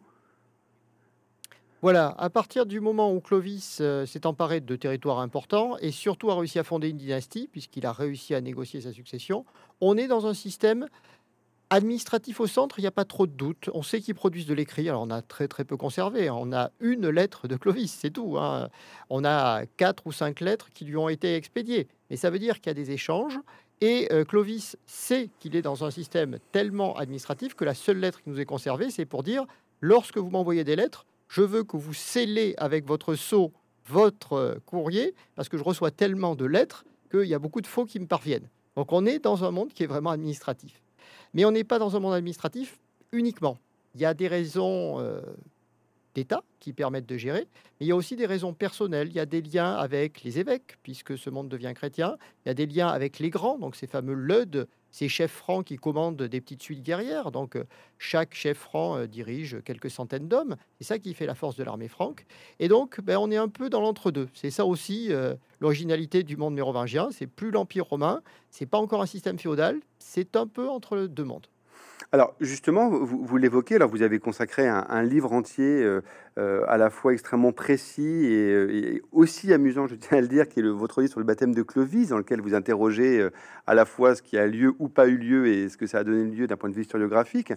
Voilà, 1.82 2.14
à 2.20 2.30
partir 2.30 2.68
du 2.68 2.80
moment 2.80 3.12
où 3.12 3.20
Clovis 3.22 3.80
euh, 3.82 4.06
s'est 4.06 4.28
emparé 4.28 4.62
de 4.62 4.76
territoires 4.76 5.18
importants 5.18 5.78
et 5.80 5.90
surtout 5.90 6.30
a 6.30 6.36
réussi 6.36 6.60
à 6.60 6.64
fonder 6.64 6.90
une 6.90 6.98
dynastie, 6.98 7.50
puisqu'il 7.52 7.88
a 7.88 7.92
réussi 7.92 8.36
à 8.36 8.42
négocier 8.42 8.82
sa 8.82 8.94
succession, 8.94 9.46
on 9.80 9.98
est 9.98 10.08
dans 10.08 10.28
un 10.28 10.36
système 10.36 10.86
administratif 11.72 12.40
au 12.40 12.46
centre, 12.46 12.78
il 12.78 12.84
n'y 12.84 12.88
a 12.88 12.92
pas 12.92 13.06
trop 13.06 13.26
de 13.26 13.32
doute. 13.32 13.72
On 13.74 13.82
sait 13.82 14.00
qu'ils 14.00 14.14
produisent 14.14 14.46
de 14.46 14.54
l'écrit, 14.54 14.90
alors 14.90 15.02
on 15.02 15.10
a 15.10 15.24
très 15.24 15.48
très 15.48 15.64
peu 15.64 15.76
conservé. 15.76 16.30
On 16.30 16.54
a 16.54 16.70
une 16.82 17.10
lettre 17.10 17.48
de 17.48 17.56
Clovis, 17.56 17.92
c'est 17.92 18.12
tout. 18.12 18.38
Hein. 18.38 18.70
On 19.10 19.26
a 19.26 19.66
quatre 19.78 20.06
ou 20.06 20.12
cinq 20.12 20.40
lettres 20.40 20.70
qui 20.76 20.86
lui 20.86 20.98
ont 20.98 21.10
été 21.10 21.34
expédiées. 21.34 21.88
Mais 22.12 22.16
ça 22.16 22.30
veut 22.30 22.40
dire 22.40 22.60
qu'il 22.60 22.68
y 22.68 22.72
a 22.72 22.76
des 22.76 22.92
échanges. 22.92 23.40
Et 23.80 24.08
euh, 24.12 24.24
Clovis 24.24 24.78
sait 24.86 25.32
qu'il 25.40 25.56
est 25.56 25.64
dans 25.64 25.84
un 25.84 25.90
système 25.90 26.38
tellement 26.52 26.96
administratif 26.98 27.56
que 27.56 27.66
la 27.66 27.74
seule 27.74 27.98
lettre 27.98 28.22
qui 28.22 28.30
nous 28.30 28.40
est 28.40 28.46
conservée, 28.46 28.92
c'est 28.92 29.06
pour 29.06 29.24
dire, 29.24 29.46
lorsque 29.80 30.18
vous 30.18 30.30
m'envoyez 30.30 30.64
des 30.64 30.76
lettres, 30.76 31.08
je 31.32 31.42
veux 31.42 31.64
que 31.64 31.78
vous 31.78 31.94
scellez 31.94 32.54
avec 32.58 32.86
votre 32.86 33.16
sceau 33.16 33.54
votre 33.88 34.34
euh, 34.34 34.56
courrier, 34.66 35.16
parce 35.36 35.50
que 35.50 35.58
je 35.58 35.64
reçois 35.64 35.92
tellement 35.92 36.36
de 36.36 36.46
lettres 36.46 36.86
qu'il 37.10 37.26
y 37.26 37.34
a 37.34 37.40
beaucoup 37.40 37.62
de 37.62 37.68
faux 37.68 37.86
qui 37.86 38.00
me 38.00 38.06
parviennent. 38.06 38.48
Donc 38.76 38.92
on 38.92 39.06
est 39.06 39.20
dans 39.20 39.44
un 39.44 39.52
monde 39.52 39.70
qui 39.74 39.84
est 39.84 39.88
vraiment 39.88 40.12
administratif. 40.12 40.82
Mais 41.34 41.46
on 41.46 41.52
n'est 41.52 41.64
pas 41.64 41.80
dans 41.80 41.96
un 41.96 42.00
monde 42.00 42.14
administratif 42.14 42.80
uniquement. 43.12 43.58
Il 43.96 44.02
y 44.02 44.06
a 44.06 44.14
des 44.14 44.28
raisons 44.28 45.00
euh, 45.00 45.22
d'État 46.16 46.44
qui 46.60 46.74
permettent 46.74 47.08
de 47.08 47.18
gérer, 47.18 47.48
mais 47.80 47.86
il 47.86 47.88
y 47.88 47.92
a 47.92 47.96
aussi 47.96 48.16
des 48.16 48.26
raisons 48.26 48.54
personnelles. 48.54 49.08
Il 49.08 49.16
y 49.16 49.20
a 49.20 49.26
des 49.26 49.42
liens 49.42 49.74
avec 49.74 50.24
les 50.24 50.38
évêques, 50.40 50.78
puisque 50.84 51.18
ce 51.18 51.30
monde 51.30 51.50
devient 51.50 51.74
chrétien. 51.74 52.18
Il 52.46 52.50
y 52.50 52.52
a 52.52 52.54
des 52.54 52.66
liens 52.66 52.90
avec 52.90 53.20
les 53.20 53.30
grands, 53.30 53.58
donc 53.58 53.76
ces 53.76 53.88
fameux 53.88 54.14
leudes 54.14 54.68
ces 54.92 55.10
chefs 55.10 55.32
francs 55.32 55.66
qui 55.66 55.78
commandent 55.78 56.22
des 56.22 56.42
petites 56.42 56.62
suites 56.62 56.84
guerrières. 56.84 57.32
Donc, 57.32 57.56
euh, 57.56 57.64
chaque 57.98 58.34
chef 58.34 58.58
franc 58.58 58.98
euh, 58.98 59.08
dirige 59.08 59.58
quelques 59.64 59.90
centaines 59.90 60.28
d'hommes. 60.28 60.56
C'est 60.78 60.86
ça 60.86 61.00
qui 61.00 61.14
fait 61.14 61.26
la 61.26 61.36
force 61.36 61.56
de 61.56 61.64
l'armée 61.64 61.88
franque. 61.88 62.26
Et 62.60 62.68
donc, 62.68 63.02
ben, 63.02 63.18
on 63.18 63.32
est 63.32 63.38
un 63.38 63.48
peu 63.48 63.70
dans 63.70 63.82
l'entre-deux. 63.82 64.30
C'est 64.34 64.52
ça 64.52 64.66
aussi 64.66 65.08
euh, 65.12 65.36
l'originalité 65.60 66.24
du 66.24 66.38
monde 66.38 66.54
mérovingien. 66.54 67.10
C'est 67.12 67.28
plus 67.28 67.52
l'Empire 67.52 67.86
romain, 67.86 68.22
c'est 68.50 68.66
pas 68.66 68.78
encore 68.78 69.02
un 69.02 69.08
système 69.08 69.40
féodal, 69.40 69.80
c'est 70.00 70.36
un 70.36 70.48
peu 70.48 70.70
entre 70.70 71.00
deux 71.02 71.24
mondes. 71.24 71.48
Alors 72.14 72.36
justement, 72.42 72.90
vous, 72.90 73.38
l'évoquez, 73.38 73.76
alors 73.76 73.90
vous 73.90 74.02
avez 74.02 74.20
consacré 74.20 74.68
un, 74.68 75.04
livre 75.04 75.32
entier 75.32 75.82
euh, 75.82 76.02
euh, 76.38 76.66
à 76.68 76.76
la 76.76 76.90
fois 76.90 77.14
extrêmement 77.14 77.54
précis 77.54 78.28
euh, 78.30 78.68
et, 78.70 79.02
aussi 79.14 79.54
amusant, 79.54 79.88
je 79.88 79.96
tiens 79.96 80.18
à 80.18 80.22
le 80.22 80.28
dire, 80.28 80.50
qui 80.50 80.60
est 80.60 80.64
le, 80.64 80.72
votre 80.72 81.00
livre 81.00 81.12
sur 81.12 81.22
le 81.22 81.26
baptême 81.26 81.56
de 81.56 81.62
Clovis, 81.62 82.10
dans 82.10 82.18
lequel 82.18 82.42
vous 82.42 82.54
interrogez 82.54 83.26
à 83.66 83.74
la 83.76 83.86
fois 83.86 84.14
ce 84.16 84.22
qui 84.22 84.38
a 84.38 84.46
lieu 84.46 84.74
ou 84.80 84.90
pas 84.90 85.08
eu 85.08 85.16
lieu 85.16 85.48
et 85.48 85.70
ce 85.70 85.78
que 85.78 85.88
ça 85.88 86.00
a 86.00 86.04
donné 86.04 86.26
lieu 86.26 86.48
d'un 86.48 86.58
point 86.58 86.70
de 86.70 86.76
vue 86.76 86.82
historiographique. 86.82 87.54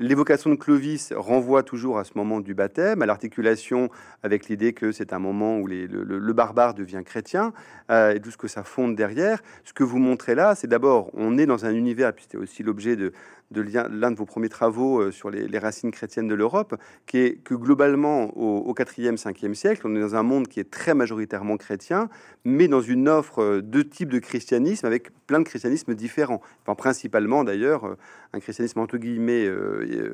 L'évocation 0.00 0.50
de 0.50 0.54
Clovis 0.54 1.12
renvoie 1.16 1.64
toujours 1.64 1.98
à 1.98 2.04
ce 2.04 2.12
moment 2.14 2.38
du 2.38 2.54
baptême, 2.54 3.02
à 3.02 3.06
l'articulation 3.06 3.90
avec 4.22 4.48
l'idée 4.48 4.72
que 4.72 4.92
c'est 4.92 5.12
un 5.12 5.18
moment 5.18 5.58
où 5.58 5.66
le, 5.66 6.32
barbare 6.32 6.74
devient 6.74 7.02
chrétien 7.04 7.52
et 7.90 8.20
tout 8.22 8.30
ce 8.30 8.36
que 8.36 8.46
ça 8.46 8.62
fonde 8.62 8.94
derrière. 8.94 9.42
Ce 9.64 9.72
que 9.72 9.82
vous 9.82 9.98
montrez 9.98 10.36
là, 10.36 10.54
c'est 10.54 10.68
d'abord, 10.68 11.10
on 11.14 11.36
est 11.36 11.46
dans 11.46 11.64
un 11.64 11.74
univers, 11.74 12.12
puis 12.12 12.26
c'était 12.28 12.38
aussi 12.38 12.62
l'objet 12.62 12.94
de, 12.94 13.12
de 13.50 13.62
l'un 13.62 14.10
de 14.10 14.16
vos 14.16 14.26
premiers 14.26 14.48
travaux 14.48 15.00
euh, 15.00 15.10
sur 15.10 15.30
les, 15.30 15.58
racines 15.58 15.90
chrétiennes 15.90 16.28
de 16.28 16.34
l'Europe, 16.34 16.74
qui 17.06 17.18
est 17.18 17.34
que 17.42 17.54
globalement, 17.54 18.36
au, 18.36 18.72
4e, 18.74 19.16
5e 19.16 19.54
siècle, 19.54 19.82
on 19.84 19.96
est 19.96 20.00
dans 20.00 20.16
un 20.16 20.22
monde 20.22 20.48
qui 20.48 20.60
est 20.60 20.70
très 20.70 20.94
majoritairement 20.94 21.56
chrétien, 21.56 22.08
mais 22.44 22.68
dans 22.68 22.82
une 22.82 23.08
offre 23.08 23.42
euh, 23.42 23.62
de 23.62 23.82
types 23.82 24.10
de 24.10 24.18
christianisme 24.18 24.86
avec 24.86 25.10
plein 25.26 25.38
de 25.38 25.44
christianismes 25.44 25.94
différents. 25.94 26.42
Principalement 26.76 27.44
d'ailleurs, 27.44 27.84
euh, 27.84 27.96
un 28.32 28.40
christianisme 28.40 28.80
entre 28.80 28.98
guillemets 28.98 29.48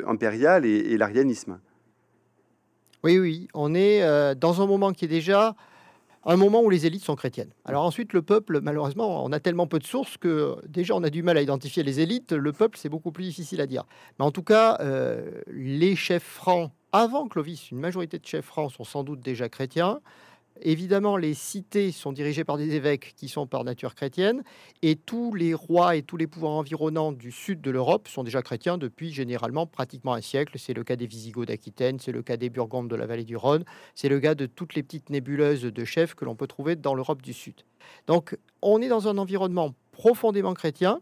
impérial 0.07 0.65
et, 0.65 0.77
et 0.77 0.97
l'arianisme. 0.97 1.59
Oui, 3.03 3.19
oui, 3.19 3.49
on 3.53 3.75
est 3.75 4.35
dans 4.37 4.63
un 4.63 4.67
moment 4.67 4.93
qui 4.93 5.05
est 5.05 5.09
déjà 5.09 5.57
un 6.33 6.37
moment 6.37 6.63
où 6.63 6.71
les 6.71 6.87
élites 6.87 7.05
sont 7.05 7.17
chrétiennes. 7.17 7.53
Alors 7.65 7.85
ensuite, 7.85 8.13
le 8.13 8.23
peuple, 8.23 8.61
malheureusement, 8.63 9.25
on 9.25 9.33
a 9.33 9.41
tellement 9.41 9.67
peu 9.67 9.79
de 9.79 9.85
sources 9.85 10.17
que 10.17 10.57
déjà 10.67 10.95
on 10.95 11.03
a 11.03 11.11
du 11.11 11.23
mal 11.23 11.37
à 11.37 11.43
identifier 11.43 11.83
les 11.83 12.01
élites. 12.01 12.33
Le 12.33 12.53
peuple, 12.53 12.79
c'est 12.79 12.89
beaucoup 12.89 13.13
plus 13.13 13.25
difficile 13.25 13.61
à 13.61 13.67
dire. 13.67 13.85
Mais 14.19 14.25
en 14.25 14.31
tout 14.31 14.43
cas, 14.43 14.79
euh, 14.81 15.41
les 15.49 15.97
chefs 15.97 16.23
francs, 16.23 16.71
avant 16.93 17.29
Clovis, 17.29 17.71
une 17.71 17.81
majorité 17.81 18.19
de 18.19 18.27
chefs 18.27 18.45
francs 18.45 18.73
sont 18.73 18.85
sans 18.85 19.05
doute 19.05 19.21
déjà 19.21 19.49
chrétiens. 19.49 20.01
Évidemment, 20.63 21.17
les 21.17 21.35
cités 21.35 21.91
sont 21.91 22.13
dirigées 22.13 22.45
par 22.45 22.57
des 22.57 22.75
évêques 22.77 23.15
qui 23.17 23.29
sont 23.29 23.47
par 23.47 23.65
nature 23.65 23.95
chrétienne, 23.95 24.45
et 24.83 24.95
tous 24.95 25.35
les 25.35 25.53
rois 25.53 25.97
et 25.97 26.03
tous 26.03 26.17
les 26.17 26.29
pouvoirs 26.29 26.53
environnants 26.53 27.11
du 27.11 27.33
sud 27.33 27.61
de 27.61 27.71
l'Europe 27.73 28.07
sont 28.07 28.23
déjà 28.23 28.41
chrétiens 28.41 28.79
depuis 28.79 29.13
généralement 29.13 29.67
pratiquement 29.67 30.15
un 30.15 30.21
siècle. 30.21 30.57
C'est 30.59 30.73
le 30.73 30.85
cas 30.85 30.95
des 30.95 31.07
Visigoths 31.07 31.49
d'Aquitaine, 31.49 31.99
c'est 31.99 32.13
le 32.13 32.23
cas 32.23 32.37
des 32.37 32.51
Burgondes 32.51 32.89
de 32.89 32.95
la 32.95 33.07
vallée 33.07 33.25
du 33.25 33.37
Rhône, 33.37 33.65
c'est 33.97 34.09
le 34.09 34.21
cas 34.21 34.37
de 34.37 34.47
toutes 34.47 34.75
les 34.75 34.85
petites 34.85 35.11
nébuleuses 35.11 35.63
de 35.63 35.85
chefs 35.85 36.15
que 36.15 36.25
l'on 36.25 36.37
peut 36.37 36.47
trouver 36.47 36.77
dans 36.77 36.95
l'Europe 36.95 37.21
du 37.21 37.33
Sud. 37.33 37.63
Donc, 38.07 38.39
on 38.63 38.81
est 38.81 38.89
dans 38.89 39.09
un 39.09 39.19
environnement 39.19 39.75
profondément 39.91 40.55
chrétien, 40.55 41.01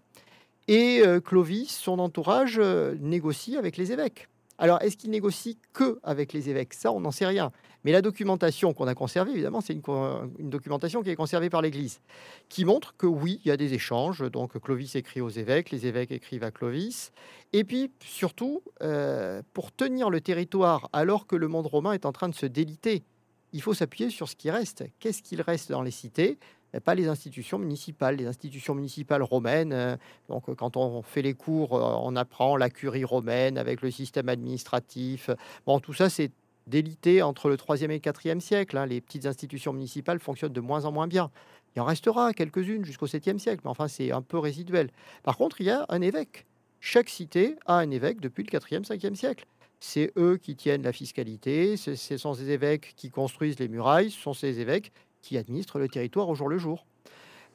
et 0.68 1.02
euh, 1.04 1.20
Clovis, 1.20 1.68
son 1.68 1.98
entourage, 1.98 2.58
euh, 2.58 2.94
négocie 3.00 3.56
avec 3.56 3.76
les 3.76 3.92
évêques. 3.92 4.28
Alors, 4.62 4.81
est-ce 4.81 4.96
qu'il 4.96 5.11
négocie 5.11 5.59
que 5.72 5.98
avec 6.05 6.33
les 6.33 6.48
évêques? 6.48 6.72
Ça, 6.72 6.92
on 6.92 7.01
n'en 7.01 7.11
sait 7.11 7.27
rien. 7.27 7.51
Mais 7.83 7.90
la 7.90 8.01
documentation 8.01 8.72
qu'on 8.72 8.87
a 8.87 8.94
conservée, 8.94 9.33
évidemment, 9.33 9.61
c'est 9.61 9.72
une, 9.72 10.51
documentation 10.51 11.03
qui 11.03 11.11
est 11.11 11.16
conservée 11.16 11.51
par 11.51 11.62
l'Église, 11.62 12.01
qui 12.48 12.64
montre 12.64 12.94
que 12.96 13.09
oui, 13.09 13.40
il 13.44 13.48
y 13.48 13.51
a 13.51 13.57
des 13.57 13.75
échanges. 13.75 14.22
Donc, 14.31 14.57
Clovis 14.61 14.94
écrit 14.94 15.20
aux 15.20 15.31
évêques, 15.31 15.72
les 15.72 15.88
évêques 15.88 16.12
écrivent 16.12 16.44
à 16.44 16.53
Clovis. 16.53 17.11
Et 17.53 17.64
puis, 17.64 17.90
surtout, 18.05 18.62
euh, 18.83 19.42
pour 19.53 19.72
tenir 19.72 20.11
le 20.11 20.20
territoire 20.20 20.88
alors 20.92 21.27
que 21.27 21.35
le 21.35 21.48
monde 21.48 21.66
romain 21.66 21.92
est 21.92 22.07
en 22.07 22.12
train 22.12 22.29
de 22.29 22.35
se 22.37 22.46
déliter, 22.46 23.03
il 23.53 23.62
faut 23.62 23.75
s'appuyer 23.75 24.11
sur 24.11 24.29
ce 24.29 24.37
qui 24.37 24.48
reste. 24.48 24.85
Qu'est-ce 25.01 25.25
qu'il 25.25 25.40
reste 25.40 25.72
dans 25.72 25.83
les 25.83 25.90
cités? 25.90 26.38
Pas 26.80 26.94
les 26.94 27.08
institutions 27.08 27.58
municipales, 27.58 28.16
les 28.16 28.26
institutions 28.26 28.74
municipales 28.74 29.22
romaines. 29.22 29.72
Euh, 29.72 29.96
donc, 30.28 30.54
quand 30.54 30.76
on 30.76 31.02
fait 31.02 31.22
les 31.22 31.35
cours, 31.35 31.74
euh, 31.74 31.96
on 32.00 32.16
apprend 32.16 32.56
la 32.56 32.70
curie 32.70 33.04
romaine 33.04 33.58
avec 33.58 33.82
le 33.82 33.90
système 33.90 34.28
administratif. 34.28 35.30
Bon, 35.66 35.80
tout 35.80 35.92
ça, 35.92 36.08
c'est 36.08 36.30
délité 36.66 37.22
entre 37.22 37.48
le 37.48 37.56
3e 37.56 37.85
et 37.90 37.94
le 37.94 37.98
4e 37.98 38.40
siècle. 38.40 38.78
Hein. 38.78 38.87
Les 38.87 39.00
petites 39.00 39.26
institutions 39.26 39.72
municipales 39.72 40.20
fonctionnent 40.20 40.52
de 40.52 40.61
moins 40.61 40.85
en 40.85 40.92
moins 40.92 41.08
bien. 41.08 41.30
Il 41.74 41.80
en 41.80 41.85
restera 41.85 42.32
quelques-unes 42.32 42.85
jusqu'au 42.85 43.06
7e 43.06 43.38
siècle, 43.38 43.62
mais 43.64 43.70
enfin, 43.70 43.88
c'est 43.88 44.12
un 44.12 44.22
peu 44.22 44.38
résiduel. 44.38 44.90
Par 45.22 45.37
contre, 45.37 45.61
il 45.61 45.66
y 45.66 45.70
a 45.70 45.87
un 45.88 46.00
évêque. 46.00 46.46
Chaque 46.80 47.08
cité 47.08 47.56
a 47.66 47.76
un 47.76 47.90
évêque 47.90 48.20
depuis 48.20 48.44
le 48.44 48.50
4e, 48.50 48.85
5e 48.85 49.14
siècle. 49.14 49.46
C'est 49.80 50.12
eux 50.16 50.37
qui 50.37 50.54
tiennent 50.54 50.82
la 50.82 50.92
fiscalité, 50.92 51.76
ce 51.76 52.16
sont 52.16 52.35
ces 52.35 52.50
évêques 52.50 52.92
qui 52.96 53.11
construisent 53.11 53.58
les 53.58 53.68
murailles, 53.68 54.11
ce 54.11 54.20
sont 54.20 54.32
ces 54.32 54.61
évêques 54.61 54.92
qui 55.22 55.38
administrent 55.38 55.78
le 55.78 55.88
territoire 55.88 56.28
au 56.28 56.35
jour 56.35 56.48
le 56.48 56.58
jour. 56.58 56.85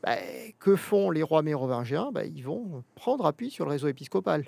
Ben, 0.04 0.18
que 0.60 0.76
font 0.76 1.12
les 1.12 1.24
rois 1.24 1.42
mérovingiens? 1.42 2.12
Ben, 2.12 2.30
Ils 2.34 2.44
vont 2.44 2.84
prendre 2.96 3.26
appui 3.26 3.52
sur 3.52 3.66
le 3.66 3.72
réseau 3.72 3.88
épiscopal. 3.88 4.46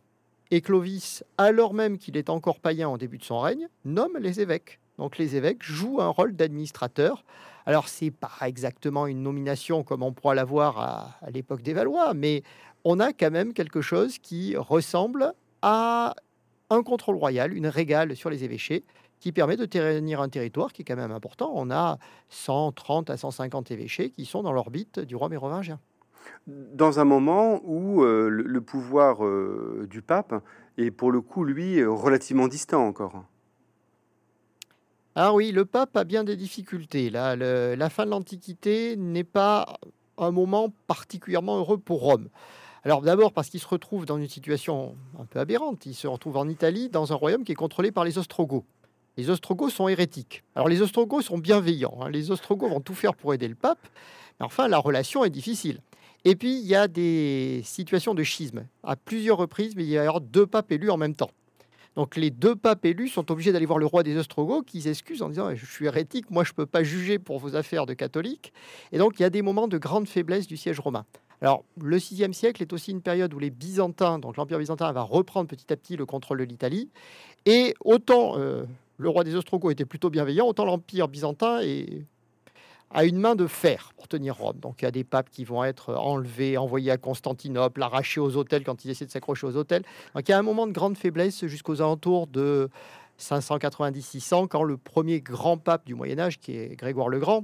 Et 0.52 0.62
Clovis, 0.62 1.24
alors 1.38 1.74
même 1.76 1.98
qu'il 2.00 2.18
est 2.18 2.30
encore 2.30 2.60
païen 2.60 2.88
en 2.90 2.98
début 2.98 3.20
de 3.20 3.24
son 3.24 3.40
règne, 3.40 3.68
nomme 3.86 4.18
les 4.20 4.42
évêques. 4.42 4.80
Donc 4.98 5.18
les 5.18 5.36
évêques 5.36 5.64
jouent 5.64 6.02
un 6.02 6.08
rôle 6.08 6.36
d'administrateur. 6.36 7.24
Alors 7.66 7.88
c'est 7.88 8.12
pas 8.12 8.32
exactement 8.42 9.06
une 9.06 9.22
nomination 9.22 9.84
comme 9.84 10.02
on 10.02 10.12
pourra 10.12 10.34
l'avoir 10.34 10.80
à, 10.80 11.18
à 11.22 11.30
l'époque 11.30 11.62
des 11.62 11.74
Valois, 11.74 12.14
mais 12.16 12.42
on 12.84 13.00
a 13.00 13.14
quand 13.14 13.32
même 13.32 13.54
quelque 13.54 13.82
chose 13.82 14.18
qui 14.18 14.56
ressemble 14.58 15.34
à 15.62 16.16
un 16.72 16.84
contrôle 16.84 17.16
royal, 17.16 17.54
une 17.54 17.68
régale 17.68 18.16
sur 18.16 18.30
les 18.30 18.44
évêchés, 18.44 18.84
qui 19.20 19.32
permet 19.32 19.58
de 19.58 19.66
tenir 19.66 20.22
un 20.22 20.30
territoire 20.30 20.72
qui 20.74 20.82
est 20.82 20.86
quand 20.86 20.96
même 20.96 21.12
important. 21.12 21.52
On 21.54 21.70
a 21.72 21.98
130 22.30 23.10
à 23.10 23.18
150 23.18 23.72
évêchés 23.72 24.10
qui 24.10 24.26
sont 24.26 24.44
dans 24.44 24.52
l'orbite 24.54 25.00
du 25.00 25.16
roi 25.16 25.30
mérovingien. 25.30 25.80
Dans 26.48 27.00
un 27.00 27.06
moment 27.06 27.60
où 27.64 28.04
euh, 28.04 28.30
le, 28.30 28.62
pouvoir 28.62 29.26
euh, 29.26 29.88
du 29.90 30.02
pape 30.02 30.34
est 30.78 30.92
pour 30.92 31.12
le 31.12 31.22
coup, 31.22 31.44
lui, 31.44 31.84
relativement 31.84 32.48
distant 32.48 32.86
encore. 32.88 33.24
Alors 35.16 35.36
oui, 35.36 35.52
le 35.52 35.66
pape 35.66 35.98
a 35.98 36.04
bien 36.04 36.24
des 36.24 36.36
difficultés. 36.36 37.10
Là, 37.10 37.36
le- 37.36 37.76
la 37.76 37.90
fin 37.90 38.06
de 38.06 38.12
l'Antiquité 38.12 38.96
n'est 38.96 39.24
pas 39.24 39.78
un 40.18 40.32
moment 40.32 40.72
particulièrement 40.88 41.58
heureux 41.58 41.78
pour 41.78 42.02
Rome. 42.02 42.30
Alors 42.84 43.02
d'abord 43.02 43.34
parce 43.34 43.50
qu'il 43.50 43.60
se 43.60 43.68
retrouve 43.68 44.06
dans 44.06 44.18
une 44.18 44.30
situation 44.30 44.96
un 45.20 45.26
peu 45.26 45.40
aberrante. 45.40 45.86
Il 45.86 45.94
se 45.96 46.08
retrouve 46.08 46.38
en 46.38 46.48
Italie, 46.48 46.90
dans 46.90 47.12
un 47.12 47.16
royaume 47.16 47.44
qui 47.44 47.52
est 47.52 47.56
contrôlé 47.56 47.92
par 47.92 48.06
les 48.06 48.18
Ostrogoths. 48.18 48.64
Les 49.20 49.30
Ostrogoths 49.30 49.72
sont 49.72 49.90
hérétiques. 49.90 50.46
Alors 50.56 50.70
les 50.70 50.82
Ostrogoths 50.82 51.26
sont 51.26 51.38
bienveillants. 51.38 52.00
hein. 52.02 52.10
Les 52.10 52.32
Ostrogoths 52.32 52.70
vont 52.70 52.80
tout 52.80 52.94
faire 52.94 53.14
pour 53.14 53.34
aider 53.34 53.50
le 53.50 53.56
pape. 53.56 53.86
Mais 54.40 54.46
enfin, 54.46 54.70
la 54.70 54.78
relation 54.78 55.26
est 55.26 55.30
difficile. 55.30 55.82
Et 56.24 56.38
puis, 56.38 56.58
il 56.58 56.66
y 56.66 56.74
a 56.74 56.88
des 56.88 57.60
situations 57.66 58.14
de 58.14 58.24
schisme. 58.24 58.64
À 58.82 58.96
plusieurs 58.96 59.36
reprises, 59.36 59.76
mais 59.76 59.84
il 59.84 59.90
y 59.90 59.98
a 59.98 60.10
deux 60.22 60.48
papes 60.48 60.72
élus 60.72 60.90
en 60.90 60.96
même 60.96 61.16
temps. 61.16 61.32
Donc 61.96 62.16
les 62.16 62.30
deux 62.32 62.56
papes 62.56 62.86
élus 62.86 63.10
sont 63.10 63.30
obligés 63.30 63.52
d'aller 63.52 63.66
voir 63.66 63.78
le 63.78 63.88
roi 63.88 64.04
des 64.04 64.16
Ostrogoths 64.16 64.66
qui 64.66 64.84
s'excuse 64.84 65.22
en 65.22 65.28
disant 65.28 65.54
Je 65.54 65.66
suis 65.66 65.88
hérétique, 65.88 66.32
moi 66.32 66.46
je 66.46 66.52
ne 66.52 66.56
peux 66.56 66.66
pas 66.66 66.84
juger 66.84 67.20
pour 67.20 67.40
vos 67.40 67.58
affaires 67.58 67.86
de 67.86 67.94
catholique. 67.94 68.54
Et 68.94 69.00
donc 69.00 69.20
il 69.20 69.24
y 69.24 69.26
a 69.26 69.30
des 69.30 69.42
moments 69.42 69.68
de 69.68 69.78
grande 69.78 70.08
faiblesse 70.08 70.48
du 70.48 70.56
siège 70.56 70.80
romain. 70.80 71.06
Alors 71.42 71.66
le 71.82 71.98
VIe 71.98 72.34
siècle 72.34 72.62
est 72.62 72.72
aussi 72.72 72.92
une 72.92 73.02
période 73.02 73.34
où 73.34 73.40
les 73.40 73.50
Byzantins, 73.50 74.20
donc 74.20 74.38
l'Empire 74.38 74.60
byzantin, 74.60 74.90
va 74.94 75.02
reprendre 75.02 75.50
petit 75.50 75.74
à 75.74 75.76
petit 75.76 75.98
le 75.98 76.06
contrôle 76.06 76.38
de 76.38 76.44
l'Italie. 76.46 76.90
Et 77.46 77.74
autant 77.84 78.38
euh, 78.38 78.64
le 79.00 79.10
roi 79.10 79.24
des 79.24 79.36
Ostrogoths 79.36 79.72
était 79.72 79.86
plutôt 79.86 80.10
bienveillant, 80.10 80.46
autant 80.46 80.66
l'Empire 80.66 81.08
byzantin 81.08 81.62
est 81.62 82.06
a 82.92 83.06
une 83.06 83.18
main 83.18 83.36
de 83.36 83.48
fer 83.48 83.92
pour 83.96 84.08
tenir 84.08 84.36
Rome. 84.36 84.58
Donc 84.60 84.82
il 84.82 84.86
y 84.86 84.88
a 84.88 84.92
des 84.92 85.04
papes 85.04 85.30
qui 85.30 85.44
vont 85.44 85.64
être 85.64 85.94
enlevés, 85.94 86.58
envoyés 86.58 86.92
à 86.92 86.98
Constantinople, 86.98 87.82
arrachés 87.84 88.20
aux 88.20 88.36
hôtels 88.36 88.64
quand 88.64 88.84
ils 88.84 88.92
essaient 88.92 89.06
de 89.06 89.12
s'accrocher 89.12 89.46
aux 89.48 89.56
hôtels. 89.56 89.84
Donc 90.16 90.28
il 90.28 90.32
y 90.32 90.34
a 90.34 90.40
un 90.40 90.44
moment 90.44 90.66
de 90.68 90.72
grande 90.72 90.98
faiblesse 90.98 91.46
jusqu'aux 91.46 91.82
alentours 91.82 92.28
de 92.28 92.70
590-600, 93.20 94.48
quand 94.48 94.64
le 94.64 94.78
premier 94.78 95.22
grand 95.22 95.58
pape 95.58 95.86
du 95.86 95.94
Moyen 95.94 96.20
Âge, 96.20 96.40
qui 96.40 96.58
est 96.58 96.76
Grégoire 96.76 97.10
le 97.10 97.20
Grand, 97.20 97.44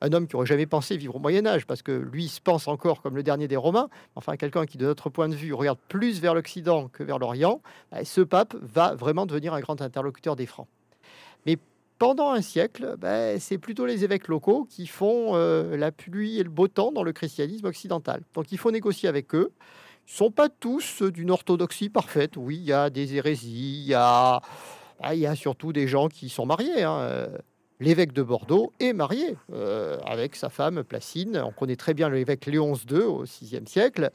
un 0.00 0.12
homme 0.12 0.26
qui 0.26 0.36
aurait 0.36 0.46
jamais 0.46 0.66
pensé 0.66 0.96
vivre 0.96 1.16
au 1.16 1.18
Moyen 1.18 1.46
Âge, 1.46 1.66
parce 1.66 1.82
que 1.82 1.92
lui 1.92 2.28
se 2.28 2.40
pense 2.40 2.68
encore 2.68 3.00
comme 3.00 3.16
le 3.16 3.22
dernier 3.22 3.48
des 3.48 3.56
Romains, 3.56 3.88
enfin 4.16 4.36
quelqu'un 4.36 4.66
qui, 4.66 4.76
de 4.76 4.84
notre 4.84 5.08
point 5.08 5.28
de 5.28 5.34
vue, 5.34 5.54
regarde 5.54 5.78
plus 5.88 6.20
vers 6.20 6.34
l'Occident 6.34 6.88
que 6.88 7.02
vers 7.02 7.18
l'Orient, 7.18 7.62
bah, 7.90 8.04
ce 8.04 8.20
pape 8.20 8.54
va 8.60 8.94
vraiment 8.94 9.24
devenir 9.24 9.54
un 9.54 9.60
grand 9.60 9.80
interlocuteur 9.80 10.36
des 10.36 10.46
Francs. 10.46 10.68
Mais 11.46 11.58
pendant 11.98 12.30
un 12.30 12.42
siècle, 12.42 12.96
ben, 12.98 13.38
c'est 13.38 13.58
plutôt 13.58 13.86
les 13.86 14.04
évêques 14.04 14.28
locaux 14.28 14.66
qui 14.68 14.86
font 14.86 15.36
euh, 15.36 15.76
la 15.76 15.92
pluie 15.92 16.38
et 16.38 16.42
le 16.42 16.50
beau 16.50 16.68
temps 16.68 16.92
dans 16.92 17.02
le 17.02 17.12
christianisme 17.12 17.66
occidental. 17.66 18.22
Donc 18.34 18.52
il 18.52 18.58
faut 18.58 18.70
négocier 18.70 19.08
avec 19.08 19.34
eux. 19.34 19.52
Ils 20.06 20.12
ne 20.12 20.16
sont 20.16 20.30
pas 20.30 20.48
tous 20.48 21.02
d'une 21.02 21.30
orthodoxie 21.30 21.88
parfaite. 21.88 22.36
Oui, 22.36 22.56
il 22.56 22.64
y 22.64 22.72
a 22.72 22.90
des 22.90 23.14
hérésies, 23.14 23.82
il 23.82 23.88
y 23.88 23.94
a, 23.94 24.40
ah, 25.00 25.34
surtout 25.34 25.72
des 25.72 25.88
gens 25.88 26.08
qui 26.08 26.28
sont 26.28 26.46
mariés. 26.46 26.82
hein. 26.82 26.98
Euh, 27.00 27.38
L'évêque 27.80 28.12
de 28.12 28.22
Bordeaux 28.22 28.72
est 28.78 28.92
marié 28.92 29.36
euh, 29.52 29.98
avec 30.06 30.36
sa 30.36 30.48
femme 30.48 30.84
Placine. 30.84 31.42
On 31.44 31.50
connaît 31.50 31.76
très 31.76 31.92
bien 31.92 32.08
l'évêque 32.08 32.46
Léon 32.46 32.74
II 32.74 32.98
au 32.98 33.24
VIe 33.24 33.60
siècle. 33.66 34.10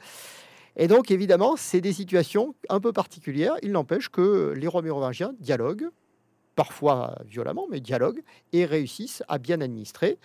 Et 0.76 0.88
donc, 0.88 1.10
évidemment, 1.10 1.56
c'est 1.56 1.82
des 1.82 1.92
situations 1.92 2.54
un 2.70 2.80
peu 2.80 2.92
particulières. 2.92 3.54
Il 3.62 3.72
n'empêche 3.72 4.08
que 4.08 4.54
les 4.56 4.66
rois 4.66 4.80
mérovingiens 4.82 5.32
dialoguent, 5.40 5.88
parfois 6.64 7.16
violemment, 7.24 7.66
mais 7.70 7.80
dialoguent 7.80 8.22
et 8.52 8.66
réussissent 8.66 9.22
à 9.28 9.38
bien 9.38 9.62
administrer. 9.62 10.18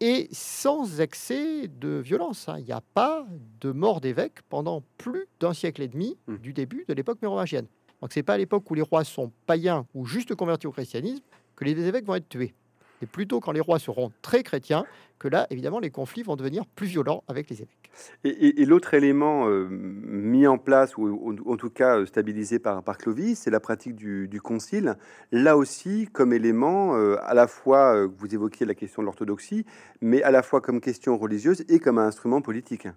Et 0.00 0.28
sans 0.30 1.00
excès 1.00 1.66
de 1.68 1.88
violence. 2.10 2.46
hein. 2.50 2.56
Il 2.58 2.66
n'y 2.66 2.72
a 2.72 2.82
pas 2.92 3.24
de 3.62 3.70
mort 3.72 4.02
d'évêque 4.02 4.42
pendant 4.50 4.82
plus 4.98 5.26
d'un 5.40 5.54
siècle 5.54 5.80
et 5.80 5.88
demi 5.88 6.18
Mm. 6.26 6.36
du 6.36 6.52
début 6.52 6.84
de 6.86 6.92
l'époque 6.92 7.22
mérovingienne. 7.22 7.66
Donc 8.02 8.12
c'est 8.12 8.22
pas 8.22 8.34
à 8.34 8.38
l'époque 8.38 8.70
où 8.70 8.74
les 8.74 8.82
rois 8.82 9.04
sont 9.04 9.32
païens 9.46 9.86
ou 9.94 10.04
juste 10.04 10.34
convertis 10.34 10.66
au 10.66 10.72
christianisme 10.72 11.22
que 11.56 11.64
les 11.64 11.72
évêques 11.88 12.04
vont 12.04 12.16
être 12.16 12.28
tués. 12.28 12.52
C'est 13.00 13.08
plutôt 13.08 13.40
quand 13.40 13.52
les 13.52 13.60
rois 13.60 13.78
seront 13.78 14.12
très 14.20 14.42
chrétiens 14.42 14.84
que 15.18 15.28
là, 15.28 15.46
évidemment, 15.50 15.78
les 15.78 15.90
conflits 15.90 16.22
vont 16.22 16.36
devenir 16.36 16.66
plus 16.66 16.86
violents 16.88 17.24
avec 17.28 17.48
les 17.48 17.62
évêques. 17.62 17.81
Et, 18.24 18.64
l'autre 18.64 18.94
élément 18.94 19.48
euh, 19.48 19.66
mis 19.70 20.46
en 20.46 20.58
place, 20.58 20.96
ou, 20.96 21.36
en 21.46 21.56
tout 21.56 21.70
cas 21.70 21.98
euh, 21.98 22.06
stabilisé 22.06 22.58
par, 22.58 22.82
Clovis, 22.98 23.38
c'est 23.40 23.50
la 23.50 23.60
pratique 23.60 23.94
du, 23.96 24.40
concile. 24.42 24.96
Là 25.30 25.56
aussi, 25.56 26.08
comme 26.12 26.32
élément, 26.32 26.96
euh, 26.96 27.16
à 27.22 27.34
la 27.34 27.46
fois, 27.46 28.06
vous 28.06 28.34
évoquiez 28.34 28.66
la 28.66 28.74
question 28.74 29.02
de 29.02 29.06
l'orthodoxie, 29.06 29.66
mais 30.00 30.22
à 30.22 30.30
la 30.30 30.42
fois 30.42 30.60
comme 30.60 30.80
question 30.80 31.16
religieuse 31.16 31.64
et 31.68 31.78
comme 31.78 31.98
un 31.98 32.06
instrument 32.06 32.40
politique. 32.40 32.88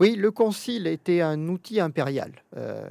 Oui, 0.00 0.16
le 0.16 0.30
concile 0.30 0.86
était 0.86 1.20
un 1.20 1.48
outil 1.48 1.78
impérial. 1.78 2.32
Euh, 2.56 2.88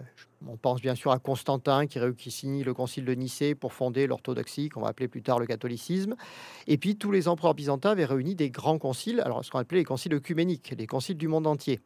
on 0.48 0.58
pense 0.58 0.80
bien 0.80 0.94
sûr 0.94 1.12
à 1.12 1.18
Constantin 1.18 1.88
qui, 1.88 2.00
qui 2.16 2.30
signe 2.30 2.64
le 2.64 2.76
concile 2.76 3.04
de 3.04 3.14
Nicée 3.14 3.56
pour 3.56 3.74
fonder 3.74 4.06
l'orthodoxie, 4.06 4.70
qu'on 4.70 4.82
va 4.82 4.90
appeler 4.90 5.08
plus 5.08 5.24
tard 5.24 5.40
le 5.40 5.48
catholicisme. 5.48 6.16
Et 6.68 6.78
puis 6.78 6.98
tous 6.98 7.12
les 7.12 7.28
empereurs 7.28 7.56
byzantins 7.56 7.90
avaient 7.90 8.06
réuni 8.06 8.36
des 8.36 8.52
grands 8.52 8.78
conciles, 8.78 9.22
alors 9.22 9.44
ce 9.44 9.50
qu'on 9.50 9.58
appelait 9.58 9.80
les 9.80 9.86
conciles 9.86 10.14
œcuméniques, 10.14 10.76
les 10.78 10.86
conciles 10.86 11.18
du 11.18 11.28
monde 11.28 11.48
entier. 11.48 11.80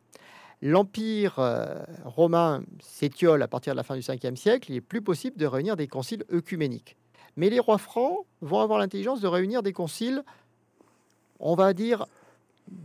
L'empire 0.61 1.39
euh, 1.39 1.81
romain 2.03 2.61
s'étiole 2.81 3.41
à 3.43 3.47
partir 3.47 3.73
de 3.73 3.77
la 3.77 3.83
fin 3.83 3.95
du 3.95 4.01
5e 4.01 4.35
siècle, 4.35 4.71
il 4.71 4.75
est 4.75 4.81
plus 4.81 5.01
possible 5.01 5.37
de 5.37 5.45
réunir 5.45 5.77
des 5.77 5.87
conciles 5.87 6.25
œcuméniques. 6.33 6.97
Mais 7.37 7.49
les 7.49 7.61
rois 7.61 7.77
francs 7.77 8.25
vont 8.41 8.59
avoir 8.59 8.77
l'intelligence 8.77 9.21
de 9.21 9.27
réunir 9.27 9.63
des 9.63 9.71
conciles, 9.71 10.21
on 11.39 11.55
va 11.55 11.73
dire, 11.73 12.07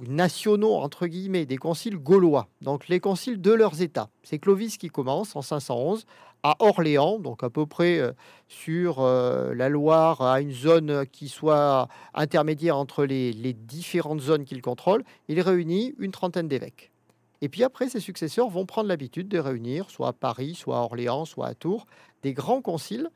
nationaux, 0.06 0.74
entre 0.74 1.06
guillemets, 1.06 1.46
des 1.46 1.56
conciles 1.56 1.96
gaulois, 1.96 2.48
donc 2.62 2.88
les 2.88 3.00
conciles 3.00 3.40
de 3.40 3.52
leurs 3.52 3.82
États. 3.82 4.10
C'est 4.22 4.38
Clovis 4.38 4.76
qui 4.76 4.88
commence 4.88 5.36
en 5.36 5.42
511 5.42 6.06
à 6.42 6.56
Orléans, 6.60 7.18
donc 7.18 7.42
à 7.42 7.50
peu 7.50 7.66
près 7.66 7.98
euh, 7.98 8.12
sur 8.46 9.00
euh, 9.00 9.54
la 9.54 9.68
Loire, 9.68 10.22
à 10.22 10.40
une 10.40 10.52
zone 10.52 11.04
qui 11.10 11.28
soit 11.28 11.88
intermédiaire 12.14 12.76
entre 12.76 13.04
les, 13.04 13.32
les 13.32 13.52
différentes 13.52 14.20
zones 14.20 14.44
qu'il 14.44 14.62
contrôle. 14.62 15.04
Il 15.28 15.40
réunit 15.40 15.94
une 15.98 16.12
trentaine 16.12 16.46
d'évêques. 16.48 16.92
Et 17.40 17.48
puis 17.48 17.62
après, 17.62 17.88
ses 17.88 18.00
successeurs 18.00 18.48
vont 18.48 18.66
prendre 18.66 18.88
l'habitude 18.88 19.28
de 19.28 19.38
réunir, 19.38 19.90
soit 19.90 20.08
à 20.08 20.12
Paris, 20.12 20.54
soit 20.54 20.78
à 20.78 20.80
Orléans, 20.80 21.24
soit 21.24 21.46
à 21.46 21.54
Tours, 21.54 21.86
des 22.22 22.32
grands 22.32 22.62
conciles. 22.62 23.10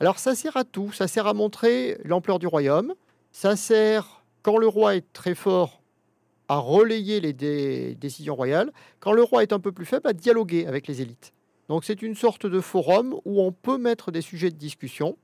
Alors 0.00 0.18
ça 0.18 0.34
sert 0.34 0.56
à 0.56 0.64
tout, 0.64 0.92
ça 0.92 1.08
sert 1.08 1.26
à 1.26 1.34
montrer 1.34 1.98
l'ampleur 2.04 2.38
du 2.38 2.46
royaume, 2.46 2.94
ça 3.30 3.56
sert, 3.56 4.24
quand 4.42 4.58
le 4.58 4.68
roi 4.68 4.96
est 4.96 5.12
très 5.12 5.34
fort, 5.34 5.81
à 6.52 6.58
relayer 6.58 7.20
les 7.20 7.32
dé- 7.32 7.94
décisions 7.94 8.34
royales, 8.34 8.72
quand 9.00 9.12
le 9.12 9.22
roi 9.22 9.42
est 9.42 9.52
un 9.52 9.58
peu 9.60 9.72
plus 9.72 9.86
faible, 9.86 10.06
à 10.06 10.12
dialoguer 10.12 10.66
avec 10.66 10.86
les 10.86 11.00
élites. 11.00 11.32
Donc 11.68 11.84
c'est 11.84 12.02
une 12.02 12.14
sorte 12.14 12.46
de 12.46 12.60
forum 12.60 13.14
où 13.24 13.40
on 13.40 13.52
peut 13.52 13.78
mettre 13.78 14.10
des 14.10 14.20
sujets 14.20 14.50
de 14.50 14.56
discussion, 14.56 15.16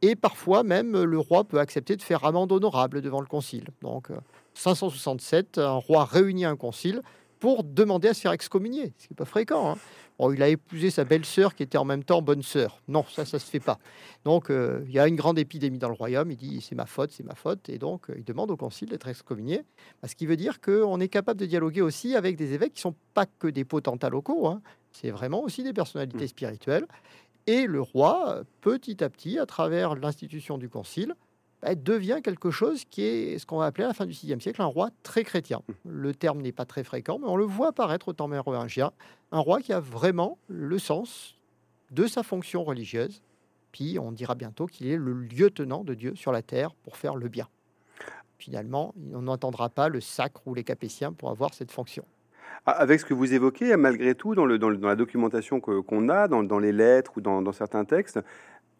et 0.00 0.16
parfois 0.16 0.62
même 0.62 1.02
le 1.02 1.18
roi 1.18 1.44
peut 1.44 1.60
accepter 1.60 1.96
de 1.96 2.02
faire 2.02 2.24
amende 2.24 2.50
honorable 2.52 3.02
devant 3.02 3.20
le 3.20 3.26
concile. 3.26 3.66
Donc 3.82 4.10
euh, 4.10 4.16
567, 4.54 5.58
un 5.58 5.72
roi 5.72 6.04
réunit 6.04 6.44
un 6.44 6.56
concile 6.56 7.02
pour 7.42 7.64
demander 7.64 8.06
à 8.06 8.14
se 8.14 8.20
faire 8.20 8.30
excommunier, 8.30 8.92
ce 8.98 9.08
qui 9.08 9.12
n'est 9.12 9.16
pas 9.16 9.24
fréquent. 9.24 9.72
hein. 9.72 9.78
Bon, 10.16 10.32
il 10.32 10.40
a 10.44 10.48
épousé 10.48 10.90
sa 10.90 11.02
belle-sœur 11.02 11.56
qui 11.56 11.64
était 11.64 11.76
en 11.76 11.84
même 11.84 12.04
temps 12.04 12.22
bonne 12.22 12.44
sœur. 12.44 12.80
Non, 12.86 13.04
ça, 13.10 13.24
ça 13.24 13.40
se 13.40 13.50
fait 13.50 13.58
pas. 13.58 13.80
Donc, 14.24 14.48
euh, 14.48 14.84
il 14.86 14.92
y 14.92 15.00
a 15.00 15.08
une 15.08 15.16
grande 15.16 15.40
épidémie 15.40 15.78
dans 15.80 15.88
le 15.88 15.94
royaume. 15.94 16.30
Il 16.30 16.36
dit 16.36 16.60
c'est 16.60 16.76
ma 16.76 16.86
faute, 16.86 17.10
c'est 17.10 17.24
ma 17.24 17.34
faute. 17.34 17.68
Et 17.68 17.78
donc, 17.78 18.10
euh, 18.10 18.14
il 18.16 18.22
demande 18.22 18.52
au 18.52 18.56
concile 18.56 18.90
d'être 18.90 19.08
excommunié. 19.08 19.64
Ce 20.06 20.14
qui 20.14 20.24
veut 20.26 20.36
dire 20.36 20.60
qu'on 20.60 21.00
est 21.00 21.08
capable 21.08 21.40
de 21.40 21.46
dialoguer 21.46 21.82
aussi 21.82 22.14
avec 22.14 22.36
des 22.36 22.52
évêques 22.52 22.74
qui 22.74 22.80
sont 22.80 22.94
pas 23.12 23.26
que 23.26 23.48
des 23.48 23.64
potentats 23.64 24.08
locaux. 24.08 24.46
hein. 24.46 24.62
C'est 24.92 25.10
vraiment 25.10 25.42
aussi 25.42 25.64
des 25.64 25.72
personnalités 25.72 26.28
spirituelles. 26.28 26.86
Et 27.48 27.66
le 27.66 27.80
roi, 27.80 28.42
petit 28.60 29.02
à 29.02 29.10
petit, 29.10 29.40
à 29.40 29.46
travers 29.46 29.96
l'institution 29.96 30.58
du 30.58 30.68
concile, 30.68 31.16
bah, 31.62 31.74
devient 31.74 32.20
quelque 32.22 32.50
chose 32.50 32.84
qui 32.84 33.02
est 33.02 33.38
ce 33.38 33.46
qu'on 33.46 33.58
va 33.58 33.66
appeler 33.66 33.84
à 33.84 33.88
la 33.88 33.94
fin 33.94 34.06
du 34.06 34.12
VIe 34.12 34.40
siècle 34.40 34.60
un 34.62 34.66
roi 34.66 34.90
très 35.02 35.24
chrétien. 35.24 35.62
Le 35.86 36.14
terme 36.14 36.40
n'est 36.42 36.52
pas 36.52 36.64
très 36.64 36.84
fréquent, 36.84 37.18
mais 37.20 37.26
on 37.28 37.36
le 37.36 37.44
voit 37.44 37.68
apparaître 37.68 38.08
au 38.08 38.12
temps 38.12 38.28
mérovingien. 38.28 38.92
Un 39.30 39.38
roi 39.40 39.60
qui 39.60 39.72
a 39.72 39.80
vraiment 39.80 40.38
le 40.48 40.78
sens 40.78 41.38
de 41.90 42.06
sa 42.06 42.22
fonction 42.22 42.64
religieuse. 42.64 43.22
Puis 43.70 43.98
on 43.98 44.12
dira 44.12 44.34
bientôt 44.34 44.66
qu'il 44.66 44.86
est 44.88 44.96
le 44.96 45.12
lieutenant 45.14 45.82
de 45.84 45.94
Dieu 45.94 46.14
sur 46.14 46.32
la 46.32 46.42
terre 46.42 46.74
pour 46.74 46.96
faire 46.96 47.16
le 47.16 47.28
bien. 47.28 47.48
Finalement, 48.38 48.92
on 49.14 49.22
n'entendra 49.22 49.68
pas 49.68 49.88
le 49.88 50.00
sacre 50.00 50.42
ou 50.46 50.54
les 50.54 50.64
capétiens 50.64 51.12
pour 51.12 51.30
avoir 51.30 51.54
cette 51.54 51.70
fonction. 51.70 52.04
Ah, 52.66 52.72
Avec 52.72 53.00
ce 53.00 53.04
que 53.06 53.14
vous 53.14 53.32
évoquez, 53.32 53.76
malgré 53.76 54.14
tout, 54.14 54.34
dans, 54.34 54.44
le, 54.44 54.58
dans, 54.58 54.68
le- 54.68 54.76
dans 54.76 54.88
la 54.88 54.96
documentation 54.96 55.60
qu'on 55.60 56.08
a, 56.08 56.28
dans, 56.28 56.42
dans 56.42 56.58
les 56.58 56.72
lettres 56.72 57.12
ou 57.16 57.20
dans, 57.20 57.40
dans 57.40 57.52
certains 57.52 57.84
textes, 57.84 58.20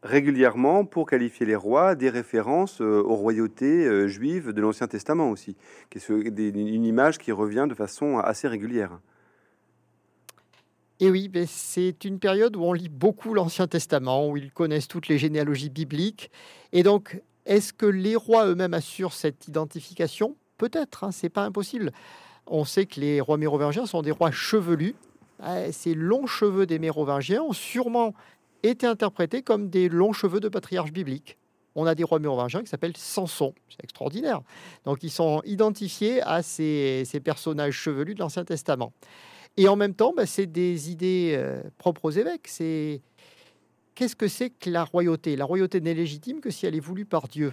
régulièrement, 0.03 0.85
pour 0.85 1.07
qualifier 1.07 1.47
les 1.47 1.57
rois, 1.57 1.95
des 1.95 2.11
références 2.11 2.81
euh, 2.81 3.03
aux 3.03 3.15
royautés 3.15 3.87
euh, 3.87 4.09
juives 4.09 4.53
de 4.53 4.61
l'Ancien 4.61 4.88
Testament 4.88 5.31
aussi, 5.31 5.57
qui 5.91 5.99
est 5.99 6.09
une 6.09 6.85
image 6.85 7.19
qui 7.19 7.33
revient 7.33 7.67
de 7.69 7.75
façon 7.75 8.19
assez 8.19 8.49
régulière. 8.49 8.99
Et 11.01 11.11
oui, 11.11 11.29
ben, 11.29 11.47
c'est 11.49 12.05
une 12.05 12.19
période 12.19 12.57
où 12.57 12.62
on 12.62 12.73
lit 12.73 12.88
beaucoup 12.88 13.35
l'Ancien 13.35 13.67
Testament, 13.67 14.29
où 14.29 14.37
ils 14.37 14.53
connaissent 14.53 14.88
toutes 14.88 15.09
les 15.09 15.19
généalogies 15.19 15.71
bibliques. 15.71 16.31
Et 16.73 16.83
donc, 16.83 17.21
est-ce 17.45 17.73
que 17.73 17.87
les 17.87 18.15
rois 18.15 18.47
eux-mêmes 18.47 18.75
assurent 18.75 19.12
cette 19.12 19.49
identification? 19.49 20.37
Peut-être, 20.59 21.05
hein, 21.05 21.11
c'est 21.11 21.29
pas 21.29 21.43
impossible. 21.43 21.91
On 22.47 22.65
sait 22.65 22.87
que 22.87 23.01
les 23.01 23.21
rois 23.21 23.37
mérovingiens 23.37 23.87
sont 23.87 24.03
des 24.03 24.12
rois 24.12 24.31
chevelus. 24.31 24.95
Euh, 25.43 25.71
Ces 25.73 25.95
longs 25.95 26.27
cheveux 26.27 26.67
des 26.67 26.79
mérovingiens 26.79 27.43
ont 27.43 27.53
sûrement 27.53 28.15
été 28.62 28.87
interprétés 28.87 29.42
comme 29.42 29.68
des 29.68 29.88
longs 29.88 30.12
cheveux 30.12 30.40
de 30.40 30.48
patriarches 30.48 30.92
bibliques. 30.92 31.38
on 31.75 31.87
a 31.87 31.94
des 31.94 32.05
rois 32.05 32.18
mérovingiens 32.18 32.62
qui 32.62 32.68
s'appellent 32.68 32.96
Samson. 32.96 33.55
C'est 33.68 33.83
extraordinaire. 33.83 34.42
Donc, 34.85 35.03
ils 35.03 35.11
sont 35.11 35.40
identifiés 35.44 36.20
à 36.22 36.42
ces, 36.42 37.05
personnages 37.25 37.75
chevelus 37.75 38.14
de 38.14 38.20
l'Ancien 38.20 38.44
Testament. 38.44 38.92
Et 39.57 39.68
en 39.68 39.77
même 39.77 39.94
temps, 39.94 40.12
bah, 40.14 40.27
c'est 40.27 40.46
des 40.46 40.90
idées 40.90 41.35
euh, 41.37 41.62
propres 41.79 42.07
aux 42.07 42.11
évêques. 42.11 42.48
C'est 42.48 43.01
qu'est-ce 43.94 44.16
que 44.16 44.29
c'est 44.29 44.51
que 44.51 44.70
la 44.70 44.85
royauté? 44.85 45.37
La 45.37 45.44
royauté 45.44 45.81
n'est 45.81 45.94
légitime 45.94 46.40
que 46.40 46.51
si 46.51 46.66
elle 46.66 46.75
est 46.75 46.81
voulue 46.81 47.07
par 47.07 47.29
Dieu. 47.29 47.53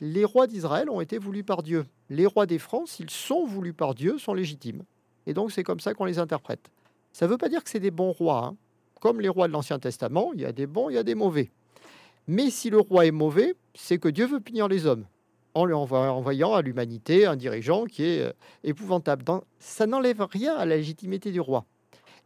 Les 0.00 0.24
rois 0.24 0.46
d'Israël 0.46 0.90
ont 0.90 1.00
été 1.00 1.18
voulus 1.18 1.44
par 1.44 1.62
Dieu. 1.62 1.86
Les 2.10 2.26
rois 2.26 2.46
des 2.46 2.58
Francs, 2.58 2.88
s'ils 2.88 3.10
sont 3.10 3.44
voulus 3.44 3.72
par 3.72 3.94
Dieu, 3.94 4.18
sont 4.18 4.34
légitimes. 4.34 4.82
Et 5.26 5.34
donc, 5.34 5.52
c'est 5.52 5.62
comme 5.62 5.80
ça 5.80 5.94
qu'on 5.94 6.04
les 6.04 6.18
interprète. 6.18 6.70
Ça 7.12 7.26
ne 7.26 7.30
veut 7.30 7.38
pas 7.38 7.48
dire 7.48 7.62
que 7.62 7.70
c'est 7.70 7.80
des 7.80 7.90
bons 7.90 8.12
rois. 8.12 8.46
Hein. 8.46 8.56
Comme 9.04 9.20
les 9.20 9.28
rois 9.28 9.48
de 9.48 9.52
l'Ancien 9.52 9.78
Testament, 9.78 10.30
il 10.32 10.40
y 10.40 10.46
a 10.46 10.52
des 10.52 10.66
bons, 10.66 10.88
il 10.88 10.94
y 10.94 10.98
a 10.98 11.02
des 11.02 11.14
mauvais. 11.14 11.50
Mais 12.26 12.48
si 12.48 12.70
le 12.70 12.80
roi 12.80 13.04
est 13.04 13.10
mauvais, 13.10 13.54
c'est 13.74 13.98
que 13.98 14.08
Dieu 14.08 14.24
veut 14.26 14.40
punir 14.40 14.66
les 14.66 14.86
hommes 14.86 15.04
en 15.52 15.66
lui 15.66 15.74
envoyant 15.74 16.54
à 16.54 16.62
l'humanité 16.62 17.26
un 17.26 17.36
dirigeant 17.36 17.84
qui 17.84 18.02
est 18.02 18.22
euh, 18.22 18.32
épouvantable. 18.64 19.22
ça 19.58 19.86
n'enlève 19.86 20.26
rien 20.32 20.54
à 20.54 20.64
la 20.64 20.76
légitimité 20.76 21.32
du 21.32 21.40
roi. 21.40 21.66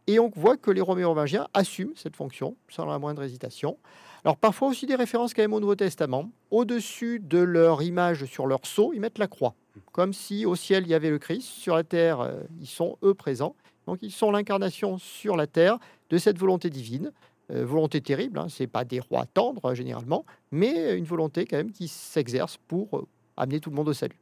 Et 0.07 0.19
on 0.19 0.31
voit 0.33 0.55
que 0.55 0.71
les 0.71 0.79
rois 0.79 0.95
mérovingiens 0.95 1.49
assument 1.53 1.91
cette 1.97 2.15
fonction 2.15 2.55
sans 2.69 2.85
la 2.85 2.97
moindre 2.97 3.23
hésitation. 3.23 3.77
Alors 4.23 4.37
parfois 4.37 4.69
aussi 4.69 4.85
des 4.85 4.95
références 4.95 5.33
quand 5.33 5.41
même 5.41 5.53
au 5.53 5.59
Nouveau 5.59 5.75
Testament. 5.75 6.31
Au-dessus 6.49 7.19
de 7.19 7.39
leur 7.39 7.81
image 7.81 8.23
sur 8.23 8.47
leur 8.47 8.65
sceau, 8.65 8.93
ils 8.93 9.01
mettent 9.01 9.19
la 9.19 9.27
croix. 9.27 9.53
Comme 9.91 10.13
si 10.13 10.45
au 10.45 10.55
ciel 10.55 10.85
il 10.85 10.89
y 10.89 10.93
avait 10.93 11.09
le 11.09 11.19
Christ, 11.19 11.43
sur 11.43 11.75
la 11.75 11.83
terre 11.83 12.21
euh, 12.21 12.39
ils 12.61 12.67
sont 12.67 12.97
eux 13.03 13.13
présents. 13.13 13.53
Donc 13.85 13.99
ils 14.01 14.11
sont 14.11 14.31
l'incarnation 14.31 14.97
sur 14.97 15.35
la 15.35 15.45
terre 15.45 15.77
de 16.09 16.17
cette 16.17 16.37
volonté 16.37 16.69
divine. 16.69 17.11
Euh, 17.51 17.65
volonté 17.65 17.99
terrible, 18.01 18.37
hein. 18.37 18.47
ce 18.47 18.63
n'est 18.63 18.67
pas 18.67 18.85
des 18.85 18.99
rois 18.99 19.25
tendres 19.25 19.73
généralement, 19.73 20.23
mais 20.51 20.95
une 20.95 21.05
volonté 21.05 21.45
quand 21.45 21.57
même 21.57 21.71
qui 21.71 21.87
s'exerce 21.87 22.57
pour 22.67 22.97
euh, 22.97 23.07
amener 23.37 23.59
tout 23.59 23.71
le 23.71 23.75
monde 23.75 23.89
au 23.89 23.93
salut. 23.93 24.19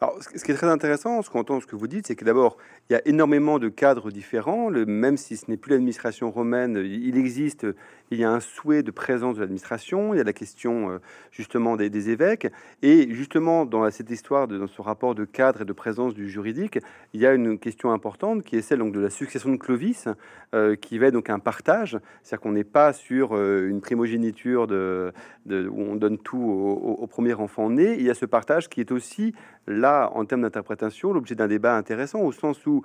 Alors, 0.00 0.18
ce 0.22 0.44
qui 0.44 0.50
est 0.50 0.54
très 0.54 0.68
intéressant, 0.68 1.22
ce 1.22 1.30
qu'on 1.30 1.40
entend, 1.40 1.60
ce 1.60 1.66
que 1.66 1.76
vous 1.76 1.86
dites, 1.86 2.06
c'est 2.06 2.16
que 2.16 2.24
d'abord, 2.24 2.56
il 2.88 2.92
y 2.92 2.96
a 2.96 3.02
énormément 3.06 3.58
de 3.58 3.68
cadres 3.68 4.10
différents. 4.10 4.70
Même 4.70 5.16
si 5.16 5.36
ce 5.36 5.50
n'est 5.50 5.56
plus 5.56 5.70
l'administration 5.70 6.30
romaine, 6.30 6.76
il 6.84 7.16
existe, 7.16 7.66
il 8.10 8.18
y 8.18 8.24
a 8.24 8.30
un 8.30 8.40
souhait 8.40 8.82
de 8.82 8.90
présence 8.90 9.36
de 9.36 9.40
l'administration. 9.40 10.14
Il 10.14 10.18
y 10.18 10.20
a 10.20 10.24
la 10.24 10.32
question 10.32 10.90
euh, 10.90 10.98
justement 11.30 11.76
des, 11.76 12.10
évêques. 12.10 12.48
Et 12.82 13.12
justement, 13.14 13.64
dans 13.64 13.88
cette 13.90 14.10
histoire, 14.10 14.48
dans 14.48 14.66
ce 14.66 14.82
rapport 14.82 15.14
de 15.14 15.24
cadre 15.24 15.62
et 15.62 15.64
de 15.64 15.72
présence 15.72 16.14
du 16.14 16.28
juridique, 16.28 16.78
il 17.12 17.20
y 17.20 17.26
a 17.26 17.32
une 17.32 17.58
question 17.58 17.92
importante 17.92 18.42
qui 18.42 18.56
est 18.56 18.62
celle 18.62 18.80
donc, 18.80 18.92
de 18.92 19.00
la 19.00 19.10
succession 19.10 19.50
de 19.50 19.56
Clovis, 19.56 20.08
euh, 20.54 20.76
qui 20.76 20.98
va 20.98 21.10
donc 21.10 21.30
un 21.30 21.38
partage. 21.38 21.98
C'est-à-dire 22.22 22.42
qu'on 22.42 22.52
n'est 22.52 22.64
pas 22.64 22.92
sur 22.92 23.34
euh, 23.34 23.68
une 23.68 23.80
primogéniture 23.80 24.64
où 24.64 25.82
on 25.82 25.96
donne 25.96 26.18
tout 26.18 26.38
au 26.38 27.06
premier 27.06 27.34
enfant 27.34 27.70
né. 27.70 27.94
Il 27.98 28.02
y 28.02 28.10
a 28.10 28.14
ce 28.14 28.26
partage 28.26 28.68
qui 28.68 28.80
est 28.80 28.92
aussi 28.92 29.34
là, 29.66 30.10
en 30.14 30.24
termes 30.24 30.42
d'interprétation, 30.42 31.12
l'objet 31.12 31.34
d'un 31.34 31.48
débat 31.48 31.76
intéressant, 31.76 32.20
au 32.20 32.32
sens 32.32 32.64
où, 32.66 32.82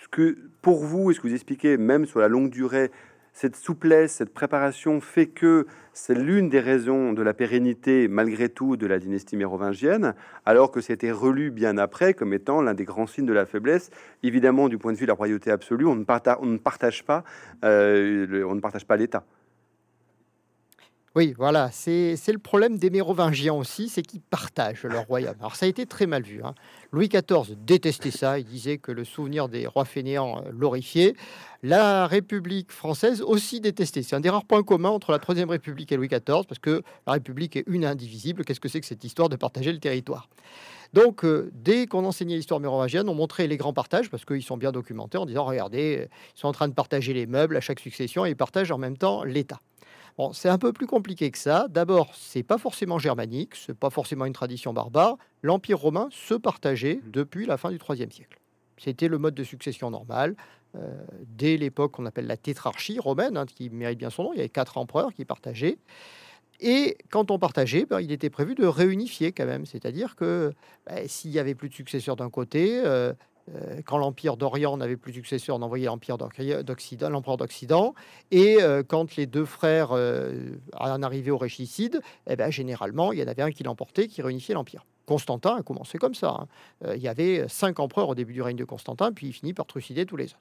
ce 0.00 0.08
que, 0.08 0.36
pour 0.62 0.84
vous, 0.84 1.10
et 1.10 1.14
ce 1.14 1.20
que 1.20 1.28
vous 1.28 1.34
expliquez, 1.34 1.76
même 1.76 2.06
sur 2.06 2.20
la 2.20 2.28
longue 2.28 2.50
durée, 2.50 2.90
cette 3.32 3.56
souplesse, 3.56 4.12
cette 4.12 4.32
préparation 4.34 5.00
fait 5.00 5.26
que 5.26 5.66
c'est 5.94 6.14
l'une 6.14 6.48
des 6.48 6.60
raisons 6.60 7.12
de 7.12 7.22
la 7.22 7.32
pérennité, 7.32 8.08
malgré 8.08 8.48
tout, 8.48 8.76
de 8.76 8.86
la 8.86 8.98
dynastie 8.98 9.36
mérovingienne, 9.36 10.14
alors 10.44 10.70
que 10.70 10.80
c'était 10.80 11.10
relu 11.10 11.50
bien 11.50 11.78
après 11.78 12.14
comme 12.14 12.34
étant 12.34 12.60
l'un 12.60 12.74
des 12.74 12.84
grands 12.84 13.06
signes 13.06 13.26
de 13.26 13.32
la 13.32 13.46
faiblesse. 13.46 13.90
Évidemment, 14.22 14.68
du 14.68 14.78
point 14.78 14.92
de 14.92 14.98
vue 14.98 15.06
de 15.06 15.10
la 15.10 15.14
royauté 15.14 15.50
absolue, 15.50 15.86
on 15.86 15.96
ne, 15.96 16.04
partage, 16.04 17.04
pas, 17.04 17.24
euh, 17.64 18.44
on 18.46 18.54
ne 18.54 18.60
partage 18.60 18.86
pas 18.86 18.96
l'État. 18.96 19.24
Oui, 21.14 21.34
voilà, 21.36 21.70
c'est 21.70 22.16
le 22.28 22.38
problème 22.38 22.78
des 22.78 22.88
Mérovingiens 22.88 23.52
aussi, 23.52 23.90
c'est 23.90 24.00
qu'ils 24.00 24.22
partagent 24.22 24.84
leur 24.84 25.06
royaume. 25.06 25.34
Alors 25.40 25.56
ça 25.56 25.66
a 25.66 25.68
été 25.68 25.84
très 25.84 26.06
mal 26.06 26.22
vu. 26.22 26.40
Hein. 26.42 26.54
Louis 26.90 27.10
XIV 27.10 27.54
détestait 27.66 28.10
ça, 28.10 28.38
il 28.38 28.46
disait 28.46 28.78
que 28.78 28.92
le 28.92 29.04
souvenir 29.04 29.50
des 29.50 29.66
rois 29.66 29.84
fainéants 29.84 30.38
euh, 30.38 30.50
l'horrifiait. 30.58 31.14
La 31.62 32.06
République 32.06 32.72
française 32.72 33.20
aussi 33.20 33.60
détestait. 33.60 34.02
C'est 34.02 34.16
un 34.16 34.20
des 34.20 34.30
rares 34.30 34.46
points 34.46 34.62
communs 34.62 34.88
entre 34.88 35.12
la 35.12 35.18
Troisième 35.18 35.50
République 35.50 35.92
et 35.92 35.96
Louis 35.96 36.08
XIV, 36.08 36.46
parce 36.48 36.58
que 36.58 36.82
la 37.06 37.12
République 37.12 37.56
est 37.56 37.64
une 37.66 37.84
indivisible. 37.84 38.42
Qu'est-ce 38.46 38.60
que 38.60 38.70
c'est 38.70 38.80
que 38.80 38.86
cette 38.86 39.04
histoire 39.04 39.28
de 39.28 39.36
partager 39.36 39.70
le 39.70 39.80
territoire? 39.80 40.30
Donc, 40.94 41.26
euh, 41.26 41.50
dès 41.52 41.86
qu'on 41.86 42.06
enseignait 42.06 42.36
l'histoire 42.36 42.60
mérovingienne, 42.60 43.06
on 43.10 43.14
montrait 43.14 43.48
les 43.48 43.58
grands 43.58 43.74
partages 43.74 44.08
parce 44.08 44.24
qu'ils 44.24 44.42
sont 44.42 44.56
bien 44.56 44.72
documentés 44.72 45.18
en 45.18 45.26
disant 45.26 45.44
regardez, 45.44 46.08
ils 46.34 46.40
sont 46.40 46.48
en 46.48 46.52
train 46.52 46.68
de 46.68 46.74
partager 46.74 47.12
les 47.12 47.26
meubles 47.26 47.58
à 47.58 47.60
chaque 47.60 47.80
succession 47.80 48.24
et 48.24 48.30
ils 48.30 48.36
partagent 48.36 48.72
en 48.72 48.78
même 48.78 48.96
temps 48.96 49.24
l'État. 49.24 49.60
Bon, 50.18 50.32
c'est 50.32 50.48
un 50.48 50.58
peu 50.58 50.72
plus 50.72 50.86
compliqué 50.86 51.30
que 51.30 51.38
ça. 51.38 51.66
D'abord, 51.68 52.14
c'est 52.14 52.42
pas 52.42 52.58
forcément 52.58 52.98
germanique, 52.98 53.54
c'est 53.54 53.76
pas 53.76 53.90
forcément 53.90 54.26
une 54.26 54.32
tradition 54.32 54.72
barbare. 54.72 55.16
L'Empire 55.42 55.78
romain 55.78 56.08
se 56.10 56.34
partageait 56.34 57.00
mmh. 57.02 57.10
depuis 57.10 57.46
la 57.46 57.56
fin 57.56 57.70
du 57.70 57.78
IIIe 57.88 58.12
siècle. 58.12 58.38
C'était 58.76 59.08
le 59.08 59.18
mode 59.18 59.34
de 59.34 59.44
succession 59.44 59.90
normal. 59.90 60.36
Euh, 60.74 61.04
dès 61.26 61.56
l'époque 61.56 61.92
qu'on 61.92 62.06
appelle 62.06 62.26
la 62.26 62.36
tétrarchie 62.36 62.98
romaine, 62.98 63.36
hein, 63.36 63.46
qui 63.46 63.70
mérite 63.70 63.98
bien 63.98 64.10
son 64.10 64.24
nom, 64.24 64.32
il 64.32 64.38
y 64.38 64.40
avait 64.40 64.48
quatre 64.48 64.78
empereurs 64.78 65.12
qui 65.12 65.24
partageaient. 65.24 65.78
Et 66.60 66.96
quand 67.10 67.30
on 67.30 67.38
partageait, 67.38 67.86
ben, 67.86 68.00
il 68.00 68.12
était 68.12 68.30
prévu 68.30 68.54
de 68.54 68.66
réunifier 68.66 69.32
quand 69.32 69.46
même. 69.46 69.66
C'est-à-dire 69.66 70.16
que 70.16 70.52
ben, 70.86 71.06
s'il 71.08 71.30
n'y 71.30 71.38
avait 71.38 71.54
plus 71.54 71.68
de 71.68 71.74
successeurs 71.74 72.16
d'un 72.16 72.30
côté, 72.30 72.80
euh, 72.84 73.12
quand 73.84 73.98
l'Empire 73.98 74.36
d'Orient 74.36 74.76
n'avait 74.76 74.96
plus 74.96 75.12
de 75.12 75.16
successeur, 75.16 75.56
on 75.56 75.62
envoyait 75.62 75.86
l'Empire 75.86 76.16
d'Occident, 76.16 77.10
l'Empereur 77.10 77.36
d'Occident. 77.36 77.94
Et 78.30 78.62
euh, 78.62 78.82
quand 78.86 79.16
les 79.16 79.26
deux 79.26 79.44
frères 79.44 79.90
euh, 79.92 80.56
en 80.78 81.02
arrivaient 81.02 81.30
au 81.30 81.38
régicide, 81.38 82.00
eh 82.28 82.36
ben, 82.36 82.50
généralement, 82.50 83.12
il 83.12 83.18
y 83.18 83.22
en 83.22 83.26
avait 83.26 83.42
un 83.42 83.50
qui 83.50 83.62
l'emportait, 83.64 84.08
qui 84.08 84.22
réunifiait 84.22 84.54
l'Empire. 84.54 84.84
Constantin 85.06 85.56
a 85.56 85.62
commencé 85.62 85.98
comme 85.98 86.14
ça. 86.14 86.46
Hein. 86.82 86.94
il 86.94 87.02
y 87.02 87.08
avait 87.08 87.46
cinq 87.48 87.80
empereurs 87.80 88.08
au 88.08 88.14
début 88.14 88.32
du 88.32 88.42
règne 88.42 88.56
de 88.56 88.64
Constantin, 88.64 89.12
puis 89.12 89.26
il 89.26 89.32
finit 89.32 89.52
par 89.52 89.66
trucider 89.66 90.06
tous 90.06 90.16
les 90.16 90.26
autres. 90.26 90.40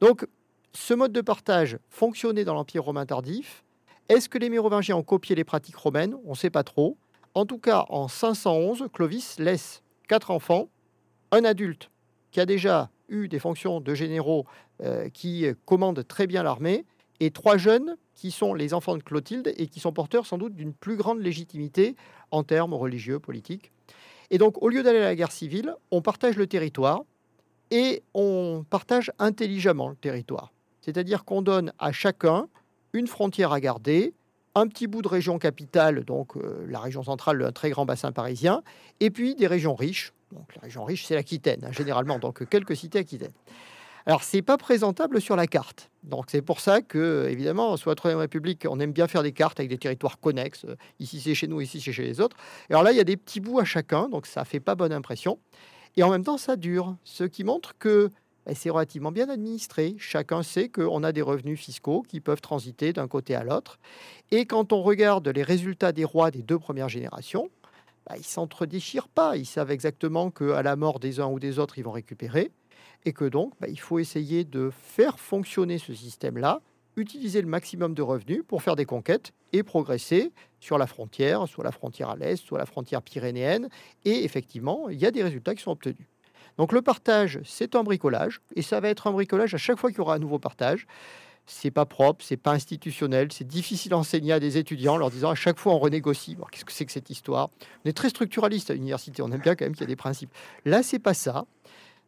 Donc, 0.00 0.26
ce 0.72 0.94
mode 0.94 1.12
de 1.12 1.20
partage 1.20 1.78
fonctionnait 1.88 2.44
dans 2.44 2.54
l'Empire 2.54 2.84
romain 2.84 3.04
tardif. 3.04 3.64
Est-ce 4.08 4.28
que 4.28 4.38
les 4.38 4.48
Mérovingiens 4.48 4.96
ont 4.96 5.02
copié 5.02 5.34
les 5.34 5.44
pratiques 5.44 5.76
romaines? 5.76 6.14
On 6.24 6.30
ne 6.30 6.36
sait 6.36 6.50
pas 6.50 6.62
trop. 6.62 6.96
En 7.34 7.46
tout 7.46 7.58
cas, 7.58 7.84
en 7.88 8.08
511, 8.08 8.88
Clovis 8.92 9.38
laisse 9.38 9.82
quatre 10.08 10.30
enfants, 10.30 10.68
un 11.32 11.44
adulte 11.44 11.90
qui 12.30 12.40
a 12.40 12.46
déjà 12.46 12.90
eu 13.08 13.28
des 13.28 13.38
fonctions 13.38 13.80
de 13.80 13.94
généraux 13.94 14.46
euh, 14.82 15.08
qui 15.08 15.46
commandent 15.64 16.06
très 16.06 16.26
bien 16.26 16.42
l'armée, 16.42 16.84
et 17.20 17.30
trois 17.30 17.58
jeunes 17.58 17.96
qui 18.14 18.30
sont 18.30 18.54
les 18.54 18.74
enfants 18.74 18.96
de 18.96 19.02
Clotilde 19.02 19.52
et 19.56 19.66
qui 19.66 19.78
sont 19.78 19.92
porteurs 19.92 20.26
sans 20.26 20.38
doute 20.38 20.54
d'une 20.54 20.72
plus 20.72 20.96
grande 20.96 21.20
légitimité 21.20 21.94
en 22.30 22.42
termes 22.42 22.74
religieux, 22.74 23.18
politiques. 23.18 23.72
Et 24.30 24.38
donc, 24.38 24.62
au 24.62 24.68
lieu 24.68 24.82
d'aller 24.82 24.98
à 24.98 25.04
la 25.04 25.14
guerre 25.14 25.32
civile, 25.32 25.74
on 25.90 26.02
partage 26.02 26.36
le 26.36 26.46
territoire 26.46 27.02
et 27.70 28.02
on 28.14 28.64
partage 28.68 29.12
intelligemment 29.18 29.88
le 29.88 29.96
territoire. 29.96 30.52
C'est-à-dire 30.80 31.24
qu'on 31.24 31.42
donne 31.42 31.72
à 31.78 31.92
chacun 31.92 32.48
une 32.92 33.06
frontière 33.06 33.52
à 33.52 33.60
garder, 33.60 34.14
un 34.54 34.66
petit 34.66 34.86
bout 34.86 35.02
de 35.02 35.08
région 35.08 35.38
capitale, 35.38 36.04
donc 36.04 36.36
euh, 36.36 36.64
la 36.68 36.80
région 36.80 37.02
centrale, 37.02 37.42
un 37.42 37.52
très 37.52 37.70
grand 37.70 37.84
bassin 37.84 38.12
parisien, 38.12 38.62
et 38.98 39.10
puis 39.10 39.34
des 39.34 39.46
régions 39.46 39.74
riches, 39.74 40.12
donc 40.32 40.54
la 40.56 40.62
région 40.62 40.84
riche, 40.84 41.06
c'est 41.06 41.14
l'Aquitaine, 41.14 41.64
hein, 41.64 41.72
généralement, 41.72 42.18
donc 42.18 42.48
quelques 42.48 42.76
cités 42.76 42.98
aquitaines. 42.98 43.32
Alors, 44.06 44.22
c'est 44.22 44.42
pas 44.42 44.56
présentable 44.56 45.20
sur 45.20 45.36
la 45.36 45.46
carte. 45.46 45.90
Donc, 46.04 46.26
c'est 46.28 46.42
pour 46.42 46.60
ça 46.60 46.80
que, 46.80 47.28
évidemment, 47.28 47.76
sous 47.76 47.90
la 47.90 47.94
Troisième 47.94 48.20
République, 48.20 48.66
on 48.68 48.80
aime 48.80 48.92
bien 48.92 49.06
faire 49.06 49.22
des 49.22 49.32
cartes 49.32 49.60
avec 49.60 49.68
des 49.68 49.78
territoires 49.78 50.18
connexes. 50.18 50.64
Ici, 50.98 51.20
c'est 51.20 51.34
chez 51.34 51.46
nous, 51.46 51.60
ici, 51.60 51.80
c'est 51.80 51.92
chez 51.92 52.04
les 52.04 52.20
autres. 52.20 52.36
alors 52.70 52.82
là, 52.82 52.92
il 52.92 52.96
y 52.96 53.00
a 53.00 53.04
des 53.04 53.16
petits 53.16 53.40
bouts 53.40 53.58
à 53.58 53.64
chacun, 53.64 54.08
donc 54.08 54.26
ça 54.26 54.44
fait 54.44 54.60
pas 54.60 54.74
bonne 54.74 54.92
impression. 54.92 55.38
Et 55.96 56.02
en 56.02 56.10
même 56.10 56.24
temps, 56.24 56.38
ça 56.38 56.56
dure, 56.56 56.96
ce 57.04 57.24
qui 57.24 57.44
montre 57.44 57.76
que 57.78 58.10
ben, 58.46 58.54
c'est 58.54 58.70
relativement 58.70 59.12
bien 59.12 59.28
administré. 59.28 59.96
Chacun 59.98 60.42
sait 60.42 60.68
qu'on 60.68 61.04
a 61.04 61.12
des 61.12 61.22
revenus 61.22 61.60
fiscaux 61.60 62.02
qui 62.02 62.20
peuvent 62.20 62.40
transiter 62.40 62.92
d'un 62.92 63.06
côté 63.06 63.34
à 63.34 63.44
l'autre. 63.44 63.78
Et 64.30 64.46
quand 64.46 64.72
on 64.72 64.82
regarde 64.82 65.28
les 65.28 65.42
résultats 65.42 65.92
des 65.92 66.04
rois 66.04 66.30
des 66.30 66.42
deux 66.42 66.58
premières 66.58 66.88
générations, 66.88 67.50
bah, 68.06 68.16
ils 68.16 68.24
s'entre-déchirent 68.24 69.08
pas. 69.08 69.36
Ils 69.36 69.46
savent 69.46 69.70
exactement 69.70 70.30
qu'à 70.30 70.62
la 70.62 70.76
mort 70.76 71.00
des 71.00 71.20
uns 71.20 71.26
ou 71.26 71.38
des 71.38 71.58
autres, 71.58 71.78
ils 71.78 71.84
vont 71.84 71.90
récupérer. 71.90 72.50
Et 73.04 73.12
que 73.12 73.24
donc, 73.24 73.54
bah, 73.60 73.68
il 73.68 73.80
faut 73.80 73.98
essayer 73.98 74.44
de 74.44 74.70
faire 74.70 75.18
fonctionner 75.18 75.78
ce 75.78 75.94
système-là, 75.94 76.60
utiliser 76.96 77.40
le 77.40 77.48
maximum 77.48 77.94
de 77.94 78.02
revenus 78.02 78.42
pour 78.46 78.62
faire 78.62 78.76
des 78.76 78.84
conquêtes 78.84 79.32
et 79.52 79.62
progresser 79.62 80.32
sur 80.60 80.76
la 80.76 80.86
frontière, 80.86 81.46
soit 81.48 81.64
la 81.64 81.72
frontière 81.72 82.10
à 82.10 82.16
l'est, 82.16 82.36
soit 82.36 82.58
la 82.58 82.66
frontière 82.66 83.02
pyrénéenne. 83.02 83.68
Et 84.04 84.24
effectivement, 84.24 84.88
il 84.88 84.98
y 84.98 85.06
a 85.06 85.10
des 85.10 85.22
résultats 85.22 85.54
qui 85.54 85.62
sont 85.62 85.72
obtenus. 85.72 86.06
Donc 86.58 86.72
le 86.72 86.82
partage, 86.82 87.40
c'est 87.44 87.74
un 87.74 87.82
bricolage, 87.82 88.42
et 88.54 88.62
ça 88.62 88.80
va 88.80 88.88
être 88.88 89.06
un 89.06 89.12
bricolage 89.12 89.54
à 89.54 89.58
chaque 89.58 89.78
fois 89.78 89.90
qu'il 89.90 89.98
y 89.98 90.02
aura 90.02 90.16
un 90.16 90.18
nouveau 90.18 90.38
partage 90.38 90.86
c'est 91.46 91.70
pas 91.70 91.86
propre, 91.86 92.24
c'est 92.24 92.36
pas 92.36 92.52
institutionnel, 92.52 93.28
c'est 93.32 93.46
difficile 93.46 93.92
à 93.92 93.98
enseigner 93.98 94.32
à 94.32 94.40
des 94.40 94.56
étudiants 94.56 94.94
en 94.94 94.98
leur 94.98 95.10
disant 95.10 95.30
à 95.30 95.34
chaque 95.34 95.58
fois 95.58 95.74
on 95.74 95.78
renégocie. 95.78 96.36
Qu'est-ce 96.50 96.64
que 96.64 96.72
c'est 96.72 96.86
que 96.86 96.92
cette 96.92 97.10
histoire? 97.10 97.50
On 97.84 97.88
est 97.88 97.92
très 97.92 98.08
structuraliste 98.08 98.70
à 98.70 98.74
l'université, 98.74 99.22
on 99.22 99.32
aime 99.32 99.40
bien 99.40 99.56
quand 99.56 99.64
même 99.64 99.72
qu'il 99.72 99.82
y 99.82 99.84
a 99.84 99.88
des 99.88 99.96
principes. 99.96 100.30
Là, 100.64 100.82
c'est 100.82 100.98
pas 100.98 101.14
ça. 101.14 101.46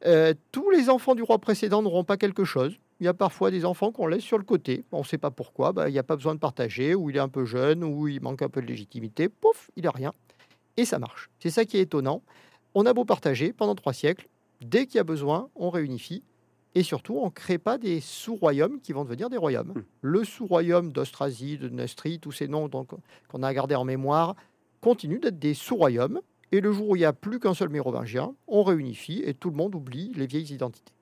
Euh, 0.04 0.34
tous 0.50 0.70
les 0.70 0.90
enfants 0.90 1.14
du 1.14 1.22
roi 1.22 1.38
précédent 1.38 1.82
n'auront 1.82 2.04
pas 2.04 2.16
quelque 2.16 2.44
chose. 2.44 2.76
Il 3.00 3.04
y 3.04 3.08
a 3.08 3.14
parfois 3.14 3.50
des 3.50 3.64
enfants 3.64 3.90
qu'on 3.90 4.06
laisse 4.06 4.22
sur 4.22 4.38
le 4.38 4.44
côté. 4.44 4.84
On 4.92 5.00
ne 5.00 5.04
sait 5.04 5.18
pas 5.18 5.30
pourquoi. 5.30 5.72
Bah, 5.72 5.88
il 5.88 5.92
n'y 5.92 5.98
a 5.98 6.04
pas 6.04 6.16
besoin 6.16 6.34
de 6.34 6.40
partager, 6.40 6.94
ou 6.94 7.10
il 7.10 7.16
est 7.16 7.20
un 7.20 7.28
peu 7.28 7.44
jeune, 7.44 7.82
ou 7.82 8.08
il 8.08 8.20
manque 8.20 8.42
un 8.42 8.48
peu 8.48 8.60
de 8.62 8.66
légitimité. 8.66 9.28
Pouf, 9.28 9.70
il 9.76 9.84
n'a 9.84 9.90
rien. 9.90 10.12
Et 10.76 10.84
ça 10.84 10.98
marche. 10.98 11.30
C'est 11.40 11.50
ça 11.50 11.64
qui 11.64 11.78
est 11.78 11.82
étonnant. 11.82 12.22
On 12.74 12.86
a 12.86 12.92
beau 12.92 13.04
partager 13.04 13.52
pendant 13.52 13.74
trois 13.74 13.92
siècles, 13.92 14.28
dès 14.60 14.86
qu'il 14.86 14.96
y 14.96 15.00
a 15.00 15.04
besoin, 15.04 15.48
on 15.56 15.70
réunifie. 15.70 16.22
Et 16.74 16.82
surtout, 16.82 17.18
on 17.18 17.26
ne 17.26 17.30
crée 17.30 17.58
pas 17.58 17.76
des 17.78 18.00
sous-royaumes 18.00 18.80
qui 18.80 18.92
vont 18.92 19.04
devenir 19.04 19.28
des 19.28 19.36
royaumes. 19.36 19.74
Mmh. 19.74 19.82
Le 20.02 20.24
sous-royaume 20.24 20.92
d'Austrasie, 20.92 21.58
de 21.58 21.68
Nestrie, 21.68 22.18
tous 22.18 22.32
ces 22.32 22.48
noms 22.48 22.70
qu'on 23.28 23.42
a 23.42 23.54
gardés 23.54 23.74
en 23.74 23.84
mémoire, 23.84 24.36
continuent 24.80 25.20
d'être 25.20 25.38
des 25.38 25.54
sous-royaumes. 25.54 26.20
Et 26.50 26.60
le 26.60 26.72
jour 26.72 26.90
où 26.90 26.96
il 26.96 27.00
n'y 27.00 27.04
a 27.04 27.12
plus 27.12 27.40
qu'un 27.40 27.54
seul 27.54 27.70
mérovingien, 27.70 28.34
on 28.46 28.62
réunifie 28.62 29.22
et 29.24 29.34
tout 29.34 29.50
le 29.50 29.56
monde 29.56 29.74
oublie 29.74 30.12
les 30.14 30.26
vieilles 30.26 30.52
identités. 30.52 30.92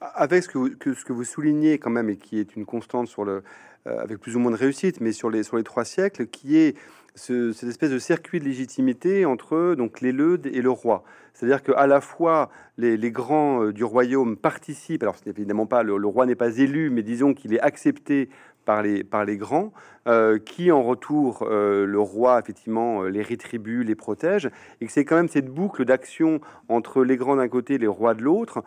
Avec 0.00 0.44
ce 0.44 0.48
que, 0.48 0.58
vous, 0.58 0.70
ce 0.94 1.04
que 1.04 1.12
vous 1.12 1.24
soulignez 1.24 1.78
quand 1.78 1.90
même, 1.90 2.10
et 2.10 2.16
qui 2.16 2.38
est 2.38 2.54
une 2.54 2.64
constante 2.66 3.08
sur 3.08 3.24
le, 3.24 3.42
euh, 3.86 3.98
avec 3.98 4.18
plus 4.18 4.36
ou 4.36 4.38
moins 4.38 4.52
de 4.52 4.56
réussite, 4.56 5.00
mais 5.00 5.12
sur 5.12 5.30
les, 5.30 5.42
sur 5.42 5.56
les 5.56 5.64
trois 5.64 5.84
siècles, 5.84 6.26
qui 6.26 6.56
est 6.56 6.76
cette 7.14 7.68
espèce 7.68 7.90
de 7.90 7.98
circuit 7.98 8.40
de 8.40 8.44
légitimité 8.44 9.24
entre 9.24 9.74
donc 9.76 10.00
les 10.00 10.12
Leudes 10.12 10.46
et 10.46 10.62
le 10.62 10.70
roi. 10.70 11.04
C'est-à-dire 11.32 11.62
qu'à 11.62 11.86
la 11.86 12.00
fois 12.00 12.50
les, 12.76 13.10
grands 13.10 13.64
euh, 13.64 13.72
du 13.72 13.84
royaume 13.84 14.36
participent, 14.36 15.02
alors 15.02 15.16
ce 15.16 15.24
n'est 15.26 15.32
évidemment 15.32 15.66
pas, 15.66 15.82
le, 15.82 15.94
roi 16.06 16.26
n'est 16.26 16.34
pas 16.34 16.58
élu, 16.58 16.90
mais 16.90 17.02
disons 17.02 17.34
qu'il 17.34 17.54
est 17.54 17.60
accepté 17.60 18.28
par 18.64 18.82
les, 18.82 19.04
par 19.04 19.24
les 19.24 19.36
grands, 19.36 19.72
euh, 20.08 20.38
qui 20.38 20.72
en 20.72 20.82
retour, 20.82 21.42
euh, 21.42 21.86
le 21.86 22.00
roi, 22.00 22.40
effectivement, 22.40 23.02
les 23.02 23.22
rétribue, 23.22 23.84
les 23.84 23.94
protège, 23.94 24.50
et 24.80 24.86
que 24.86 24.92
c'est 24.92 25.04
quand 25.04 25.16
même 25.16 25.28
cette 25.28 25.50
boucle 25.50 25.84
d'action 25.84 26.40
entre 26.68 27.04
les 27.04 27.16
grands 27.16 27.36
d'un 27.36 27.48
côté 27.48 27.74
et 27.74 27.78
les 27.78 27.86
rois 27.86 28.14
de 28.14 28.22
l'autre 28.22 28.64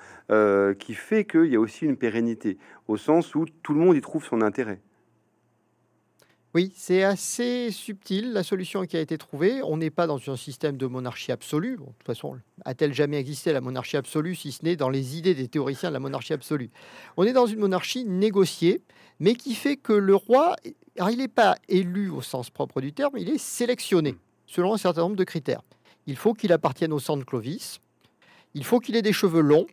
qui 0.78 0.94
fait 0.94 1.26
qu'il 1.26 1.48
y 1.48 1.56
a 1.56 1.60
aussi 1.60 1.86
une 1.86 1.98
pérennité, 1.98 2.58
au 2.88 2.98
sens 2.98 3.34
où 3.34 3.46
tout 3.64 3.74
le 3.74 3.80
monde 3.80 3.96
y 3.96 4.02
trouve 4.02 4.24
son 4.24 4.42
intérêt. 4.42 4.80
Oui, 6.56 6.72
c'est 6.76 7.04
assez 7.04 7.72
subtil 7.72 8.32
la 8.32 8.42
solution 8.42 8.86
qui 8.86 8.96
a 8.98 9.02
été 9.02 9.18
trouvée. 9.18 9.62
On 9.64 9.78
n'est 9.78 9.90
pas 9.90 10.08
dans 10.08 10.18
un 10.30 10.38
système 10.38 10.78
de 10.78 10.88
monarchie 10.88 11.32
absolue. 11.32 11.78
de 11.78 11.84
toute 11.84 12.04
façon, 12.06 12.40
a-t-elle 12.64 12.94
jamais 12.94 13.20
existé 13.20 13.52
la 13.52 13.62
monarchie 13.62 13.98
absolue, 13.98 14.34
si 14.34 14.52
ce 14.52 14.64
n'est 14.64 14.76
dans 14.76 14.90
les 14.90 15.18
idées 15.18 15.36
des 15.36 15.50
théoriciens 15.50 15.90
de 15.90 15.94
la 15.94 16.00
monarchie 16.00 16.34
absolue? 16.34 16.70
On 17.18 17.26
est 17.26 17.34
dans 17.34 17.46
une 17.46 17.60
monarchie 17.60 18.06
négociée, 18.06 18.82
mais 19.20 19.36
qui 19.36 19.56
fait 19.56 19.76
que 19.76 19.94
le 19.94 20.16
roi, 20.16 20.56
il 20.66 21.18
n'est 21.18 21.28
pas 21.28 21.58
élu 21.68 22.10
au 22.10 22.22
sens 22.22 22.50
propre 22.50 22.82
du 22.82 22.94
terme, 22.94 23.18
il 23.18 23.30
est 23.30 23.38
sélectionné 23.38 24.16
selon 24.46 24.74
un 24.74 24.78
certain 24.78 25.02
nombre 25.02 25.18
de 25.18 25.26
critères. 25.26 25.62
Il 26.08 26.16
faut 26.16 26.34
qu'il 26.34 26.54
appartienne 26.54 26.94
au 26.94 27.00
sang 27.00 27.18
de 27.18 27.24
Clovis, 27.24 27.80
il 28.54 28.64
faut 28.64 28.80
qu'il 28.80 28.96
ait 28.96 29.02
des 29.02 29.14
cheveux 29.14 29.42
longs, 29.42 29.68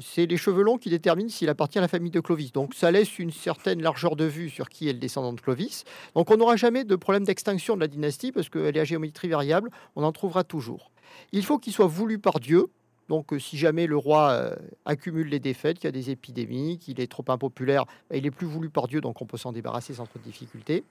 c'est 0.00 0.26
les 0.26 0.36
cheveux 0.36 0.62
longs 0.62 0.78
qui 0.78 0.90
déterminent 0.90 1.28
s'il 1.28 1.48
appartient 1.48 1.78
à 1.78 1.80
la 1.80 1.88
famille 1.88 2.10
de 2.10 2.20
Clovis. 2.20 2.52
Donc 2.52 2.74
ça 2.74 2.90
laisse 2.90 3.18
une 3.18 3.30
certaine 3.30 3.82
largeur 3.82 4.16
de 4.16 4.24
vue 4.24 4.48
sur 4.48 4.68
qui 4.68 4.88
est 4.88 4.92
le 4.92 4.98
descendant 4.98 5.32
de 5.32 5.40
Clovis. 5.40 5.84
Donc 6.14 6.30
on 6.30 6.36
n'aura 6.36 6.56
jamais 6.56 6.84
de 6.84 6.96
problème 6.96 7.24
d'extinction 7.24 7.76
de 7.76 7.80
la 7.80 7.88
dynastie 7.88 8.32
parce 8.32 8.48
qu'elle 8.48 8.76
est 8.76 8.80
à 8.80 8.84
géométrie 8.84 9.28
variable, 9.28 9.70
on 9.96 10.02
en 10.04 10.12
trouvera 10.12 10.44
toujours. 10.44 10.90
Il 11.32 11.44
faut 11.44 11.58
qu'il 11.58 11.72
soit 11.72 11.86
voulu 11.86 12.18
par 12.18 12.40
Dieu. 12.40 12.66
Donc 13.08 13.32
euh, 13.32 13.38
si 13.38 13.58
jamais 13.58 13.86
le 13.86 13.96
roi 13.96 14.30
euh, 14.30 14.56
accumule 14.84 15.28
les 15.28 15.40
défaites, 15.40 15.78
qu'il 15.78 15.86
y 15.86 15.88
a 15.88 15.92
des 15.92 16.10
épidémies, 16.10 16.78
qu'il 16.78 17.00
est 17.00 17.10
trop 17.10 17.24
impopulaire, 17.28 17.84
bah, 18.08 18.16
il 18.16 18.24
est 18.26 18.30
plus 18.30 18.46
voulu 18.46 18.70
par 18.70 18.88
Dieu, 18.88 19.00
donc 19.00 19.20
on 19.20 19.26
peut 19.26 19.36
s'en 19.36 19.52
débarrasser 19.52 19.94
sans 19.94 20.06
trop 20.06 20.18
de 20.18 20.24
difficulté. 20.24 20.84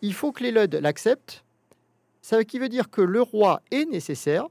Il 0.00 0.14
faut 0.14 0.32
que 0.32 0.42
les 0.42 0.52
Luds 0.52 0.80
l'acceptent. 0.80 1.44
Ça 2.22 2.44
qui 2.44 2.58
veut 2.58 2.68
dire 2.68 2.90
que 2.90 3.00
le 3.00 3.22
roi 3.22 3.62
est 3.70 3.86
nécessaire, 3.86 4.46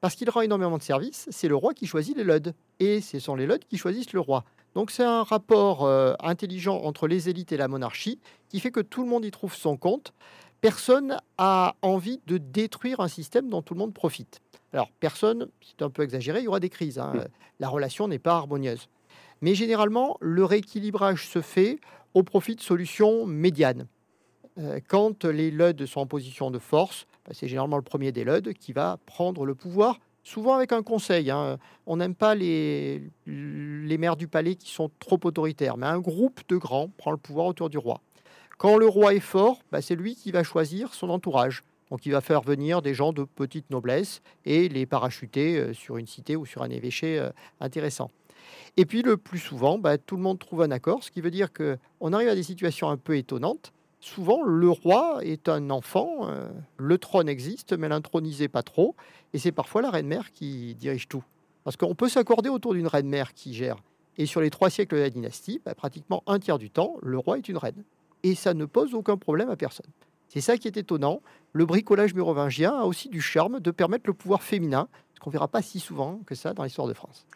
parce 0.00 0.14
qu'il 0.14 0.28
rend 0.30 0.40
énormément 0.40 0.78
de 0.78 0.82
services, 0.82 1.26
c'est 1.30 1.48
le 1.48 1.56
roi 1.56 1.74
qui 1.74 1.86
choisit 1.86 2.16
les 2.16 2.24
LUD. 2.24 2.54
Et 2.80 3.00
ce 3.00 3.18
sont 3.18 3.36
les 3.36 3.46
LUD 3.46 3.64
qui 3.66 3.76
choisissent 3.76 4.12
le 4.12 4.20
roi. 4.20 4.44
Donc 4.74 4.90
c'est 4.90 5.04
un 5.04 5.22
rapport 5.22 5.84
euh, 5.84 6.14
intelligent 6.20 6.76
entre 6.76 7.06
les 7.06 7.28
élites 7.28 7.52
et 7.52 7.56
la 7.56 7.68
monarchie 7.68 8.18
qui 8.48 8.60
fait 8.60 8.70
que 8.70 8.80
tout 8.80 9.02
le 9.02 9.08
monde 9.08 9.24
y 9.24 9.30
trouve 9.30 9.54
son 9.54 9.76
compte. 9.76 10.12
Personne 10.60 11.18
a 11.38 11.74
envie 11.82 12.20
de 12.26 12.38
détruire 12.38 13.00
un 13.00 13.08
système 13.08 13.48
dont 13.48 13.62
tout 13.62 13.74
le 13.74 13.78
monde 13.78 13.94
profite. 13.94 14.40
Alors 14.72 14.90
personne, 15.00 15.48
c'est 15.60 15.82
un 15.82 15.90
peu 15.90 16.02
exagéré, 16.02 16.40
il 16.40 16.44
y 16.44 16.48
aura 16.48 16.60
des 16.60 16.68
crises. 16.68 16.98
Hein. 16.98 17.12
La 17.58 17.68
relation 17.68 18.08
n'est 18.08 18.18
pas 18.18 18.34
harmonieuse. 18.34 18.88
Mais 19.40 19.54
généralement, 19.54 20.16
le 20.20 20.44
rééquilibrage 20.44 21.26
se 21.26 21.40
fait 21.40 21.78
au 22.14 22.22
profit 22.22 22.56
de 22.56 22.60
solutions 22.60 23.26
médianes. 23.26 23.86
Euh, 24.58 24.80
quand 24.86 25.24
les 25.24 25.50
LUD 25.50 25.86
sont 25.86 26.00
en 26.00 26.06
position 26.06 26.50
de 26.50 26.58
force, 26.58 27.06
bah, 27.24 27.32
c'est 27.34 27.48
généralement 27.48 27.76
le 27.76 27.82
premier 27.82 28.12
des 28.12 28.24
LUD 28.24 28.52
qui 28.54 28.72
va 28.72 28.98
prendre 29.06 29.46
le 29.46 29.54
pouvoir, 29.54 29.98
souvent 30.22 30.54
avec 30.54 30.72
un 30.72 30.82
conseil. 30.82 31.30
Hein. 31.30 31.58
On 31.86 31.96
n'aime 31.96 32.14
pas 32.14 32.34
les, 32.34 33.02
les 33.26 33.98
maires 33.98 34.16
du 34.16 34.28
palais 34.28 34.54
qui 34.54 34.70
sont 34.70 34.90
trop 34.98 35.18
autoritaires, 35.24 35.76
mais 35.76 35.86
un 35.86 36.00
groupe 36.00 36.40
de 36.48 36.56
grands 36.56 36.88
prend 36.96 37.10
le 37.10 37.16
pouvoir 37.16 37.46
autour 37.46 37.70
du 37.70 37.78
roi. 37.78 38.00
Quand 38.58 38.76
le 38.76 38.86
roi 38.86 39.14
est 39.14 39.20
fort, 39.20 39.60
bah, 39.72 39.80
c'est 39.80 39.94
lui 39.94 40.14
qui 40.14 40.32
va 40.32 40.42
choisir 40.42 40.92
son 40.92 41.08
entourage. 41.08 41.64
Donc 41.90 42.06
il 42.06 42.12
va 42.12 42.20
faire 42.20 42.42
venir 42.42 42.82
des 42.82 42.94
gens 42.94 43.12
de 43.12 43.24
petite 43.24 43.70
noblesse 43.70 44.22
et 44.44 44.68
les 44.68 44.86
parachuter 44.86 45.58
euh, 45.58 45.72
sur 45.72 45.96
une 45.96 46.06
cité 46.06 46.36
ou 46.36 46.46
sur 46.46 46.62
un 46.62 46.70
évêché 46.70 47.18
euh, 47.18 47.30
intéressant. 47.60 48.10
Et 48.76 48.86
puis 48.86 49.02
le 49.02 49.16
plus 49.16 49.38
souvent, 49.38 49.78
bah, 49.78 49.98
tout 49.98 50.16
le 50.16 50.22
monde 50.22 50.38
trouve 50.38 50.62
un 50.62 50.70
accord, 50.70 51.02
ce 51.02 51.10
qui 51.10 51.20
veut 51.20 51.30
dire 51.30 51.48
qu'on 51.52 52.12
arrive 52.12 52.28
à 52.28 52.34
des 52.34 52.42
situations 52.42 52.88
un 52.90 52.96
peu 52.96 53.16
étonnantes 53.16 53.72
souvent, 54.00 54.42
le 54.42 54.70
roi 54.70 55.18
est 55.22 55.48
un 55.48 55.70
enfant, 55.70 56.28
euh, 56.28 56.48
le 56.78 56.98
trône 56.98 57.28
existe, 57.28 57.72
mais 57.72 57.88
l'intronisé 57.88 58.48
pas 58.48 58.62
trop, 58.62 58.96
et 59.32 59.38
c'est 59.38 59.52
parfois 59.52 59.82
la 59.82 59.90
reine-mère 59.90 60.32
qui 60.32 60.74
dirige 60.74 61.08
tout. 61.08 61.24
Parce 61.64 61.76
qu'on 61.76 61.94
peut 61.94 62.08
s'accorder 62.08 62.48
autour 62.48 62.74
d'une 62.74 62.86
reine-mère 62.86 63.34
qui 63.34 63.54
gère. 63.54 63.76
Et 64.16 64.26
sur 64.26 64.40
les 64.40 64.50
trois 64.50 64.70
siècles 64.70 64.96
de 64.96 65.00
la 65.00 65.10
dynastie, 65.10 65.60
bah, 65.64 65.74
pratiquement 65.74 66.22
un 66.26 66.38
tiers 66.38 66.58
du 66.58 66.70
temps, 66.70 66.96
le 67.02 67.18
roi 67.18 67.38
est 67.38 67.48
une 67.48 67.58
reine. 67.58 67.84
Et 68.22 68.34
ça 68.34 68.54
ne 68.54 68.64
pose 68.64 68.94
aucun 68.94 69.16
problème 69.16 69.50
à 69.50 69.56
personne. 69.56 69.86
C'est 70.28 70.40
ça 70.40 70.56
qui 70.56 70.68
est 70.68 70.76
étonnant. 70.76 71.22
Le 71.52 71.66
bricolage 71.66 72.14
mérovingien 72.14 72.72
a 72.78 72.84
aussi 72.84 73.08
du 73.08 73.20
charme 73.20 73.60
de 73.60 73.70
permettre 73.70 74.04
le 74.06 74.14
pouvoir 74.14 74.42
féminin, 74.42 74.88
ce 75.14 75.20
qu'on 75.20 75.30
verra 75.30 75.48
pas 75.48 75.62
si 75.62 75.80
souvent 75.80 76.20
que 76.26 76.34
ça 76.34 76.54
dans 76.54 76.64
l'histoire 76.64 76.88
de 76.88 76.94
France. 76.94 77.26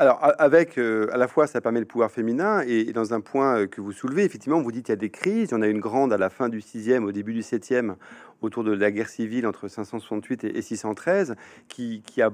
Alors, 0.00 0.18
avec 0.38 0.78
euh, 0.78 1.08
à 1.12 1.18
la 1.18 1.28
fois, 1.28 1.46
ça 1.46 1.60
permet 1.60 1.78
le 1.78 1.84
pouvoir 1.84 2.10
féminin, 2.10 2.62
et, 2.66 2.84
dans 2.84 3.12
un 3.12 3.20
point 3.20 3.58
euh, 3.58 3.66
que 3.66 3.82
vous 3.82 3.92
soulevez, 3.92 4.24
effectivement, 4.24 4.62
vous 4.62 4.72
dites 4.72 4.86
qu'il 4.86 4.92
y 4.92 4.94
a 4.94 4.96
des 4.96 5.10
crises. 5.10 5.50
Il 5.50 5.52
y 5.52 5.54
en 5.54 5.60
a 5.60 5.66
une 5.66 5.78
grande 5.78 6.10
à 6.14 6.16
la 6.16 6.30
fin 6.30 6.48
du 6.48 6.60
6e, 6.60 7.04
au 7.04 7.12
début 7.12 7.34
du 7.34 7.42
7e, 7.42 7.96
autour 8.42 8.64
de 8.64 8.72
la 8.72 8.90
guerre 8.90 9.08
civile 9.08 9.46
entre 9.46 9.68
568 9.68 10.44
et 10.44 10.62
613, 10.62 11.34
qui, 11.68 12.02
a, 12.20 12.30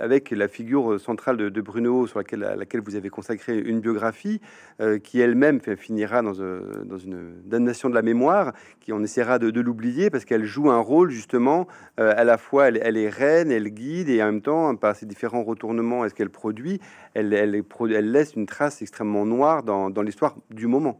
avec 0.00 0.30
la 0.30 0.48
figure 0.48 1.00
centrale 1.00 1.36
de, 1.36 1.60
Bruno, 1.60 2.06
sur 2.06 2.18
laquelle, 2.18 2.44
à 2.44 2.56
laquelle 2.56 2.80
vous 2.80 2.96
avez 2.96 3.10
consacré 3.10 3.58
une 3.58 3.80
biographie, 3.80 4.40
euh, 4.80 4.98
qui 4.98 5.20
elle-même 5.20 5.60
finira 5.76 6.22
dans, 6.22 6.38
euh, 6.40 6.84
dans, 6.84 6.98
une 6.98 7.34
damnation 7.44 7.88
de 7.88 7.94
la 7.94 8.02
mémoire, 8.02 8.52
qui 8.80 8.92
on 8.92 9.02
essaiera 9.02 9.38
de, 9.38 9.60
l'oublier, 9.60 10.10
parce 10.10 10.24
qu'elle 10.24 10.44
joue 10.44 10.70
un 10.70 10.78
rôle 10.78 11.10
justement, 11.10 11.66
euh, 11.98 12.14
à 12.16 12.24
la 12.24 12.38
fois 12.38 12.68
elle, 12.68 12.96
est 12.96 13.08
reine, 13.08 13.50
elle 13.50 13.68
guide, 13.68 14.08
et 14.08 14.22
en 14.22 14.26
même 14.26 14.42
temps, 14.42 14.74
par 14.76 14.96
ses 14.96 15.06
différents 15.06 15.42
retournements, 15.42 16.04
est-ce 16.04 16.14
qu'elle 16.14 16.30
produit, 16.30 16.80
elle, 17.14 17.30
laisse 17.30 18.34
une 18.34 18.46
trace 18.46 18.82
extrêmement 18.82 19.26
noire 19.26 19.62
dans 19.62 20.02
l'histoire 20.02 20.36
du 20.50 20.66
moment. 20.66 20.98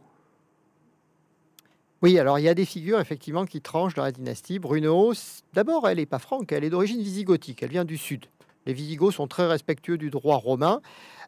Oui, 2.01 2.17
alors 2.17 2.39
il 2.39 2.43
y 2.43 2.49
a 2.49 2.55
des 2.55 2.65
figures 2.65 2.99
effectivement 2.99 3.45
qui 3.45 3.61
tranchent 3.61 3.93
dans 3.93 4.03
la 4.03 4.11
dynastie. 4.11 4.57
Bruno, 4.57 5.13
d'abord, 5.53 5.87
elle 5.87 5.97
n'est 5.97 6.07
pas 6.07 6.17
franque, 6.17 6.51
elle 6.51 6.63
est 6.63 6.71
d'origine 6.71 7.01
visigothique, 7.01 7.61
elle 7.61 7.69
vient 7.69 7.85
du 7.85 7.97
sud. 7.97 8.25
Les 8.65 8.73
Visigoths 8.73 9.13
sont 9.13 9.27
très 9.27 9.45
respectueux 9.45 9.97
du 9.97 10.09
droit 10.09 10.37
romain. 10.37 10.81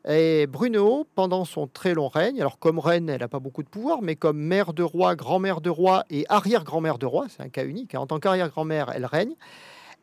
Et 0.08 0.48
Bruno, 0.48 1.06
pendant 1.14 1.46
son 1.46 1.68
très 1.68 1.94
long 1.94 2.08
règne, 2.08 2.42
alors 2.42 2.58
comme 2.58 2.80
reine, 2.80 3.08
elle 3.08 3.22
n'a 3.22 3.28
pas 3.28 3.40
beaucoup 3.40 3.62
de 3.62 3.70
pouvoir, 3.70 4.02
mais 4.02 4.16
comme 4.16 4.38
mère 4.38 4.74
de 4.74 4.84
roi, 4.84 5.16
grand-mère 5.16 5.62
de 5.62 5.70
roi 5.70 6.06
et 6.10 6.26
arrière-grand-mère 6.28 6.98
de 6.98 7.06
roi, 7.06 7.28
c'est 7.30 7.44
un 7.44 7.50
cas 7.50 7.66
unique, 7.66 7.94
hein, 7.96 8.00
en 8.00 8.08
tant 8.08 8.20
qu'arrière-grand-mère, 8.20 8.92
elle 8.94 9.06
règne, 9.06 9.36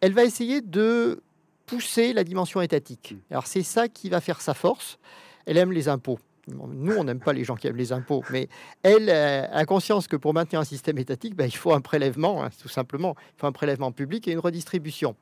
elle 0.00 0.12
va 0.12 0.24
essayer 0.24 0.60
de 0.60 1.22
pousser 1.66 2.12
la 2.12 2.24
dimension 2.24 2.60
étatique. 2.60 3.12
Mmh. 3.12 3.32
Alors 3.32 3.46
c'est 3.46 3.62
ça 3.62 3.88
qui 3.88 4.08
va 4.08 4.20
faire 4.20 4.40
sa 4.40 4.54
force. 4.54 4.98
Elle 5.46 5.56
aime 5.56 5.72
les 5.72 5.88
impôts. 5.88 6.18
Nous, 6.54 6.94
on 6.96 7.04
n'aime 7.04 7.20
pas 7.20 7.32
les 7.32 7.44
gens 7.44 7.56
qui 7.56 7.66
aiment 7.66 7.76
les 7.76 7.92
impôts, 7.92 8.22
mais 8.30 8.48
elle 8.82 9.08
euh, 9.08 9.46
a 9.52 9.64
conscience 9.64 10.06
que 10.06 10.16
pour 10.16 10.34
maintenir 10.34 10.60
un 10.60 10.64
système 10.64 10.98
étatique, 10.98 11.34
ben, 11.34 11.46
il 11.46 11.56
faut 11.56 11.72
un 11.72 11.80
prélèvement, 11.80 12.44
hein, 12.44 12.50
tout 12.60 12.68
simplement. 12.68 13.14
Il 13.36 13.40
faut 13.40 13.46
un 13.46 13.52
prélèvement 13.52 13.92
public 13.92 14.26
et 14.28 14.32
une 14.32 14.38
redistribution. 14.38 15.16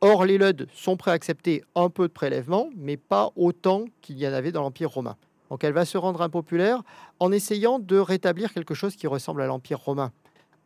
Or, 0.00 0.24
les 0.24 0.38
LUD 0.38 0.68
sont 0.72 0.96
prêts 0.96 1.10
à 1.10 1.14
accepter 1.14 1.64
un 1.74 1.90
peu 1.90 2.06
de 2.08 2.12
prélèvement, 2.12 2.68
mais 2.76 2.96
pas 2.96 3.30
autant 3.34 3.86
qu'il 4.00 4.18
y 4.18 4.28
en 4.28 4.32
avait 4.32 4.52
dans 4.52 4.62
l'Empire 4.62 4.90
romain. 4.90 5.16
Donc, 5.50 5.64
elle 5.64 5.72
va 5.72 5.84
se 5.84 5.98
rendre 5.98 6.22
impopulaire 6.22 6.82
en 7.18 7.32
essayant 7.32 7.78
de 7.78 7.98
rétablir 7.98 8.52
quelque 8.52 8.74
chose 8.74 8.94
qui 8.94 9.06
ressemble 9.06 9.42
à 9.42 9.46
l'Empire 9.46 9.80
romain, 9.80 10.12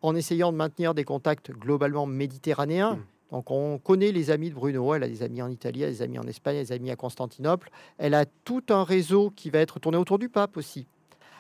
en 0.03 0.15
essayant 0.15 0.53
de 0.53 0.57
maintenir 0.57 0.93
des 0.93 1.05
contacts 1.05 1.51
globalement 1.51 2.05
méditerranéens. 2.07 2.95
Mmh. 2.95 3.05
Donc 3.33 3.51
on 3.51 3.79
connaît 3.79 4.13
les 4.13 4.31
amis 4.31 4.51
de 4.51 4.55
Bruno, 4.55 4.95
elle 4.95 5.05
a 5.05 5.09
des 5.09 5.23
amis 5.23 5.41
en 5.41 5.51
Italie, 5.51 5.81
des 5.81 6.03
amis 6.03 6.19
en 6.19 6.27
Espagne, 6.29 6.57
des 6.57 6.71
amis 6.71 6.91
à 6.91 6.97
Constantinople. 6.97 7.71
Elle 7.97 8.13
a 8.13 8.27
tout 8.27 8.63
un 8.69 8.85
réseau 8.85 9.33
qui 9.35 9.49
va 9.49 9.61
être 9.61 9.81
tourné 9.81 9.97
autour 9.97 10.19
du 10.19 10.29
pape 10.29 10.59
aussi. 10.59 10.87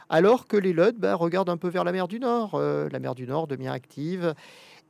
Alors 0.08 0.46
que 0.46 0.56
les 0.56 0.72
Luds 0.72 0.98
bah, 0.98 1.14
regardent 1.14 1.50
un 1.50 1.58
peu 1.58 1.68
vers 1.68 1.84
la 1.84 1.92
mer 1.92 2.08
du 2.08 2.18
Nord, 2.18 2.54
euh, 2.54 2.88
la 2.90 2.98
mer 2.98 3.14
du 3.14 3.26
Nord 3.26 3.46
devient 3.46 3.68
active. 3.68 4.34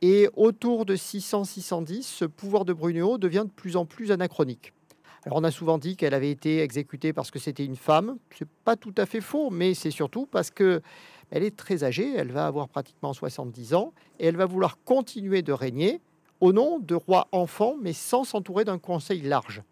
Et 0.00 0.28
autour 0.36 0.86
de 0.86 0.94
600-610, 0.94 2.02
ce 2.02 2.24
pouvoir 2.24 2.64
de 2.64 2.72
Bruno 2.72 3.18
devient 3.18 3.44
de 3.46 3.52
plus 3.52 3.76
en 3.76 3.84
plus 3.84 4.12
anachronique. 4.12 4.72
Alors 5.24 5.38
on 5.38 5.44
a 5.44 5.50
souvent 5.50 5.78
dit 5.78 5.96
qu'elle 5.96 6.14
avait 6.14 6.30
été 6.30 6.60
exécutée 6.60 7.12
parce 7.12 7.32
que 7.32 7.40
c'était 7.40 7.64
une 7.64 7.76
femme. 7.76 8.16
C'est 8.38 8.48
pas 8.64 8.76
tout 8.76 8.94
à 8.96 9.06
fait 9.06 9.20
faux, 9.20 9.50
mais 9.50 9.74
c'est 9.74 9.90
surtout 9.90 10.26
parce 10.26 10.52
que 10.52 10.80
elle 11.32 11.42
est 11.42 11.56
très 11.56 11.82
âgée, 11.82 12.14
elle 12.14 12.30
va 12.30 12.46
avoir 12.46 12.68
pratiquement 12.68 13.12
70 13.12 13.74
ans 13.74 13.92
et 14.20 14.26
elle 14.26 14.36
va 14.36 14.46
vouloir 14.46 14.78
continuer 14.84 15.42
de 15.42 15.52
régner 15.52 16.00
au 16.42 16.52
nom 16.52 16.80
de 16.80 16.96
rois 16.96 17.28
enfants, 17.30 17.76
mais 17.80 17.92
sans 17.92 18.24
s'entourer 18.24 18.64
d'un 18.64 18.78
conseil 18.78 19.22
large. 19.22 19.62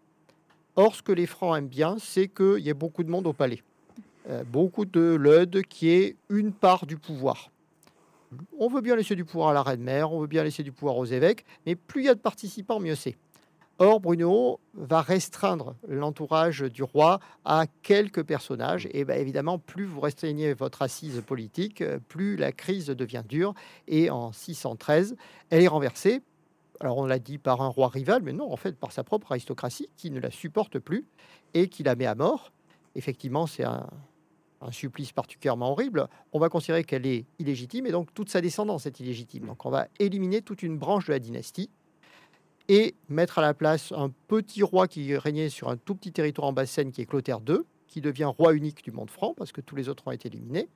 Or, 0.77 0.95
ce 0.95 1.03
que 1.03 1.11
les 1.11 1.25
Francs 1.25 1.57
aiment 1.57 1.67
bien, 1.67 1.97
c'est 1.99 2.29
qu'il 2.29 2.59
y 2.59 2.69
ait 2.69 2.73
beaucoup 2.73 3.03
de 3.03 3.09
monde 3.09 3.27
au 3.27 3.33
palais. 3.33 3.61
Euh, 4.29 4.45
beaucoup 4.45 4.85
de 4.85 5.01
l'EUD 5.01 5.63
qui 5.67 5.89
est 5.89 6.15
une 6.29 6.53
part 6.53 6.85
du 6.85 6.95
pouvoir. 6.95 7.51
On 8.57 8.69
veut 8.69 8.79
bien 8.79 8.95
laisser 8.95 9.17
du 9.17 9.25
pouvoir 9.25 9.49
à 9.49 9.53
la 9.53 9.63
reine-mère, 9.63 10.13
on 10.13 10.21
veut 10.21 10.27
bien 10.27 10.45
laisser 10.45 10.63
du 10.63 10.71
pouvoir 10.71 10.97
aux 10.97 11.03
évêques, 11.03 11.43
mais 11.65 11.75
plus 11.75 12.03
il 12.03 12.05
y 12.05 12.09
a 12.09 12.15
de 12.15 12.21
participants, 12.21 12.79
mieux 12.79 12.95
c'est. 12.95 13.17
Or, 13.77 13.99
Bruno 13.99 14.61
va 14.73 15.01
restreindre 15.01 15.75
l'entourage 15.89 16.61
du 16.61 16.83
roi 16.83 17.19
à 17.43 17.65
quelques 17.81 18.23
personnages. 18.23 18.87
Et 18.91 19.03
bien 19.03 19.15
évidemment, 19.15 19.59
plus 19.59 19.83
vous 19.83 19.99
restreignez 19.99 20.53
votre 20.53 20.83
assise 20.83 21.21
politique, 21.25 21.83
plus 22.07 22.37
la 22.37 22.53
crise 22.53 22.85
devient 22.85 23.23
dure. 23.27 23.55
Et 23.89 24.09
en 24.09 24.31
613, 24.31 25.17
elle 25.49 25.63
est 25.63 25.67
renversée. 25.67 26.21
Alors 26.81 26.97
on 26.97 27.05
l'a 27.05 27.19
dit 27.19 27.37
par 27.37 27.61
un 27.61 27.67
roi 27.67 27.87
rival, 27.87 28.23
mais 28.23 28.33
non, 28.33 28.51
en 28.51 28.57
fait 28.57 28.75
par 28.75 28.91
sa 28.91 29.03
propre 29.03 29.31
aristocratie 29.31 29.87
qui 29.95 30.11
ne 30.11 30.19
la 30.19 30.31
supporte 30.31 30.79
plus 30.79 31.05
et 31.53 31.69
qui 31.69 31.83
la 31.83 31.95
met 31.95 32.07
à 32.07 32.15
mort. 32.15 32.51
Effectivement, 32.95 33.47
c'est 33.47 33.63
un, 33.63 33.87
un 34.61 34.71
supplice 34.71 35.11
particulièrement 35.11 35.71
horrible, 35.71 36.07
on 36.33 36.39
va 36.39 36.49
considérer 36.49 36.83
qu'elle 36.83 37.05
est 37.05 37.25
illégitime 37.39 37.87
et 37.87 37.91
donc 37.91 38.13
toute 38.13 38.29
sa 38.29 38.41
descendance 38.41 38.85
est 38.85 38.99
illégitime. 38.99 39.45
Donc 39.45 39.65
on 39.65 39.69
va 39.69 39.87
éliminer 39.99 40.41
toute 40.41 40.63
une 40.63 40.77
branche 40.77 41.05
de 41.05 41.13
la 41.13 41.19
dynastie 41.19 41.69
et 42.67 42.95
mettre 43.09 43.39
à 43.39 43.41
la 43.41 43.53
place 43.53 43.91
un 43.91 44.09
petit 44.27 44.63
roi 44.63 44.87
qui 44.87 45.15
régnait 45.17 45.49
sur 45.49 45.69
un 45.69 45.77
tout 45.77 45.95
petit 45.95 46.11
territoire 46.11 46.47
en 46.47 46.53
Basse-Seine 46.53 46.91
qui 46.91 47.01
est 47.01 47.05
Clotaire 47.05 47.39
II, 47.47 47.59
qui 47.87 48.01
devient 48.01 48.31
roi 48.37 48.53
unique 48.53 48.83
du 48.83 48.91
monde 48.91 49.09
franc 49.09 49.33
parce 49.33 49.51
que 49.51 49.61
tous 49.61 49.75
les 49.75 49.89
autres 49.89 50.07
ont 50.07 50.11
été 50.11 50.29
éliminés. 50.29 50.69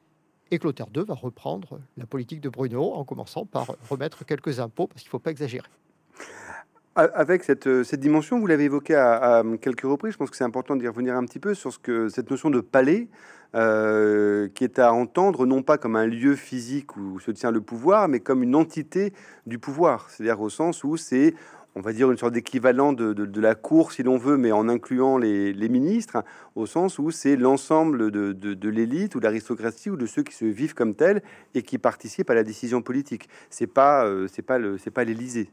Et 0.51 0.60
Clotaire 0.60 0.88
II 0.95 1.03
va 1.03 1.16
reprendre 1.16 1.80
la 1.97 2.06
politique 2.06 2.41
de 2.41 2.49
Bruno 2.49 2.93
en 2.93 3.03
commençant 3.03 3.45
par 3.45 3.76
remettre 3.89 4.26
quelques 4.26 4.60
impôts 4.60 4.88
parce 4.88 5.01
qu'il 5.01 5.08
ne 5.08 5.12
faut 5.12 5.20
pas 5.20 5.32
exagérer. 5.32 5.68
Avec 6.95 7.43
cette, 7.43 7.84
cette 7.84 7.99
dimension, 7.99 8.39
vous 8.39 8.47
l'avez 8.47 8.63
évoqué 8.63 8.95
à, 8.95 9.43
quelques 9.59 9.82
reprises, 9.82 10.13
je 10.13 10.18
pense 10.18 10.30
que 10.30 10.38
c'est 10.38 10.45
important 10.45 10.78
d'y 10.78 10.88
revenir 10.88 11.18
un 11.18 11.26
petit 11.26 11.39
peu 11.39 11.53
sur 11.53 11.74
ce 11.74 11.78
que, 11.78 12.07
cette 12.07 12.32
notion 12.32 12.49
de 12.49 12.61
palais, 12.61 13.09
euh, 13.53 14.47
qui 14.55 14.63
est 14.63 14.80
à 14.80 14.93
entendre 14.93 15.45
non 15.45 15.61
pas 15.61 15.78
comme 15.78 15.97
un 15.97 16.05
lieu 16.05 16.36
physique 16.36 16.95
où 16.95 17.20
se 17.20 17.32
tient 17.32 17.51
le 17.51 17.59
pouvoir, 17.59 18.07
mais 18.07 18.22
comme 18.22 18.43
une 18.43 18.55
entité 18.55 19.13
du 19.45 19.59
pouvoir, 19.59 20.09
c'est-à-dire 20.09 20.39
au 20.39 20.49
sens 20.49 20.84
où 20.86 20.95
c'est 20.95 21.34
on 21.78 21.82
va 21.82 21.91
dire, 21.91 22.09
une 22.09 22.18
sorte 22.18 22.34
d'équivalent 22.34 22.93
de, 22.93 23.41
la 23.41 23.53
cour, 23.53 23.91
si 23.91 24.01
l'on 24.01 24.18
veut, 24.18 24.38
mais 24.38 24.53
en 24.53 24.70
incluant 24.70 25.18
les, 25.18 25.70
ministres, 25.70 26.24
au 26.55 26.66
sens 26.66 26.99
où 26.99 27.11
c'est 27.11 27.36
l'ensemble 27.36 28.11
de, 28.11 28.70
l'élite 28.70 29.16
ou 29.16 29.20
de 29.20 29.26
l'aristocratie 29.26 29.89
ou 29.89 29.97
de 29.97 30.05
ceux 30.05 30.24
qui 30.24 30.34
se 30.34 30.45
vivent 30.45 30.74
comme 30.74 30.95
tels 30.95 31.22
et 31.53 31.63
qui 31.63 31.78
participent 31.78 32.30
à 32.30 32.34
la 32.34 32.43
décision 32.43 32.82
politique. 32.82 33.28
C'est 33.49 33.68
pas, 33.68 34.05
euh, 34.05 34.28
pas 34.47 34.57
le, 34.57 34.78
pas 34.93 35.03
l'Élysée. 35.03 35.49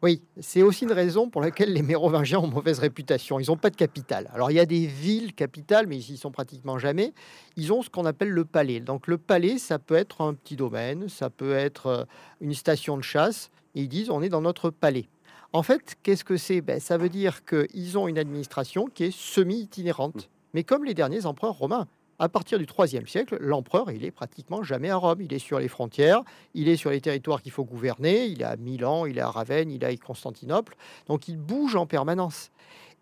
Oui, 0.00 0.22
c'est 0.38 0.62
aussi 0.62 0.84
une 0.84 0.92
raison 0.92 1.28
pour 1.28 1.40
laquelle 1.40 1.72
les 1.72 1.82
Mérovingiens 1.82 2.38
ont 2.38 2.46
mauvaise 2.46 2.78
réputation. 2.78 3.40
Ils 3.40 3.48
n'ont 3.48 3.56
pas 3.56 3.70
de 3.70 3.76
capitale. 3.76 4.30
Alors 4.32 4.52
il 4.52 4.54
y 4.54 4.60
a 4.60 4.66
des 4.66 4.86
villes 4.86 5.34
capitales, 5.34 5.88
mais 5.88 5.96
ils 5.96 6.14
y 6.14 6.16
sont 6.16 6.30
pratiquement 6.30 6.78
jamais. 6.78 7.12
Ils 7.56 7.72
ont 7.72 7.82
ce 7.82 7.90
qu'on 7.90 8.04
appelle 8.04 8.30
le 8.30 8.44
palais. 8.44 8.78
Donc 8.78 9.08
le 9.08 9.18
palais, 9.18 9.58
ça 9.58 9.80
peut 9.80 9.96
être 9.96 10.20
un 10.20 10.34
petit 10.34 10.54
domaine, 10.54 11.08
ça 11.08 11.30
peut 11.30 11.52
être 11.52 11.86
euh, 11.86 12.04
une 12.40 12.54
station 12.54 12.96
de 12.96 13.02
chasse. 13.02 13.50
Et 13.74 13.82
ils 13.82 13.88
disent 13.88 14.10
on 14.10 14.22
est 14.22 14.28
dans 14.28 14.40
notre 14.40 14.70
palais. 14.70 15.08
En 15.52 15.64
fait, 15.64 15.96
qu'est-ce 16.04 16.24
que 16.24 16.36
c'est? 16.36 16.60
Ben, 16.60 16.78
Ça 16.78 16.96
veut 16.96 17.08
dire 17.08 17.44
qu'ils 17.44 17.98
ont 17.98 18.06
une 18.06 18.18
administration 18.18 18.86
qui 18.86 19.04
est 19.04 19.16
semi-itinérante, 19.16 20.14
mmh. 20.14 20.28
mais 20.54 20.62
comme 20.62 20.84
les 20.84 20.94
derniers 20.94 21.26
empereurs 21.26 21.58
romains 21.58 21.88
à 22.18 22.28
partir 22.28 22.58
du 22.58 22.66
IIIe 22.66 23.06
siècle, 23.06 23.36
l'empereur, 23.40 23.90
il 23.90 24.04
est 24.04 24.10
pratiquement 24.10 24.62
jamais 24.62 24.90
à 24.90 24.96
Rome. 24.96 25.20
Il 25.20 25.32
est 25.32 25.38
sur 25.38 25.60
les 25.60 25.68
frontières, 25.68 26.22
il 26.54 26.68
est 26.68 26.76
sur 26.76 26.90
les 26.90 27.00
territoires 27.00 27.42
qu'il 27.42 27.52
faut 27.52 27.64
gouverner, 27.64 28.26
il 28.26 28.42
est 28.42 28.44
à 28.44 28.56
Milan, 28.56 29.06
il 29.06 29.18
est 29.18 29.22
à 29.22 29.30
Ravenne, 29.30 29.70
il 29.70 29.84
est 29.84 29.86
à 29.86 29.96
Constantinople. 29.96 30.76
Donc 31.06 31.28
il 31.28 31.36
bouge 31.36 31.76
en 31.76 31.86
permanence. 31.86 32.50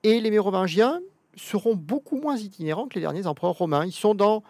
Et 0.03 0.21
les 0.21 0.31
Mérovingiens 0.31 1.01
seront 1.35 1.75
beaucoup 1.75 2.21
moins 2.21 2.37
itinérants 2.37 2.89
que 2.89 2.95
les 2.95 3.01
derniers 3.01 3.27
empereurs 3.27 3.57
romains. 3.57 3.87
Ils 3.87 3.93
sont 3.93 4.15
dans 4.15 4.43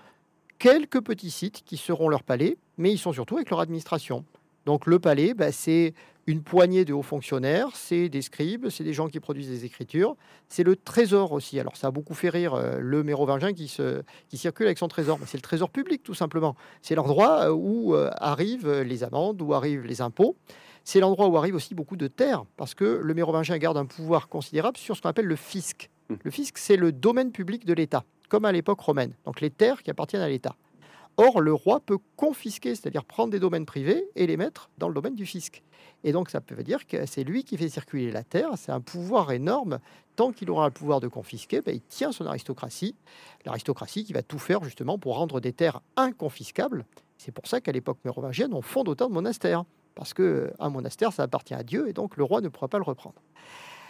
quelques 0.58 1.00
petits 1.00 1.30
sites 1.30 1.62
qui 1.64 1.76
seront 1.76 2.08
leur 2.08 2.22
palais, 2.22 2.56
mais 2.76 2.92
ils 2.92 2.98
sont 2.98 3.12
surtout 3.12 3.36
avec 3.36 3.50
leur 3.50 3.60
administration. 3.60 4.24
Donc 4.64 4.86
le 4.86 4.98
palais, 4.98 5.34
bah, 5.34 5.52
c'est 5.52 5.94
une 6.26 6.42
poignée 6.42 6.84
de 6.84 6.92
hauts 6.92 7.02
fonctionnaires, 7.02 7.68
c'est 7.74 8.08
des 8.08 8.22
scribes, 8.22 8.68
c'est 8.68 8.82
des 8.82 8.92
gens 8.92 9.08
qui 9.08 9.20
produisent 9.20 9.48
des 9.48 9.64
écritures, 9.64 10.16
c'est 10.48 10.64
le 10.64 10.74
trésor 10.74 11.32
aussi. 11.32 11.60
Alors 11.60 11.76
ça 11.76 11.88
a 11.88 11.90
beaucoup 11.90 12.14
fait 12.14 12.30
rire 12.30 12.54
euh, 12.54 12.78
le 12.80 13.04
mérovingien 13.04 13.52
qui, 13.52 13.68
se, 13.68 14.02
qui 14.28 14.36
circule 14.36 14.66
avec 14.66 14.78
son 14.78 14.88
trésor, 14.88 15.18
mais 15.20 15.26
c'est 15.26 15.38
le 15.38 15.42
trésor 15.42 15.70
public 15.70 16.02
tout 16.02 16.14
simplement. 16.14 16.56
C'est 16.82 16.96
l'endroit 16.96 17.46
euh, 17.46 17.52
où 17.52 17.94
euh, 17.94 18.10
arrivent 18.16 18.80
les 18.80 19.04
amendes, 19.04 19.40
où 19.40 19.54
arrivent 19.54 19.86
les 19.86 20.00
impôts. 20.00 20.36
C'est 20.82 21.00
l'endroit 21.00 21.28
où 21.28 21.36
arrive 21.36 21.54
aussi 21.54 21.74
beaucoup 21.74 21.96
de 21.96 22.08
terres, 22.08 22.44
parce 22.56 22.74
que 22.74 22.84
le 22.84 23.14
mérovingien 23.14 23.58
garde 23.58 23.76
un 23.76 23.86
pouvoir 23.86 24.28
considérable 24.28 24.76
sur 24.76 24.96
ce 24.96 25.02
qu'on 25.02 25.08
appelle 25.08 25.26
le 25.26 25.36
fisc. 25.36 25.90
Mmh. 26.08 26.14
Le 26.22 26.30
fisc, 26.30 26.58
c'est 26.58 26.76
le 26.76 26.92
domaine 26.92 27.32
public 27.32 27.64
de 27.64 27.72
l'État, 27.72 28.04
comme 28.28 28.44
à 28.44 28.52
l'époque 28.52 28.80
romaine. 28.80 29.12
Donc 29.24 29.40
les 29.40 29.50
terres 29.50 29.82
qui 29.82 29.90
appartiennent 29.90 30.22
à 30.22 30.28
l'État. 30.28 30.56
Or, 31.18 31.40
le 31.40 31.54
roi 31.54 31.80
peut 31.80 31.98
confisquer, 32.16 32.74
c'est-à-dire 32.74 33.04
prendre 33.04 33.30
des 33.30 33.40
domaines 33.40 33.64
privés 33.64 34.04
et 34.16 34.26
les 34.26 34.36
mettre 34.36 34.68
dans 34.76 34.88
le 34.88 34.94
domaine 34.94 35.14
du 35.14 35.24
fisc. 35.24 35.62
Et 36.04 36.12
donc, 36.12 36.28
ça 36.28 36.42
peut 36.42 36.62
dire 36.62 36.86
que 36.86 37.06
c'est 37.06 37.24
lui 37.24 37.42
qui 37.42 37.56
fait 37.56 37.70
circuler 37.70 38.10
la 38.10 38.22
terre. 38.22 38.50
C'est 38.56 38.72
un 38.72 38.82
pouvoir 38.82 39.32
énorme. 39.32 39.78
Tant 40.14 40.30
qu'il 40.30 40.50
aura 40.50 40.66
le 40.66 40.72
pouvoir 40.72 41.00
de 41.00 41.08
confisquer, 41.08 41.62
ben, 41.62 41.74
il 41.74 41.80
tient 41.80 42.12
son 42.12 42.26
aristocratie. 42.26 42.94
L'aristocratie 43.46 44.04
qui 44.04 44.12
va 44.12 44.22
tout 44.22 44.38
faire 44.38 44.62
justement 44.62 44.98
pour 44.98 45.16
rendre 45.16 45.40
des 45.40 45.52
terres 45.52 45.80
inconfiscables. 45.96 46.84
C'est 47.16 47.32
pour 47.32 47.46
ça 47.46 47.62
qu'à 47.62 47.72
l'époque 47.72 47.98
mérovingienne, 48.04 48.52
on 48.52 48.62
fonde 48.62 48.88
autant 48.88 49.08
de 49.08 49.14
monastères. 49.14 49.64
Parce 49.94 50.12
qu'un 50.12 50.68
monastère, 50.68 51.12
ça 51.14 51.22
appartient 51.22 51.54
à 51.54 51.62
Dieu 51.62 51.88
et 51.88 51.94
donc 51.94 52.18
le 52.18 52.24
roi 52.24 52.42
ne 52.42 52.48
pourra 52.48 52.68
pas 52.68 52.78
le 52.78 52.84
reprendre. 52.84 53.22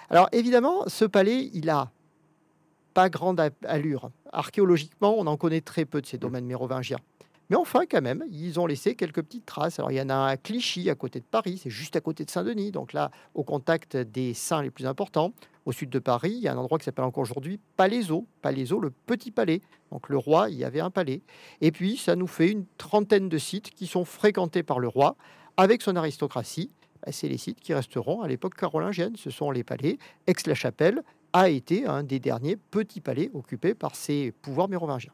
Alors 0.09 0.29
évidemment, 0.31 0.85
ce 0.87 1.05
palais, 1.05 1.51
il 1.53 1.69
a 1.69 1.91
pas 2.95 3.11
grande 3.11 3.43
allure. 3.65 4.11
Archéologiquement, 4.33 5.17
on 5.19 5.27
en 5.27 5.37
connaît 5.37 5.61
très 5.61 5.85
peu 5.85 6.01
de 6.01 6.07
ces 6.07 6.17
domaines 6.17 6.47
mérovingiens. 6.47 7.01
Mais 7.49 7.57
enfin, 7.57 7.85
quand 7.89 8.03
même, 8.03 8.25
ils 8.29 8.59
ont 8.59 8.67
laissé 8.67 8.97
quelques 8.97 9.23
petites 9.23 9.47
traces. 9.47 9.79
Alors, 9.79 9.93
il 9.93 9.97
y 9.97 10.01
en 10.01 10.09
a 10.09 10.15
un 10.15 10.37
Clichy, 10.37 10.91
à 10.91 10.97
côté 10.97 11.21
de 11.21 11.25
Paris, 11.25 11.61
c'est 11.63 11.71
juste 11.71 11.95
à 11.95 12.01
côté 12.01 12.25
de 12.25 12.31
Saint-Denis, 12.31 12.73
donc 12.73 12.93
là, 12.93 13.11
au 13.35 13.45
contact 13.45 13.97
des 13.97 14.35
saints 14.35 14.63
les 14.63 14.71
plus 14.71 14.87
importants. 14.87 15.33
Au 15.65 15.73
sud 15.73 15.91
de 15.91 15.99
Paris, 15.99 16.33
il 16.33 16.43
y 16.43 16.49
a 16.49 16.53
un 16.53 16.57
endroit 16.57 16.79
qui 16.79 16.85
s'appelle 16.85 17.05
encore 17.05 17.23
aujourd'hui 17.23 17.59
Palaiseau, 17.77 18.27
Palaiseau, 18.43 18.81
le 18.81 18.91
petit 18.91 19.31
palais. 19.31 19.61
Donc, 19.91 20.09
le 20.09 20.17
roi, 20.17 20.49
y 20.51 20.65
avait 20.65 20.81
un 20.81 20.91
palais. 20.91 21.23
Et 21.61 21.73
puis, 21.73 21.97
ça 21.97 22.17
nous 22.17 22.27
fait 22.27 22.51
une 22.51 22.67
trentaine 22.79 23.29
de 23.29 23.39
sites 23.39 23.71
qui 23.71 23.87
sont 23.87 24.05
fréquentés 24.05 24.63
par 24.63 24.79
le 24.81 24.89
roi 24.89 25.17
avec 25.57 25.83
son 25.83 25.97
aristocratie. 25.97 26.71
Bah, 27.05 27.13
c'est 27.13 27.29
les 27.29 27.39
sites 27.39 27.61
qui 27.61 27.75
resteront 27.75 28.23
à 28.23 28.29
l'époque 28.29 28.55
carolingienne. 28.55 29.15
Ce 29.17 29.31
sont 29.31 29.51
les 29.51 29.65
palais. 29.65 29.99
Aix-la-Chapelle 30.27 31.03
a 31.33 31.49
été 31.49 31.87
un 31.87 32.03
des 32.03 32.19
derniers 32.19 32.57
petits 32.57 33.01
palais 33.01 33.31
occupés 33.35 33.75
par 33.75 33.95
ces 33.95 34.33
pouvoirs 34.33 34.69
mérovingiens. 34.69 35.13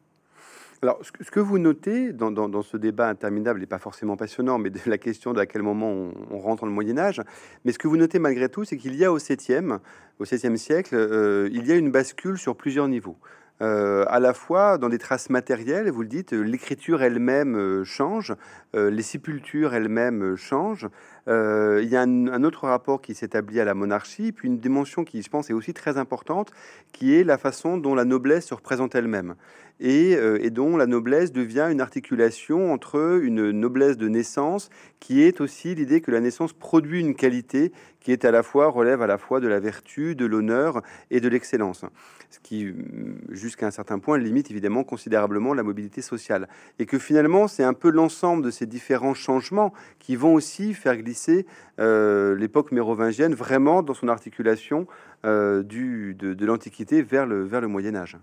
Alors, 0.83 0.99
ce 1.01 1.31
que 1.31 1.39
vous 1.39 1.59
notez 1.59 2.11
dans, 2.11 2.61
ce 2.61 2.75
débat 2.75 3.07
interminable 3.07 3.61
n'est 3.61 3.65
pas 3.65 3.79
forcément 3.79 4.17
passionnant, 4.17 4.57
mais 4.59 4.69
de 4.69 4.79
la 4.85 4.97
question 4.97 5.31
de 5.31 5.39
à 5.39 5.45
quel 5.45 5.61
moment 5.61 6.11
on, 6.29 6.37
rentre 6.39 6.63
dans 6.63 6.67
le 6.67 6.73
Moyen 6.73 6.97
Âge. 6.97 7.21
Mais 7.63 7.71
ce 7.71 7.79
que 7.79 7.87
vous 7.87 7.95
notez 7.95 8.19
malgré 8.19 8.49
tout, 8.49 8.65
c'est 8.65 8.75
qu'il 8.75 8.93
y 8.95 9.05
a 9.05 9.13
au 9.13 9.17
7e, 9.17 9.79
au 10.19 10.25
7e 10.25 10.57
siècle, 10.57 10.93
euh, 10.95 11.47
il 11.53 11.65
y 11.65 11.71
a 11.71 11.75
une 11.75 11.89
bascule 11.89 12.37
sur 12.37 12.57
plusieurs 12.57 12.89
niveaux. 12.89 13.15
Euh, 13.61 14.03
à 14.07 14.19
la 14.19 14.33
fois 14.33 14.77
dans 14.77 14.89
des 14.89 14.97
traces 14.97 15.29
matérielles, 15.29 15.89
vous 15.89 16.01
le 16.01 16.07
dites, 16.07 16.33
l'écriture 16.33 17.01
elle-même 17.03 17.55
euh, 17.55 17.83
change, 17.83 18.33
les 18.73 19.03
sépultures 19.03 19.75
elles-mêmes 19.75 20.35
changent. 20.35 20.89
il 21.27 21.87
y 21.87 21.95
a 21.95 22.01
un, 22.01 22.43
autre 22.43 22.67
rapport 22.67 23.01
qui 23.01 23.13
s'établit 23.13 23.59
à 23.59 23.65
la 23.65 23.75
monarchie, 23.75 24.31
puis 24.31 24.47
une 24.47 24.57
dimension 24.57 25.03
qui, 25.03 25.21
je 25.21 25.29
pense, 25.29 25.51
est 25.51 25.53
aussi 25.53 25.75
très 25.75 25.99
importante, 25.99 26.51
qui 26.91 27.15
est 27.15 27.23
la 27.23 27.37
façon 27.37 27.77
dont 27.77 27.93
la 27.93 28.03
noblesse 28.03 28.47
se 28.47 28.55
représente 28.55 28.95
elle-même. 28.95 29.35
Euh, 29.81 30.39
et, 30.41 30.49
dont 30.49 30.77
la 30.77 30.85
noblesse 30.85 31.31
devient 31.31 31.67
une 31.71 31.81
articulation 31.81 32.71
entre 32.71 33.19
une 33.21 33.51
noblesse 33.51 33.97
de 33.97 34.07
naissance, 34.07 34.69
qui 34.99 35.21
est 35.21 35.41
aussi 35.41 35.75
l'idée 35.75 35.99
que 35.99 36.11
la 36.11 36.21
naissance 36.21 36.53
produit 36.53 37.01
une 37.01 37.15
qualité 37.15 37.73
qui 38.03 38.11
est 38.11 38.25
à 38.25 38.31
la 38.31 38.43
fois 38.43 38.67
relève 38.67 39.01
à 39.01 39.07
la 39.07 39.17
fois 39.17 39.39
de 39.39 39.47
la 39.47 39.59
vertu, 39.59 40.15
de 40.15 40.25
l'honneur 40.25 40.81
et 41.09 41.19
de 41.19 41.27
l'excellence, 41.27 41.85
ce 42.29 42.39
qui 42.39 42.65
mm, 42.65 43.15
jusqu'à 43.29 43.65
un 43.65 43.71
certain 43.71 43.97
point 43.97 44.17
limite 44.17 44.51
évidemment 44.51 44.83
considérablement 44.83 45.53
la 45.53 45.63
mobilité 45.63 46.01
sociale, 46.01 46.47
et 46.77 46.85
que 46.85 46.99
finalement 46.99 47.47
c'est 47.47 47.63
un 47.63 47.73
peu 47.73 47.89
l'ensemble 47.89 48.43
de 48.43 48.51
ces 48.51 48.65
différents 48.65 49.13
changements 49.13 49.73
qui 49.99 50.15
vont 50.15 50.33
aussi 50.33 50.73
faire 50.73 50.97
glisser 50.97 51.47
euh, 51.79 52.35
l'époque 52.35 52.71
mérovingienne 52.71 53.33
vraiment 53.33 53.81
dans 53.81 53.93
son 53.93 54.09
articulation 54.09 54.85
euh, 55.25 55.63
de, 55.63 56.45
l'Antiquité 56.45 57.01
vers 57.01 57.25
le, 57.25 57.43
vers 57.43 57.61
le 57.61 57.67
Moyen 57.67 57.95
Âge. 57.95 58.17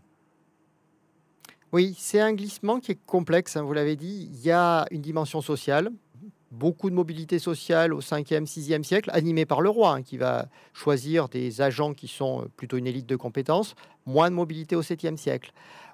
Oui, 1.72 1.95
c'est 1.97 2.20
un 2.20 2.33
glissement 2.33 2.81
qui 2.81 2.93
est 2.93 2.99
complexe, 3.07 3.57
hein, 3.57 3.62
vous 3.62 3.72
l'avez 3.72 3.97
dit. 3.97 4.28
Il 4.33 4.45
y 4.45 4.51
a 4.51 4.87
une 4.91 5.01
dimension 5.01 5.41
sociale, 5.41 5.91
beaucoup 6.51 6.90
de 6.90 6.94
mobilité 6.94 7.38
sociale 7.38 7.94
au 7.94 8.01
5e, 8.01 8.44
6e 8.44 8.82
siècle, 8.82 9.11
animée 9.12 9.46
par 9.46 9.61
le 9.61 9.70
roi, 9.70 9.92
hein, 9.92 10.03
qui 10.03 10.16
va 10.16 10.46
choisir 10.72 11.28
des 11.28 11.61
agents 11.61 11.94
qui 11.94 12.09
sont 12.09 12.48
plutôt 12.57 12.76
une 12.76 12.86
élite 12.86 13.07
de 13.07 13.16
compétences, 13.16 13.74
moins 14.07 14.30
de 14.30 14.34
mobilité 14.34 14.76
au 14.76 14.82
7e 14.82 15.16
siècle. 15.16 15.53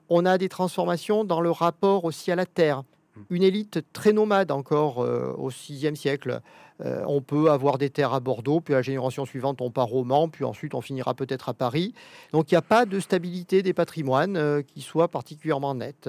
On 0.08 0.24
a 0.24 0.38
des 0.38 0.48
transformations 0.48 1.24
dans 1.24 1.40
le 1.40 1.50
rapport 1.50 2.04
aussi 2.04 2.30
à 2.30 2.36
la 2.36 2.46
terre. 2.46 2.82
Mmh. 3.16 3.20
Une 3.30 3.42
élite 3.42 3.80
très 3.92 4.12
nomade 4.12 4.50
encore 4.50 5.02
euh, 5.02 5.32
au 5.36 5.50
6e 5.50 5.94
siècle. 5.94 6.40
Euh, 6.80 7.02
on 7.06 7.20
peut 7.20 7.50
avoir 7.50 7.76
des 7.76 7.90
terres 7.90 8.14
à 8.14 8.20
Bordeaux, 8.20 8.60
puis 8.60 8.74
la 8.74 8.82
génération 8.82 9.26
suivante, 9.26 9.60
on 9.60 9.70
part 9.70 9.94
au 9.94 10.04
Mans, 10.04 10.28
puis 10.28 10.44
ensuite 10.44 10.74
on 10.74 10.80
finira 10.80 11.14
peut-être 11.14 11.48
à 11.48 11.54
Paris. 11.54 11.92
Donc 12.32 12.50
il 12.50 12.54
n'y 12.54 12.58
a 12.58 12.62
pas 12.62 12.86
de 12.86 13.00
stabilité 13.00 13.62
des 13.62 13.72
patrimoines 13.74 14.36
euh, 14.36 14.62
qui 14.62 14.80
soit 14.80 15.08
particulièrement 15.08 15.74
nette. 15.74 16.08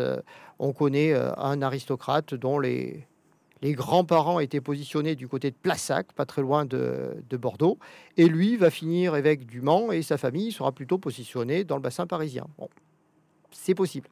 on 0.60 0.72
connaît 0.74 1.14
un 1.14 1.62
aristocrate 1.62 2.34
dont 2.34 2.60
les, 2.60 3.08
les 3.62 3.74
grands-parents 3.74 4.40
étaient 4.40 4.62
positionnés 4.62 5.16
du 5.16 5.28
côté 5.28 5.52
de 5.52 5.56
Plassac, 5.56 6.14
pas 6.14 6.26
très 6.26 6.42
loin 6.42 6.66
de, 6.66 7.24
Bordeaux, 7.32 7.78
et 8.16 8.28
lui 8.28 8.58
va 8.58 8.70
finir 8.70 9.16
évêque 9.16 9.46
du 9.46 9.62
Mans 9.62 9.92
et 9.92 10.02
sa 10.02 10.18
famille 10.18 10.52
sera 10.52 10.72
plutôt 10.72 10.98
positionnée 10.98 11.64
dans 11.64 11.76
le 11.76 11.82
bassin 11.82 12.08
parisien. 12.08 12.46
Bon, 12.58 12.70
c'est 13.52 13.76
possible. 13.76 14.10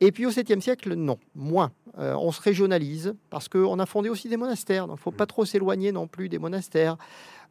Et 0.00 0.12
puis 0.12 0.24
au 0.24 0.30
7e 0.30 0.60
siècle, 0.60 0.94
non, 0.94 1.18
moins. 1.34 1.72
Euh, 1.98 2.14
on 2.14 2.32
se 2.32 2.40
régionalise 2.40 3.14
parce 3.28 3.48
qu'on 3.48 3.78
a 3.78 3.86
fondé 3.86 4.08
aussi 4.08 4.28
des 4.28 4.36
monastères, 4.36 4.86
donc 4.86 4.96
il 4.96 5.00
ne 5.00 5.02
faut 5.02 5.10
pas 5.10 5.26
trop 5.26 5.44
s'éloigner 5.44 5.92
non 5.92 6.06
plus 6.06 6.28
des 6.28 6.38
monastères. 6.38 6.96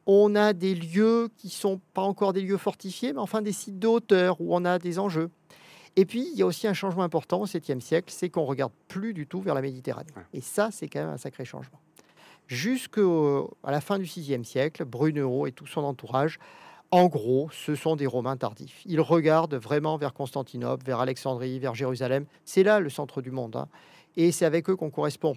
On 0.07 0.36
a 0.36 0.53
des 0.53 0.73
lieux 0.73 1.30
qui 1.38 1.49
sont 1.49 1.80
pas 1.93 2.01
encore 2.01 2.34
des 2.34 2.41
lieux 2.41 2.57
fortifiés, 2.57 3.13
mais 3.13 3.19
enfin 3.19 3.43
des 3.43 3.51
sites 3.51 3.77
de 3.77 3.88
hauteur 3.88 4.41
où 4.41 4.55
on 4.55 4.65
a 4.65 4.80
des 4.80 4.97
enjeux. 4.97 5.30
Et 5.96 6.06
puis, 6.06 6.30
il 6.32 6.38
y 6.38 6.42
a 6.42 6.46
aussi 6.46 6.68
un 6.68 6.74
changement 6.74 7.04
important 7.04 7.42
au 7.42 7.46
7e 7.46 7.82
siècle, 7.82 8.14
c'est 8.16 8.30
qu'on 8.30 8.46
regarde 8.46 8.72
plus 8.88 9.14
du 9.14 9.28
tout 9.28 9.42
vers 9.42 9.56
la 9.56 9.62
Méditerranée. 9.62 10.12
Et 10.34 10.42
ça, 10.42 10.70
c'est 10.72 10.88
quand 10.88 11.00
même 11.00 11.10
un 11.10 11.18
sacré 11.18 11.46
changement. 11.46 11.80
Jusqu'à 12.48 13.02
la 13.68 13.82
fin 13.82 14.00
du 14.00 14.06
6e 14.06 14.44
siècle, 14.44 14.86
Brunehaut 14.86 15.46
et 15.46 15.52
tout 15.52 15.68
son 15.68 15.82
entourage, 15.82 16.40
en 16.92 17.08
gros, 17.08 17.50
ce 17.52 17.76
sont 17.76 17.96
des 17.96 18.08
Romains 18.08 18.38
tardifs. 18.38 18.82
Ils 18.86 19.02
regardent 19.02 19.54
vraiment 19.54 19.98
vers 19.98 20.14
Constantinople, 20.14 20.84
vers 20.84 21.00
Alexandrie, 21.00 21.60
vers 21.60 21.76
Jérusalem. 21.76 22.26
C'est 22.46 22.64
là 22.64 22.80
le 22.80 22.90
centre 22.90 23.22
du 23.22 23.30
monde. 23.30 23.56
Hein. 23.56 23.68
Et 24.18 24.32
c'est 24.32 24.46
avec 24.46 24.70
eux 24.70 24.76
qu'on 24.76 24.90
correspond. 24.90 25.36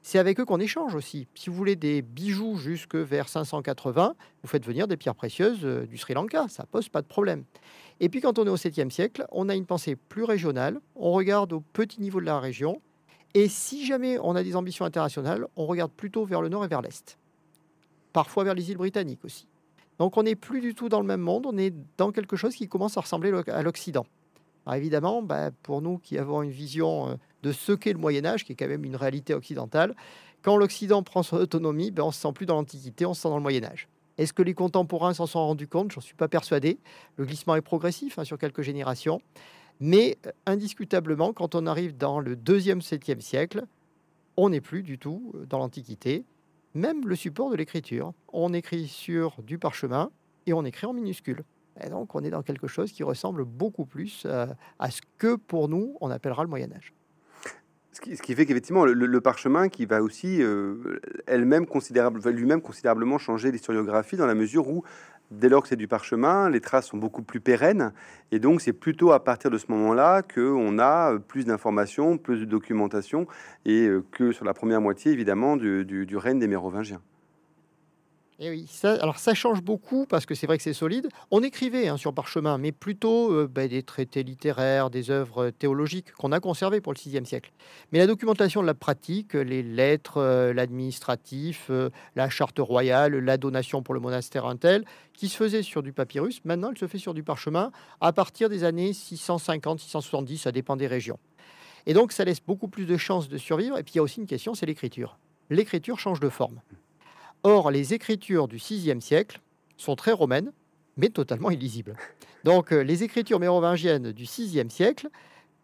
C'est 0.00 0.18
avec 0.18 0.40
eux 0.40 0.44
qu'on 0.44 0.60
échange 0.60 0.94
aussi. 0.94 1.26
Si 1.34 1.50
vous 1.50 1.56
voulez 1.56 1.76
des 1.76 2.02
bijoux 2.02 2.56
jusque 2.56 2.94
vers 2.94 3.28
580, 3.28 4.14
vous 4.42 4.48
faites 4.48 4.64
venir 4.64 4.88
des 4.88 4.96
pierres 4.96 5.14
précieuses 5.14 5.64
euh, 5.64 5.86
du 5.86 5.98
Sri 5.98 6.14
Lanka. 6.14 6.46
Ça 6.48 6.64
pose 6.64 6.88
pas 6.88 7.02
de 7.02 7.06
problème. 7.06 7.44
Et 8.00 8.08
puis 8.08 8.20
quand 8.20 8.38
on 8.38 8.46
est 8.46 8.50
au 8.50 8.56
7e 8.56 8.90
siècle, 8.90 9.26
on 9.30 9.48
a 9.48 9.54
une 9.54 9.66
pensée 9.66 9.96
plus 9.96 10.24
régionale, 10.24 10.80
on 10.96 11.12
regarde 11.12 11.52
au 11.52 11.60
petit 11.60 12.00
niveau 12.00 12.20
de 12.20 12.26
la 12.26 12.40
région, 12.40 12.80
et 13.34 13.48
si 13.48 13.84
jamais 13.84 14.18
on 14.20 14.36
a 14.36 14.42
des 14.42 14.56
ambitions 14.56 14.84
internationales, 14.84 15.46
on 15.56 15.66
regarde 15.66 15.92
plutôt 15.92 16.24
vers 16.24 16.40
le 16.40 16.48
nord 16.48 16.64
et 16.64 16.68
vers 16.68 16.82
l'est, 16.82 17.18
parfois 18.12 18.44
vers 18.44 18.54
les 18.54 18.70
îles 18.70 18.76
britanniques 18.76 19.24
aussi. 19.24 19.46
Donc 19.98 20.16
on 20.16 20.24
n'est 20.24 20.34
plus 20.34 20.60
du 20.60 20.74
tout 20.74 20.88
dans 20.88 21.00
le 21.00 21.06
même 21.06 21.20
monde, 21.20 21.46
on 21.46 21.56
est 21.56 21.74
dans 21.96 22.10
quelque 22.10 22.36
chose 22.36 22.54
qui 22.54 22.68
commence 22.68 22.96
à 22.96 23.00
ressembler 23.00 23.32
à 23.48 23.62
l'Occident. 23.62 24.06
Évidemment, 24.72 25.22
bah, 25.22 25.50
pour 25.62 25.82
nous 25.82 25.98
qui 25.98 26.16
avons 26.18 26.42
une 26.42 26.50
vision 26.50 27.10
euh, 27.10 27.14
de 27.42 27.52
ce 27.52 27.72
qu'est 27.72 27.92
le 27.92 27.98
Moyen 27.98 28.24
Âge, 28.24 28.44
qui 28.44 28.52
est 28.52 28.56
quand 28.56 28.66
même 28.66 28.84
une 28.84 28.96
réalité 28.96 29.34
occidentale, 29.34 29.94
quand 30.42 30.56
l'Occident 30.56 31.02
prend 31.02 31.22
son 31.22 31.36
autonomie, 31.36 31.90
ben, 31.90 32.02
on 32.02 32.08
ne 32.08 32.12
se 32.12 32.20
sent 32.20 32.32
plus 32.32 32.46
dans 32.46 32.54
l'Antiquité, 32.54 33.04
on 33.04 33.14
se 33.14 33.22
sent 33.22 33.28
dans 33.28 33.36
le 33.36 33.42
Moyen 33.42 33.64
Âge. 33.64 33.88
Est-ce 34.18 34.32
que 34.32 34.42
les 34.42 34.54
contemporains 34.54 35.14
s'en 35.14 35.26
sont 35.26 35.40
rendus 35.40 35.66
compte? 35.66 35.92
Je 35.92 35.96
n'en 35.96 36.02
suis 36.02 36.14
pas 36.14 36.28
persuadé. 36.28 36.78
Le 37.16 37.24
glissement 37.24 37.56
est 37.56 37.62
progressif 37.62 38.18
hein, 38.18 38.24
sur 38.24 38.38
quelques 38.38 38.62
générations. 38.62 39.20
Mais 39.80 40.18
euh, 40.26 40.30
indiscutablement, 40.46 41.32
quand 41.32 41.54
on 41.54 41.66
arrive 41.66 41.96
dans 41.96 42.20
le 42.20 42.36
deuxième, 42.36 42.80
septième 42.80 43.20
siècle, 43.20 43.64
on 44.36 44.50
n'est 44.50 44.60
plus 44.60 44.82
du 44.82 44.98
tout 44.98 45.32
euh, 45.34 45.46
dans 45.46 45.58
l'Antiquité. 45.58 46.24
Même 46.74 47.06
le 47.06 47.16
support 47.16 47.50
de 47.50 47.56
l'écriture. 47.56 48.12
On 48.32 48.52
écrit 48.52 48.86
sur 48.88 49.42
du 49.42 49.58
parchemin 49.58 50.10
et 50.46 50.52
on 50.52 50.64
écrit 50.64 50.86
en 50.86 50.92
minuscule. 50.92 51.44
Et 51.82 51.88
donc 51.88 52.14
on 52.14 52.20
est 52.20 52.30
dans 52.30 52.42
quelque 52.42 52.68
chose 52.68 52.92
qui 52.92 53.02
ressemble 53.02 53.44
beaucoup 53.44 53.84
plus 53.84 54.24
euh, 54.26 54.46
à 54.78 54.90
ce 54.90 55.00
que 55.18 55.34
pour 55.34 55.68
nous 55.68 55.96
on 56.00 56.10
appellera 56.10 56.44
le 56.44 56.48
Moyen 56.48 56.72
Âge. 56.72 56.92
Ce 57.94 58.00
qui, 58.00 58.34
fait 58.34 58.44
qu'effectivement, 58.44 58.84
le, 58.84 59.20
parchemin 59.20 59.68
qui 59.68 59.86
va 59.86 60.02
aussi 60.02 60.42
euh, 60.42 60.98
elle-même 61.26 61.64
considérable, 61.64 62.20
lui-même 62.28 62.60
considérablement 62.60 63.18
changer 63.18 63.52
l'historiographie 63.52 64.16
dans 64.16 64.26
la 64.26 64.34
mesure 64.34 64.68
où, 64.68 64.82
dès 65.30 65.48
lors 65.48 65.62
que 65.62 65.68
c'est 65.68 65.76
du 65.76 65.86
parchemin, 65.86 66.50
les 66.50 66.60
traces 66.60 66.88
sont 66.88 66.96
beaucoup 66.96 67.22
plus 67.22 67.38
pérennes. 67.38 67.92
Et 68.32 68.40
donc, 68.40 68.62
c'est 68.62 68.72
plutôt 68.72 69.12
à 69.12 69.22
partir 69.22 69.48
de 69.48 69.58
ce 69.58 69.66
moment-là 69.68 70.22
qu'on 70.22 70.80
a 70.80 71.16
plus 71.20 71.44
d'informations, 71.44 72.18
plus 72.18 72.40
de 72.40 72.46
documentation, 72.46 73.28
et 73.64 73.86
euh, 73.86 74.04
que 74.10 74.32
sur 74.32 74.44
la 74.44 74.54
première 74.54 74.80
moitié, 74.80 75.12
évidemment, 75.12 75.56
du 75.56 76.16
règne 76.16 76.40
des 76.40 76.48
Mérovingiens. 76.48 77.00
Eh 78.46 78.50
oui, 78.50 78.66
ça, 78.68 78.92
alors 79.00 79.18
ça 79.18 79.32
change 79.32 79.62
beaucoup 79.62 80.04
parce 80.04 80.26
que 80.26 80.34
c'est 80.34 80.46
vrai 80.46 80.58
que 80.58 80.62
c'est 80.62 80.74
solide. 80.74 81.08
On 81.30 81.42
écrivait 81.42 81.88
hein, 81.88 81.96
sur 81.96 82.12
parchemin, 82.12 82.58
mais 82.58 82.72
plutôt 82.72 83.32
euh, 83.32 83.48
ben, 83.50 83.68
des 83.68 83.82
traités 83.82 84.22
littéraires, 84.22 84.90
des 84.90 85.10
œuvres 85.10 85.48
théologiques 85.48 86.12
qu'on 86.12 86.30
a 86.30 86.40
conservées 86.40 86.82
pour 86.82 86.92
le 86.92 86.98
VIe 86.98 87.24
siècle. 87.24 87.52
Mais 87.90 88.00
la 88.00 88.06
documentation 88.06 88.60
de 88.60 88.66
la 88.66 88.74
pratique, 88.74 89.32
les 89.32 89.62
lettres, 89.62 90.18
euh, 90.18 90.52
l'administratif, 90.52 91.68
euh, 91.70 91.88
la 92.16 92.28
charte 92.28 92.58
royale, 92.58 93.16
la 93.16 93.38
donation 93.38 93.82
pour 93.82 93.94
le 93.94 94.00
monastère 94.00 94.44
Intel, 94.44 94.84
qui 95.14 95.28
se 95.28 95.38
faisait 95.38 95.62
sur 95.62 95.82
du 95.82 95.94
papyrus, 95.94 96.42
maintenant 96.44 96.68
elle 96.70 96.76
se 96.76 96.86
fait 96.86 96.98
sur 96.98 97.14
du 97.14 97.22
parchemin 97.22 97.72
à 98.02 98.12
partir 98.12 98.50
des 98.50 98.62
années 98.62 98.90
650-670, 98.92 100.36
ça 100.36 100.52
dépend 100.52 100.76
des 100.76 100.86
régions. 100.86 101.18
Et 101.86 101.94
donc 101.94 102.12
ça 102.12 102.26
laisse 102.26 102.42
beaucoup 102.42 102.68
plus 102.68 102.84
de 102.84 102.98
chances 102.98 103.30
de 103.30 103.38
survivre. 103.38 103.78
Et 103.78 103.82
puis 103.82 103.94
il 103.94 103.96
y 103.96 104.00
a 104.00 104.02
aussi 104.02 104.20
une 104.20 104.26
question, 104.26 104.52
c'est 104.52 104.66
l'écriture. 104.66 105.16
L'écriture 105.48 105.98
change 105.98 106.20
de 106.20 106.28
forme. 106.28 106.60
Or, 107.46 107.70
les 107.70 107.92
écritures 107.92 108.48
du 108.48 108.56
VIe 108.56 109.02
siècle 109.02 109.38
sont 109.76 109.96
très 109.96 110.12
romaines, 110.12 110.50
mais 110.96 111.10
totalement 111.10 111.50
illisibles. 111.50 111.94
Donc, 112.42 112.72
euh, 112.72 112.82
les 112.82 113.02
écritures 113.02 113.38
mérovingiennes 113.38 114.12
du 114.12 114.24
VIe 114.24 114.70
siècle, 114.70 115.10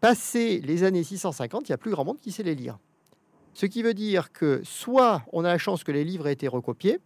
passé 0.02 0.60
les 0.60 0.84
années 0.84 1.02
650, 1.02 1.68
il 1.68 1.72
n'y 1.72 1.74
a 1.74 1.78
plus 1.78 1.90
grand 1.90 2.04
monde 2.04 2.20
qui 2.20 2.32
sait 2.32 2.42
les 2.42 2.54
lire. 2.54 2.78
Ce 3.54 3.64
qui 3.64 3.82
veut 3.82 3.94
dire 3.94 4.30
que 4.30 4.60
soit 4.62 5.22
on 5.32 5.42
a 5.42 5.48
la 5.48 5.56
chance 5.56 5.82
que 5.82 5.90
les 5.90 6.04
livres 6.04 6.26
aient 6.28 6.34
été 6.34 6.48
recopiés, 6.48 7.00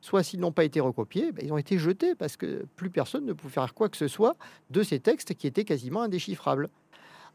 soit 0.00 0.22
s'ils 0.22 0.38
n'ont 0.38 0.52
pas 0.52 0.64
été 0.64 0.78
recopiés, 0.78 1.32
ben, 1.32 1.44
ils 1.44 1.52
ont 1.52 1.58
été 1.58 1.76
jetés 1.76 2.14
parce 2.14 2.36
que 2.36 2.66
plus 2.76 2.88
personne 2.88 3.26
ne 3.26 3.32
pouvait 3.32 3.52
faire 3.52 3.74
quoi 3.74 3.88
que 3.88 3.96
ce 3.96 4.06
soit 4.06 4.36
de 4.70 4.84
ces 4.84 5.00
textes 5.00 5.34
qui 5.34 5.48
étaient 5.48 5.64
quasiment 5.64 6.02
indéchiffrables. 6.02 6.68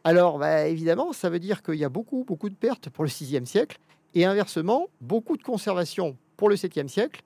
Alors, 0.06 0.40
ben, 0.40 0.68
évidemment, 0.68 1.12
ça 1.12 1.30
veut 1.30 1.40
dire 1.40 1.62
qu'il 1.62 1.76
y 1.76 1.84
a 1.84 1.90
beaucoup, 1.90 2.24
beaucoup 2.24 2.50
de 2.50 2.56
pertes 2.56 2.90
pour 2.90 3.04
le 3.04 3.10
VIe 3.10 3.46
siècle, 3.46 3.80
et 4.14 4.24
inversement, 4.24 4.88
beaucoup 5.02 5.36
de 5.36 5.44
conservation 5.44 6.16
pour 6.38 6.50
le 6.50 6.56
7e 6.56 6.88
siècle 6.88 7.24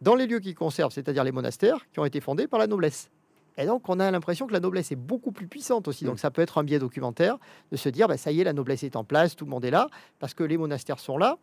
dans 0.00 0.14
les 0.14 0.26
lieux 0.26 0.40
qui 0.40 0.54
conservent, 0.54 0.92
c'est-à-dire 0.92 1.24
les 1.24 1.32
monastères, 1.32 1.86
qui 1.92 2.00
ont 2.00 2.04
été 2.04 2.20
fondés 2.20 2.46
par 2.46 2.58
la 2.58 2.66
noblesse. 2.66 3.10
Et 3.58 3.64
donc, 3.64 3.88
on 3.88 3.98
a 4.00 4.10
l'impression 4.10 4.46
que 4.46 4.52
la 4.52 4.60
noblesse 4.60 4.92
est 4.92 4.96
beaucoup 4.96 5.32
plus 5.32 5.46
puissante 5.46 5.88
aussi. 5.88 6.04
Donc, 6.04 6.16
mm. 6.16 6.18
ça 6.18 6.30
peut 6.30 6.42
être 6.42 6.58
un 6.58 6.64
biais 6.64 6.78
documentaire 6.78 7.38
de 7.72 7.76
se 7.76 7.88
dire, 7.88 8.06
bah, 8.06 8.18
ça 8.18 8.30
y 8.30 8.40
est, 8.40 8.44
la 8.44 8.52
noblesse 8.52 8.82
est 8.82 8.96
en 8.96 9.04
place, 9.04 9.34
tout 9.34 9.46
le 9.46 9.50
monde 9.50 9.64
est 9.64 9.70
là, 9.70 9.88
parce 10.18 10.34
que 10.34 10.44
les 10.44 10.58
monastères 10.58 10.98
sont 10.98 11.16
là. 11.16 11.38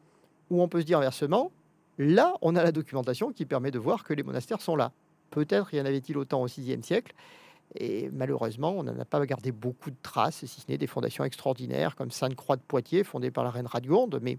Ou 0.49 0.61
on 0.61 0.67
peut 0.67 0.81
se 0.81 0.85
dire 0.85 0.99
inversement, 0.99 1.51
là, 1.97 2.35
on 2.41 2.55
a 2.55 2.63
la 2.63 2.71
documentation 2.71 3.31
qui 3.31 3.45
permet 3.45 3.71
de 3.71 3.79
voir 3.79 4.03
que 4.03 4.13
les 4.13 4.23
monastères 4.23 4.61
sont 4.61 4.75
là. 4.75 4.91
Peut-être 5.31 5.73
y 5.73 5.81
en 5.81 5.85
avait-il 5.85 6.17
autant 6.17 6.43
au 6.43 6.47
6e 6.47 6.83
siècle. 6.83 7.13
Et 7.75 8.09
malheureusement, 8.11 8.75
on 8.77 8.83
n'en 8.83 8.99
a 8.99 9.05
pas 9.05 9.25
gardé 9.25 9.51
beaucoup 9.51 9.89
de 9.89 9.95
traces, 10.03 10.45
si 10.45 10.61
ce 10.61 10.65
n'est 10.69 10.77
des 10.77 10.85
fondations 10.85 11.23
extraordinaires 11.23 11.95
comme 11.95 12.11
Sainte-Croix 12.11 12.57
de 12.57 12.61
Poitiers, 12.61 13.03
fondée 13.03 13.31
par 13.31 13.43
la 13.43 13.49
reine 13.49 13.65
Radionde. 13.65 14.19
Mais 14.21 14.37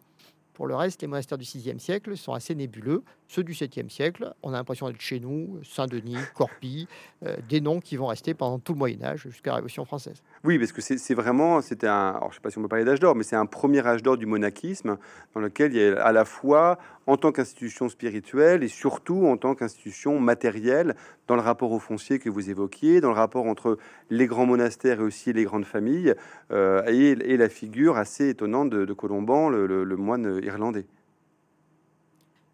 pour 0.54 0.66
le 0.66 0.74
reste, 0.74 1.02
les 1.02 1.08
monastères 1.08 1.36
du 1.36 1.44
6e 1.44 1.78
siècle 1.78 2.16
sont 2.16 2.32
assez 2.32 2.54
nébuleux. 2.54 3.02
Ceux 3.26 3.42
du 3.42 3.52
7e 3.52 3.88
siècle, 3.88 4.32
on 4.42 4.50
a 4.50 4.56
l'impression 4.56 4.88
d'être 4.88 5.00
chez 5.00 5.18
nous, 5.18 5.58
Saint-Denis, 5.64 6.16
Corpy, 6.34 6.86
euh, 7.24 7.36
des 7.48 7.60
noms 7.60 7.80
qui 7.80 7.96
vont 7.96 8.06
rester 8.06 8.34
pendant 8.34 8.58
tout 8.58 8.72
le 8.72 8.78
Moyen 8.78 9.02
Âge 9.02 9.22
jusqu'à 9.22 9.50
la 9.50 9.56
Révolution 9.56 9.84
française. 9.84 10.22
Oui, 10.44 10.58
parce 10.58 10.72
que 10.72 10.80
c'est 10.80 11.14
vraiment, 11.14 11.60
c'était 11.60 11.88
un, 11.88 12.10
alors 12.10 12.30
je 12.30 12.36
sais 12.36 12.40
pas 12.40 12.50
si 12.50 12.58
on 12.58 12.62
peut 12.62 12.68
parler 12.68 12.84
d'âge 12.84 13.00
d'or, 13.00 13.16
mais 13.16 13.24
c'est 13.24 13.36
un 13.36 13.46
premier 13.46 13.84
âge 13.84 14.02
d'or 14.02 14.16
du 14.16 14.26
monachisme 14.26 14.96
dans 15.34 15.40
lequel 15.40 15.72
il 15.72 15.80
y 15.80 15.84
a 15.84 16.00
à 16.02 16.12
la 16.12 16.24
fois 16.24 16.78
en 17.06 17.16
tant 17.16 17.32
qu'institution 17.32 17.88
spirituelle 17.88 18.62
et 18.62 18.68
surtout 18.68 19.26
en 19.26 19.36
tant 19.36 19.54
qu'institution 19.54 20.20
matérielle 20.20 20.94
dans 21.26 21.36
le 21.36 21.42
rapport 21.42 21.72
au 21.72 21.78
foncier 21.78 22.18
que 22.18 22.28
vous 22.28 22.50
évoquiez, 22.50 23.00
dans 23.00 23.08
le 23.08 23.14
rapport 23.14 23.46
entre 23.46 23.78
les 24.10 24.26
grands 24.26 24.46
monastères 24.46 25.00
et 25.00 25.02
aussi 25.02 25.32
les 25.32 25.44
grandes 25.44 25.64
familles, 25.64 26.14
euh, 26.50 26.82
et, 26.86 27.36
la 27.36 27.48
figure 27.48 27.96
assez 27.96 28.28
étonnante 28.28 28.70
de, 28.70 28.92
Colomban, 28.92 29.48
le, 29.48 29.96
moine 29.96 30.38
irlandais. 30.44 30.86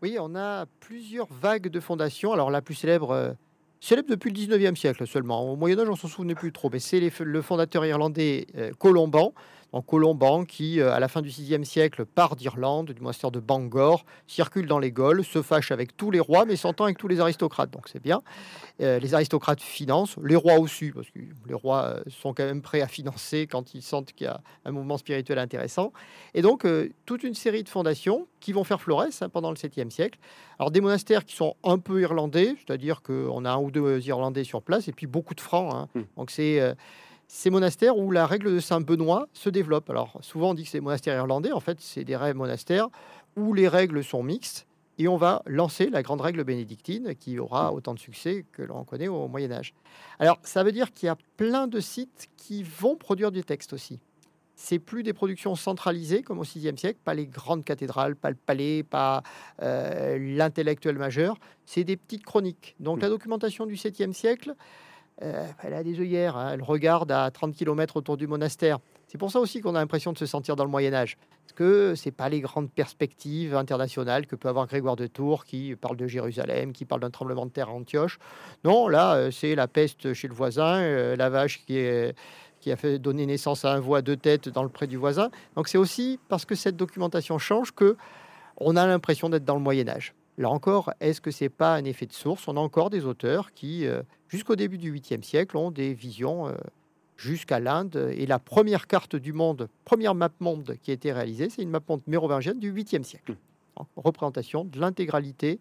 Oui, 0.02 0.16
on 0.18 0.34
a 0.34 0.66
plusieurs 0.80 1.28
vagues 1.30 1.68
de 1.68 1.80
fondations. 1.80 2.32
Alors 2.32 2.50
la 2.50 2.62
plus 2.62 2.74
célèbre, 2.74 3.10
euh, 3.10 3.32
célèbre 3.80 4.08
depuis 4.08 4.30
le 4.30 4.36
19e 4.36 4.74
siècle 4.74 5.06
seulement. 5.06 5.52
Au 5.52 5.56
Moyen 5.56 5.78
Âge, 5.78 5.88
on 5.90 5.96
s'en 5.96 6.08
souvenait 6.08 6.34
plus 6.34 6.52
trop, 6.52 6.70
mais 6.72 6.78
c'est 6.78 7.10
le 7.20 7.42
fondateur 7.42 7.84
irlandais 7.84 8.46
euh, 8.56 8.70
Colomban 8.78 9.34
en 9.72 9.82
Colomban, 9.82 10.44
qui, 10.44 10.80
euh, 10.80 10.92
à 10.92 11.00
la 11.00 11.08
fin 11.08 11.22
du 11.22 11.28
VIe 11.28 11.64
siècle, 11.64 12.04
part 12.04 12.36
d'Irlande, 12.36 12.92
du 12.92 13.00
monastère 13.00 13.30
de 13.30 13.40
Bangor, 13.40 14.04
circule 14.26 14.66
dans 14.66 14.78
les 14.78 14.90
Gaules, 14.90 15.24
se 15.24 15.42
fâche 15.42 15.70
avec 15.70 15.96
tous 15.96 16.10
les 16.10 16.20
rois, 16.20 16.44
mais 16.44 16.56
s'entend 16.56 16.84
avec 16.84 16.98
tous 16.98 17.08
les 17.08 17.20
aristocrates, 17.20 17.70
donc 17.70 17.88
c'est 17.88 18.02
bien. 18.02 18.22
Euh, 18.80 18.98
les 18.98 19.14
aristocrates 19.14 19.60
financent, 19.60 20.16
les 20.22 20.36
rois 20.36 20.58
aussi, 20.58 20.90
parce 20.90 21.08
que 21.10 21.20
les 21.46 21.54
rois 21.54 21.84
euh, 21.84 22.02
sont 22.08 22.34
quand 22.34 22.44
même 22.44 22.62
prêts 22.62 22.80
à 22.80 22.88
financer 22.88 23.46
quand 23.46 23.74
ils 23.74 23.82
sentent 23.82 24.12
qu'il 24.12 24.26
y 24.26 24.28
a 24.28 24.40
un 24.64 24.72
mouvement 24.72 24.98
spirituel 24.98 25.38
intéressant. 25.38 25.92
Et 26.34 26.42
donc, 26.42 26.66
toute 27.06 27.22
une 27.22 27.34
série 27.34 27.62
de 27.62 27.68
fondations 27.68 28.26
qui 28.40 28.52
vont 28.52 28.64
faire 28.64 28.80
florès 28.80 29.22
hein, 29.22 29.28
pendant 29.28 29.50
le 29.50 29.56
7e 29.56 29.90
siècle. 29.90 30.18
Alors, 30.58 30.70
des 30.70 30.80
monastères 30.80 31.24
qui 31.24 31.36
sont 31.36 31.56
un 31.64 31.78
peu 31.78 32.00
irlandais, 32.00 32.54
c'est-à-dire 32.58 33.02
qu'on 33.02 33.44
a 33.44 33.50
un 33.50 33.58
ou 33.58 33.70
deux 33.70 34.00
Irlandais 34.06 34.44
sur 34.44 34.62
place, 34.62 34.88
et 34.88 34.92
puis 34.92 35.06
beaucoup 35.06 35.34
de 35.34 35.40
francs. 35.40 35.72
Hein. 35.74 35.88
Mmh. 35.94 36.00
Donc, 36.16 36.30
c'est 36.30 36.74
ces 37.32 37.48
monastères 37.48 37.96
où 37.96 38.10
la 38.10 38.26
règle 38.26 38.52
de 38.52 38.58
Saint 38.58 38.80
Benoît 38.80 39.28
se 39.32 39.50
développe. 39.50 39.88
Alors 39.88 40.18
souvent 40.20 40.50
on 40.50 40.54
dit 40.54 40.64
que 40.64 40.68
c'est 40.68 40.78
des 40.78 40.84
monastères 40.84 41.16
irlandais, 41.16 41.52
en 41.52 41.60
fait 41.60 41.80
c'est 41.80 42.02
des 42.02 42.16
monastères 42.34 42.88
où 43.36 43.54
les 43.54 43.68
règles 43.68 44.02
sont 44.02 44.24
mixtes 44.24 44.66
et 44.98 45.06
on 45.06 45.16
va 45.16 45.40
lancer 45.46 45.90
la 45.90 46.02
grande 46.02 46.20
règle 46.22 46.42
bénédictine 46.42 47.14
qui 47.14 47.38
aura 47.38 47.72
autant 47.72 47.94
de 47.94 48.00
succès 48.00 48.44
que 48.50 48.62
l'on 48.62 48.82
connaît 48.82 49.06
au 49.06 49.28
Moyen 49.28 49.52
Âge. 49.52 49.74
Alors 50.18 50.40
ça 50.42 50.64
veut 50.64 50.72
dire 50.72 50.92
qu'il 50.92 51.06
y 51.06 51.08
a 51.08 51.16
plein 51.36 51.68
de 51.68 51.78
sites 51.78 52.28
qui 52.36 52.64
vont 52.64 52.96
produire 52.96 53.30
du 53.30 53.44
texte 53.44 53.72
aussi. 53.74 54.00
C'est 54.56 54.80
plus 54.80 55.04
des 55.04 55.12
productions 55.12 55.54
centralisées 55.54 56.22
comme 56.22 56.40
au 56.40 56.42
VIe 56.42 56.76
siècle, 56.76 56.98
pas 57.04 57.14
les 57.14 57.26
grandes 57.26 57.64
cathédrales, 57.64 58.16
pas 58.16 58.30
le 58.30 58.36
palais, 58.36 58.82
pas 58.82 59.22
euh, 59.62 60.18
l'intellectuel 60.18 60.98
majeur. 60.98 61.38
C'est 61.64 61.84
des 61.84 61.96
petites 61.96 62.24
chroniques. 62.24 62.74
Donc 62.80 62.98
mmh. 62.98 63.02
la 63.02 63.08
documentation 63.08 63.66
du 63.66 63.76
7e 63.76 64.12
siècle, 64.12 64.54
euh, 65.22 65.46
elle 65.62 65.74
a 65.74 65.82
des 65.82 66.00
œillères, 66.00 66.36
hein. 66.36 66.52
elle 66.54 66.62
regarde 66.62 67.12
à 67.12 67.30
30 67.30 67.54
km 67.54 67.96
autour 67.96 68.16
du 68.16 68.26
monastère. 68.26 68.78
C'est 69.06 69.18
pour 69.18 69.30
ça 69.30 69.40
aussi 69.40 69.60
qu'on 69.60 69.74
a 69.74 69.78
l'impression 69.78 70.12
de 70.12 70.18
se 70.18 70.24
sentir 70.24 70.56
dans 70.56 70.64
le 70.64 70.70
Moyen 70.70 70.94
Âge. 70.94 71.18
Parce 71.42 71.52
que 71.52 71.94
ce 71.94 72.08
n'est 72.08 72.12
pas 72.12 72.28
les 72.28 72.40
grandes 72.40 72.70
perspectives 72.70 73.54
internationales 73.54 74.26
que 74.26 74.36
peut 74.36 74.48
avoir 74.48 74.66
Grégoire 74.66 74.96
de 74.96 75.06
Tours 75.06 75.44
qui 75.44 75.74
parle 75.76 75.96
de 75.96 76.06
Jérusalem, 76.06 76.72
qui 76.72 76.84
parle 76.84 77.00
d'un 77.02 77.10
tremblement 77.10 77.44
de 77.44 77.50
terre 77.50 77.68
à 77.68 77.72
Antioche. 77.72 78.18
Non, 78.64 78.88
là, 78.88 79.14
euh, 79.14 79.30
c'est 79.30 79.54
la 79.54 79.68
peste 79.68 80.14
chez 80.14 80.28
le 80.28 80.34
voisin, 80.34 80.80
euh, 80.80 81.16
la 81.16 81.28
vache 81.28 81.64
qui, 81.66 81.78
qui 82.60 82.72
a 82.72 82.76
fait 82.76 82.98
donner 82.98 83.26
naissance 83.26 83.64
à 83.64 83.72
un 83.74 83.80
veau 83.80 83.96
à 83.96 84.02
deux 84.02 84.16
têtes 84.16 84.48
dans 84.48 84.62
le 84.62 84.68
pré 84.68 84.86
du 84.86 84.96
voisin. 84.96 85.30
Donc 85.56 85.68
c'est 85.68 85.78
aussi 85.78 86.18
parce 86.28 86.44
que 86.44 86.54
cette 86.54 86.76
documentation 86.76 87.38
change 87.38 87.72
que 87.72 87.96
on 88.56 88.76
a 88.76 88.86
l'impression 88.86 89.28
d'être 89.28 89.44
dans 89.44 89.54
le 89.54 89.60
Moyen 89.60 89.88
Âge. 89.88 90.14
Là 90.40 90.48
encore, 90.48 90.94
est-ce 91.00 91.20
que 91.20 91.30
c'est 91.30 91.50
pas 91.50 91.74
un 91.74 91.84
effet 91.84 92.06
de 92.06 92.14
source? 92.14 92.48
On 92.48 92.56
a 92.56 92.60
encore 92.60 92.88
des 92.88 93.04
auteurs 93.04 93.52
qui, 93.52 93.86
euh, 93.86 94.02
jusqu'au 94.26 94.56
début 94.56 94.78
du 94.78 94.90
8e 94.90 95.22
siècle, 95.22 95.54
ont 95.58 95.70
des 95.70 95.92
visions 95.92 96.48
euh, 96.48 96.54
jusqu'à 97.18 97.60
l'Inde. 97.60 98.08
Et 98.16 98.24
la 98.24 98.38
première 98.38 98.86
carte 98.86 99.16
du 99.16 99.34
monde, 99.34 99.68
première 99.84 100.14
map 100.14 100.30
monde 100.40 100.76
qui 100.80 100.92
a 100.92 100.94
été 100.94 101.12
réalisée, 101.12 101.50
c'est 101.50 101.60
une 101.60 101.68
map 101.68 101.80
monde 101.86 102.00
mérovingienne 102.06 102.58
du 102.58 102.72
8e 102.72 103.02
siècle. 103.02 103.36
En 103.76 103.86
représentation 103.96 104.64
de 104.64 104.80
l'intégralité 104.80 105.60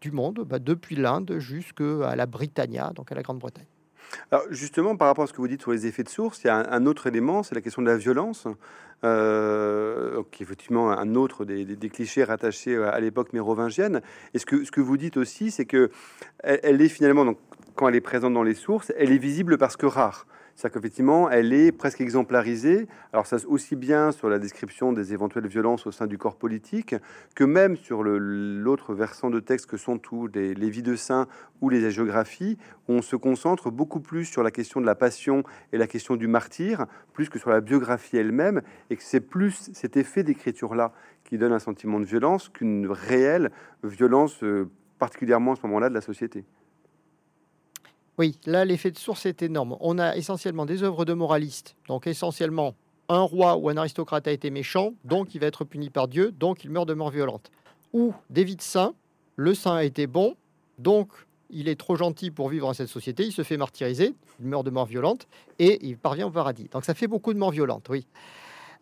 du 0.00 0.12
monde, 0.12 0.44
bah, 0.46 0.60
depuis 0.60 0.94
l'Inde 0.94 1.40
jusqu'à 1.40 2.14
la 2.14 2.26
Britannia, 2.26 2.92
donc 2.94 3.10
à 3.10 3.16
la 3.16 3.22
Grande-Bretagne. 3.22 3.66
Alors 4.30 4.44
justement, 4.50 4.96
par 4.96 5.08
rapport 5.08 5.24
à 5.24 5.26
ce 5.26 5.32
que 5.32 5.38
vous 5.38 5.48
dites 5.48 5.62
sur 5.62 5.72
les 5.72 5.86
effets 5.86 6.04
de 6.04 6.08
source, 6.08 6.44
il 6.44 6.46
y 6.46 6.50
a 6.50 6.72
un, 6.72 6.86
autre 6.86 7.08
élément, 7.08 7.42
c'est 7.42 7.56
la 7.56 7.60
question 7.60 7.82
de 7.82 7.88
la 7.88 7.96
violence, 7.96 8.46
euh, 9.04 10.22
qui 10.30 10.42
est 10.42 10.46
effectivement 10.46 10.90
un 10.90 11.14
autre 11.14 11.44
des, 11.44 11.64
clichés 11.88 12.24
rattachés 12.24 12.76
à 12.76 13.00
l'époque 13.00 13.32
mérovingienne. 13.32 14.00
Et 14.34 14.38
ce 14.38 14.46
que, 14.46 14.64
ce 14.64 14.70
que 14.70 14.80
vous 14.80 14.96
dites 14.96 15.16
aussi, 15.16 15.50
c'est 15.50 15.64
que 15.64 15.90
elle, 16.42 16.80
est 16.80 16.88
finalement, 16.88 17.24
donc, 17.24 17.38
quand 17.74 17.88
elle 17.88 17.96
est 17.96 18.00
présente 18.00 18.34
dans 18.34 18.42
les 18.42 18.54
sources, 18.54 18.92
elle 18.96 19.12
est 19.12 19.18
visible 19.18 19.58
parce 19.58 19.76
que 19.76 19.86
rare. 19.86 20.26
C'est-à-dire 20.54 20.74
qu'effectivement, 20.74 21.30
elle 21.30 21.52
est 21.52 21.72
presque 21.72 22.00
exemplarisée. 22.00 22.86
Alors, 23.12 23.26
ça 23.26 23.36
aussi 23.48 23.74
bien 23.74 24.12
sur 24.12 24.28
la 24.28 24.38
description 24.38 24.92
des 24.92 25.12
éventuelles 25.12 25.46
violences 25.46 25.86
au 25.86 25.92
sein 25.92 26.06
du 26.06 26.18
corps 26.18 26.36
politique, 26.36 26.94
que 27.34 27.44
même 27.44 27.76
sur 27.76 28.02
l'autre 28.02 28.94
versant 28.94 29.30
de 29.30 29.40
texte 29.40 29.66
que 29.66 29.76
sont 29.76 29.98
tous 29.98 30.28
les, 30.28 30.70
vies 30.70 30.82
de 30.82 30.94
saints 30.94 31.26
ou 31.60 31.68
les 31.68 31.90
géographies, 31.90 32.58
où 32.88 32.92
on 32.92 33.02
se 33.02 33.16
concentre 33.16 33.70
beaucoup 33.70 34.00
plus 34.00 34.24
sur 34.24 34.42
la 34.42 34.50
question 34.50 34.80
de 34.80 34.86
la 34.86 34.94
passion 34.94 35.42
et 35.72 35.78
la 35.78 35.86
question 35.86 36.16
du 36.16 36.26
martyr, 36.26 36.86
plus 37.12 37.28
que 37.28 37.38
sur 37.38 37.50
la 37.50 37.60
biographie 37.60 38.16
elle-même, 38.18 38.62
c'est 39.00 39.20
plus 39.20 39.70
cet 39.72 39.96
effet 39.96 40.22
d'écriture-là 40.22 40.92
qui 41.24 41.38
donne 41.38 41.52
un 41.52 41.58
sentiment 41.58 42.00
de 42.00 42.04
violence 42.04 42.48
qu'une 42.48 42.86
réelle 42.90 43.50
violence, 43.82 44.42
euh, 44.42 44.68
particulièrement 44.98 45.52
à 45.52 45.56
ce 45.56 45.62
moment-là 45.66 45.88
de 45.88 45.94
la 45.94 46.00
société. 46.00 46.44
Oui, 48.18 48.38
là, 48.44 48.64
l'effet 48.64 48.90
de 48.90 48.98
source 48.98 49.24
est 49.24 49.42
énorme. 49.42 49.76
On 49.80 49.98
a 49.98 50.16
essentiellement 50.16 50.66
des 50.66 50.82
œuvres 50.82 51.04
de 51.04 51.14
moralistes. 51.14 51.76
Donc, 51.88 52.06
essentiellement, 52.06 52.74
un 53.08 53.22
roi 53.22 53.56
ou 53.56 53.68
un 53.68 53.76
aristocrate 53.76 54.28
a 54.28 54.32
été 54.32 54.50
méchant, 54.50 54.94
donc 55.04 55.34
il 55.34 55.40
va 55.40 55.46
être 55.46 55.64
puni 55.64 55.90
par 55.90 56.08
Dieu, 56.08 56.32
donc 56.32 56.64
il 56.64 56.70
meurt 56.70 56.86
de 56.86 56.94
mort 56.94 57.10
violente. 57.10 57.50
Ou 57.92 58.14
des 58.30 58.46
saints, 58.58 58.94
le 59.36 59.54
saint 59.54 59.76
a 59.76 59.84
été 59.84 60.06
bon, 60.06 60.34
donc 60.78 61.08
il 61.50 61.68
est 61.68 61.76
trop 61.76 61.96
gentil 61.96 62.30
pour 62.30 62.48
vivre 62.48 62.66
dans 62.66 62.72
cette 62.72 62.88
société, 62.88 63.24
il 63.24 63.32
se 63.32 63.42
fait 63.42 63.56
martyriser, 63.56 64.14
il 64.40 64.46
meurt 64.46 64.64
de 64.64 64.70
mort 64.70 64.86
violente, 64.86 65.26
et 65.58 65.84
il 65.86 65.98
parvient 65.98 66.26
au 66.26 66.30
paradis. 66.30 66.68
Donc 66.70 66.84
ça 66.84 66.94
fait 66.94 67.06
beaucoup 67.06 67.34
de 67.34 67.38
morts 67.38 67.50
violentes, 67.50 67.88
oui. 67.90 68.06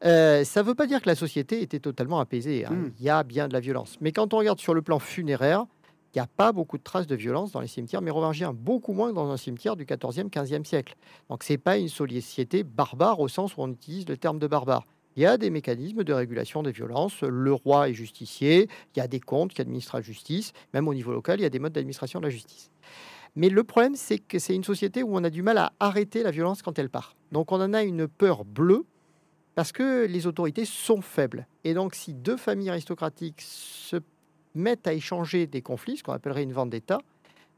Euh, 0.04 0.44
ça 0.44 0.62
ne 0.62 0.66
veut 0.66 0.74
pas 0.74 0.86
dire 0.86 1.02
que 1.02 1.08
la 1.08 1.14
société 1.14 1.62
était 1.62 1.80
totalement 1.80 2.20
apaisée. 2.20 2.64
Hein. 2.64 2.72
Hmm. 2.72 2.92
Il 2.98 3.04
y 3.04 3.10
a 3.10 3.22
bien 3.22 3.48
de 3.48 3.52
la 3.52 3.60
violence. 3.60 3.96
Mais 4.00 4.12
quand 4.12 4.32
on 4.34 4.38
regarde 4.38 4.58
sur 4.58 4.74
le 4.74 4.82
plan 4.82 4.98
funéraire, 4.98 5.66
il 6.14 6.18
n'y 6.18 6.22
a 6.22 6.26
pas 6.26 6.52
beaucoup 6.52 6.76
de 6.76 6.82
traces 6.82 7.06
de 7.06 7.14
violence 7.14 7.52
dans 7.52 7.60
les 7.60 7.68
cimetières 7.68 8.02
mérovingiens, 8.02 8.52
beaucoup 8.52 8.92
moins 8.92 9.12
dans 9.12 9.30
un 9.30 9.36
cimetière 9.36 9.76
du 9.76 9.84
14e, 9.84 10.28
15e 10.28 10.64
siècle. 10.64 10.96
Donc 11.28 11.44
ce 11.44 11.52
n'est 11.52 11.58
pas 11.58 11.78
une 11.78 11.88
société 11.88 12.64
barbare 12.64 13.20
au 13.20 13.28
sens 13.28 13.56
où 13.56 13.60
on 13.60 13.70
utilise 13.70 14.08
le 14.08 14.16
terme 14.16 14.38
de 14.38 14.46
barbare. 14.46 14.86
Il 15.16 15.22
y 15.22 15.26
a 15.26 15.36
des 15.36 15.50
mécanismes 15.50 16.02
de 16.02 16.12
régulation 16.12 16.62
des 16.62 16.72
violences. 16.72 17.22
Le 17.22 17.52
roi 17.52 17.90
est 17.90 17.94
justicier, 17.94 18.68
il 18.94 18.98
y 18.98 19.02
a 19.02 19.08
des 19.08 19.20
comptes 19.20 19.52
qui 19.52 19.60
administrent 19.60 19.96
la 19.96 20.02
justice, 20.02 20.52
même 20.72 20.88
au 20.88 20.94
niveau 20.94 21.12
local, 21.12 21.38
il 21.38 21.42
y 21.42 21.46
a 21.46 21.50
des 21.50 21.58
modes 21.58 21.72
d'administration 21.72 22.20
de 22.20 22.24
la 22.24 22.30
justice. 22.30 22.70
Mais 23.36 23.48
le 23.48 23.62
problème, 23.62 23.94
c'est 23.94 24.18
que 24.18 24.40
c'est 24.40 24.54
une 24.54 24.64
société 24.64 25.04
où 25.04 25.16
on 25.16 25.22
a 25.22 25.30
du 25.30 25.42
mal 25.42 25.58
à 25.58 25.72
arrêter 25.78 26.22
la 26.24 26.32
violence 26.32 26.62
quand 26.62 26.78
elle 26.78 26.90
part. 26.90 27.14
Donc 27.30 27.52
on 27.52 27.60
en 27.60 27.72
a 27.72 27.82
une 27.82 28.08
peur 28.08 28.44
bleue 28.44 28.84
parce 29.60 29.72
que 29.72 30.06
les 30.06 30.26
autorités 30.26 30.64
sont 30.64 31.02
faibles. 31.02 31.46
Et 31.64 31.74
donc 31.74 31.94
si 31.94 32.14
deux 32.14 32.38
familles 32.38 32.70
aristocratiques 32.70 33.42
se 33.42 33.96
mettent 34.54 34.86
à 34.86 34.94
échanger 34.94 35.46
des 35.46 35.60
conflits, 35.60 35.98
ce 35.98 36.02
qu'on 36.02 36.14
appellerait 36.14 36.44
une 36.44 36.54
vendetta. 36.54 36.98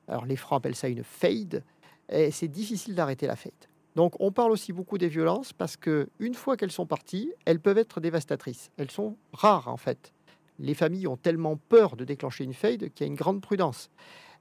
Alors 0.09 0.27
les 0.27 0.35
Francs 0.35 0.57
appellent 0.57 0.75
ça 0.75 0.89
une 0.89 1.05
fade, 1.05 1.63
et 2.09 2.33
c'est 2.33 2.49
difficile 2.49 2.97
d'arrêter 2.97 3.29
la 3.29 3.37
fade. 3.37 3.53
Donc 3.95 4.15
on 4.19 4.33
parle 4.33 4.51
aussi 4.51 4.73
beaucoup 4.73 4.99
des 4.99 5.07
violences 5.07 5.53
parce 5.53 5.77
que 5.77 6.09
une 6.19 6.35
fois 6.35 6.57
qu'elles 6.57 6.73
sont 6.73 6.87
parties, 6.87 7.33
elles 7.45 7.61
peuvent 7.61 7.79
être 7.79 8.01
dévastatrices. 8.01 8.73
Elles 8.79 8.91
sont 8.91 9.17
rares 9.33 9.69
en 9.69 9.77
fait. 9.77 10.13
Les 10.59 10.75
familles 10.75 11.07
ont 11.07 11.17
tellement 11.17 11.57
peur 11.57 11.95
de 11.95 12.05
déclencher 12.05 12.43
une 12.43 12.53
fade 12.53 12.89
qu'il 12.93 13.07
y 13.07 13.09
a 13.09 13.13
une 13.13 13.15
grande 13.15 13.41
prudence. 13.41 13.91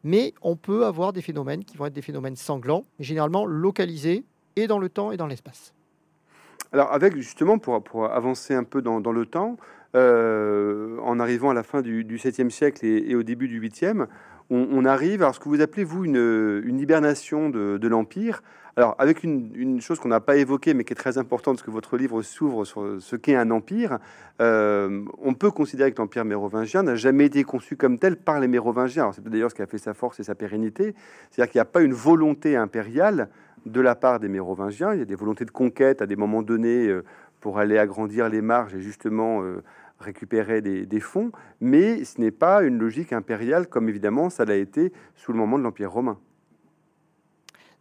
Mais 0.04 0.34
on 0.42 0.56
peut 0.56 0.88
avoir 0.88 1.14
des 1.14 1.22
phénomènes 1.22 1.64
qui 1.64 1.78
vont 1.78 1.86
être 1.86 1.94
des 1.94 2.02
phénomènes 2.02 2.38
sanglants, 2.38 2.86
généralement 3.00 3.46
localisés 3.46 4.24
et 4.56 4.66
dans 4.66 4.80
le 4.80 4.90
temps 4.90 5.12
et 5.12 5.18
dans 5.18 5.28
l'espace. 5.28 5.76
Alors 6.74 6.94
avec 6.94 7.16
justement 7.16 7.58
pour, 7.58 8.06
avancer 8.06 8.54
un 8.54 8.64
peu 8.64 8.82
dans, 8.82 9.00
le 9.00 9.26
temps, 9.26 9.58
euh, 9.96 10.98
en 11.04 11.20
arrivant 11.20 11.50
à 11.50 11.54
la 11.54 11.64
fin 11.64 11.82
du, 11.82 12.04
7e 12.18 12.50
siècle 12.50 12.86
et, 12.86 13.14
au 13.16 13.24
début 13.24 13.48
du 13.48 13.62
8e, 13.62 14.08
on, 14.50 14.84
arrive 14.84 15.24
à 15.24 15.32
ce 15.32 15.40
que 15.40 15.48
vous 15.48 15.62
appelez, 15.62 15.86
vous, 15.86 16.04
une, 16.04 16.80
hibernation 16.80 17.50
de, 17.50 17.88
l'Empire. 17.88 18.42
Alors, 18.78 18.96
avec 19.00 19.24
une, 19.24 19.82
chose 19.82 20.00
qu'on 20.00 20.10
n'a 20.10 20.20
pas 20.20 20.38
évoquée, 20.38 20.74
mais 20.74 20.84
qui 20.84 20.94
est 20.94 20.96
très 20.96 21.18
importante, 21.18 21.56
parce 21.56 21.66
que 21.66 21.72
votre 21.72 21.98
livre 21.98 22.22
s'ouvre 22.22 22.66
sur 22.66 22.98
ce 23.00 23.16
qu'est 23.16 23.36
un 23.36 23.52
empire, 23.52 24.00
euh, 24.42 25.04
on 25.22 25.34
peut 25.34 25.52
considérer 25.52 25.92
que 25.92 26.02
l'Empire 26.02 26.26
mérovingien 26.26 26.84
n'a 26.84 26.96
jamais 26.96 27.26
été 27.26 27.44
conçu 27.44 27.78
comme 27.78 27.98
tel 27.98 28.18
par 28.18 28.40
les 28.42 28.48
mérovingiens. 28.48 29.12
C'est 29.14 29.24
d'ailleurs 29.24 29.52
ce 29.52 29.56
qui 29.56 29.62
a 29.62 29.68
fait 29.68 29.78
sa 29.78 29.94
force 29.94 30.20
et 30.20 30.24
sa 30.24 30.36
pérennité. 30.36 30.96
C'est-à-dire 31.30 31.52
qu'il 31.52 31.60
n'y 31.60 31.64
a 31.64 31.66
pas 31.66 31.82
une 31.82 31.94
volonté 31.94 32.56
impériale 32.58 33.30
de 33.66 33.82
la 33.82 33.96
part 33.96 34.20
des 34.20 34.28
mérovingiens. 34.28 34.94
Il 34.94 35.00
y 35.00 35.02
a 35.02 35.06
des 35.06 35.16
volontés 35.16 35.46
de 35.46 35.52
conquête 35.52 36.02
à 36.02 36.06
des 36.06 36.16
moments 36.16 36.42
donnés 36.42 36.88
euh, 36.88 37.04
pour 37.40 37.60
aller 37.60 37.78
agrandir 37.78 38.30
les 38.30 38.42
marges 38.42 38.76
et 38.76 38.82
justement 38.82 39.42
récupérer 40.02 40.62
des, 40.62 41.00
fonds, 41.00 41.32
mais 41.60 42.04
ce 42.04 42.20
n'est 42.20 42.32
pas 42.32 42.64
une 42.64 42.78
logique 42.78 43.14
impériale 43.14 43.68
comme 43.68 43.90
évidemment 43.90 44.30
ça 44.30 44.46
l'a 44.46 44.56
été 44.56 44.92
sous 45.16 45.32
le 45.32 45.38
moment 45.38 45.58
de 45.58 45.64
l'Empire 45.64 45.92
romain. 45.92 46.20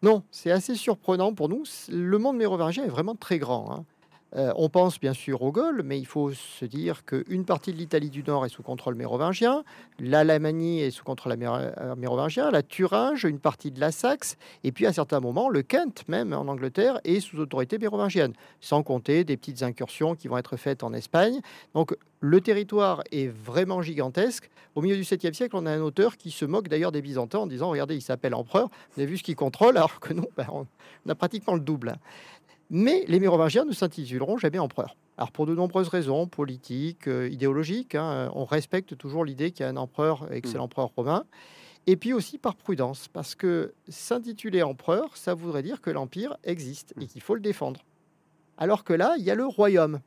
Non, 0.03 0.23
c'est 0.31 0.51
assez 0.51 0.75
surprenant 0.75 1.35
pour 1.35 1.49
nous. 1.49 1.65
Le 1.91 2.17
monde 2.17 2.37
mérovingien 2.37 2.85
est 2.85 2.89
vraiment 2.89 3.15
très 3.15 3.39
grand. 3.39 3.71
Hein. 3.71 3.85
Euh, 4.37 4.53
on 4.57 4.69
pense 4.69 5.01
bien 5.01 5.13
sûr 5.13 5.43
aux 5.43 5.51
Gaules, 5.51 5.83
mais 5.85 5.99
il 5.99 6.07
faut 6.07 6.33
se 6.33 6.65
dire 6.65 7.05
qu'une 7.05 7.45
partie 7.45 7.73
de 7.73 7.79
l'Italie 7.79 8.11
du 8.11 8.23
Nord 8.23 8.47
est 8.47 8.49
sous 8.49 8.63
contrôle 8.63 8.95
mérovingien, 8.95 9.65
l'Alamanie 9.99 10.81
est 10.81 10.93
sous 10.93 11.03
contrôle 11.03 11.37
euh, 11.41 11.97
mérovingien, 11.97 12.51
la 12.51 12.63
Thuringe, 12.63 13.25
une 13.25 13.41
partie 13.41 13.73
de 13.73 13.81
la 13.81 13.91
Saxe, 13.91 14.37
et 14.63 14.71
puis 14.71 14.87
à 14.87 14.93
certains 14.93 15.21
moments, 15.21 15.49
le 15.49 15.63
Kent, 15.63 16.05
même 16.07 16.33
en 16.33 16.47
Angleterre, 16.47 17.01
est 17.05 17.21
sous 17.21 17.41
autorité 17.41 17.79
mérovingienne, 17.79 18.33
sans 18.61 18.83
compter 18.83 19.25
des 19.25 19.37
petites 19.37 19.63
incursions 19.63 20.15
qui 20.15 20.29
vont 20.29 20.39
être 20.39 20.57
faites 20.57 20.85
en 20.85 20.93
Espagne. 20.93 21.41
Donc 21.75 21.97
le 22.21 22.41
territoire 22.41 23.03
est 23.11 23.29
vraiment 23.29 23.83
gigantesque. 23.83 24.51
Au 24.75 24.83
milieu 24.83 24.95
du 24.95 25.03
7e 25.03 25.33
siècle, 25.33 25.57
on 25.57 25.67
a 25.67 25.73
un 25.73 25.81
auteur 25.81 26.17
qui 26.17 26.31
se 26.31 26.45
moque 26.45 26.69
d'ailleurs 26.69 26.93
des 26.93 27.03
Byzantins 27.03 27.39
en 27.39 27.47
disant 27.47 27.71
Regardez, 27.71 27.97
il 27.97 28.03
s'appelle 28.03 28.35
empereur, 28.35 28.69
vous 28.95 29.01
avez 29.01 29.11
vu 29.11 29.17
ce 29.17 29.23
qu'il 29.23 29.37
contrôle, 29.37 29.77
alors 29.77 29.99
que 30.01 30.13
nous, 30.13 30.27
ben, 30.37 30.47
on 30.53 30.67
a 31.09 31.15
pratiquement 31.15 31.55
le 31.55 31.61
double. 31.61 31.97
Mais 32.71 33.05
les 33.09 33.19
mérovingiens 33.19 33.65
ne 33.65 33.73
s'intituleront 33.73 34.39
jamais 34.39 34.59
empereurs. 34.61 34.97
Alors 35.19 35.33
pour 35.33 35.45
de 35.47 35.55
nombreuses 35.55 35.89
raisons, 35.89 36.27
politiques, 36.29 37.09
euh, 37.09 37.29
idéologiques, 37.29 37.95
hein, 37.97 38.31
on 38.35 38.45
respecte 38.45 38.97
toujours 38.97 39.25
l'idée 39.25 39.51
qu'il 39.51 39.65
y 39.65 39.67
a 39.67 39.71
un 39.71 39.77
empereur 39.77 40.33
et 40.33 40.41
que 40.41 40.49
c'est 40.49 40.55
Mm. 40.55 40.59
l'empereur 40.59 40.93
romain. 40.97 41.25
Et 41.87 41.97
puis 41.97 42.13
aussi 42.13 42.39
par 42.39 42.55
prudence, 42.57 43.09
parce 43.09 43.35
que 43.35 43.73
s'intituler 43.89 44.63
empereur, 44.63 45.17
ça 45.17 45.35
voudrait 45.35 45.63
dire 45.63 45.81
que 45.81 45.91
l'empire 45.91 46.37
existe 46.45 46.95
et 47.01 47.07
qu'il 47.07 47.23
faut 47.23 47.35
le 47.35 47.41
défendre. 47.41 47.81
Alors 48.59 48.85
que 48.85 48.93
là, 48.93 49.15
il 49.19 49.25
y 49.25 49.31
a 49.31 49.35
le 49.35 49.47
royaume. 49.47 50.01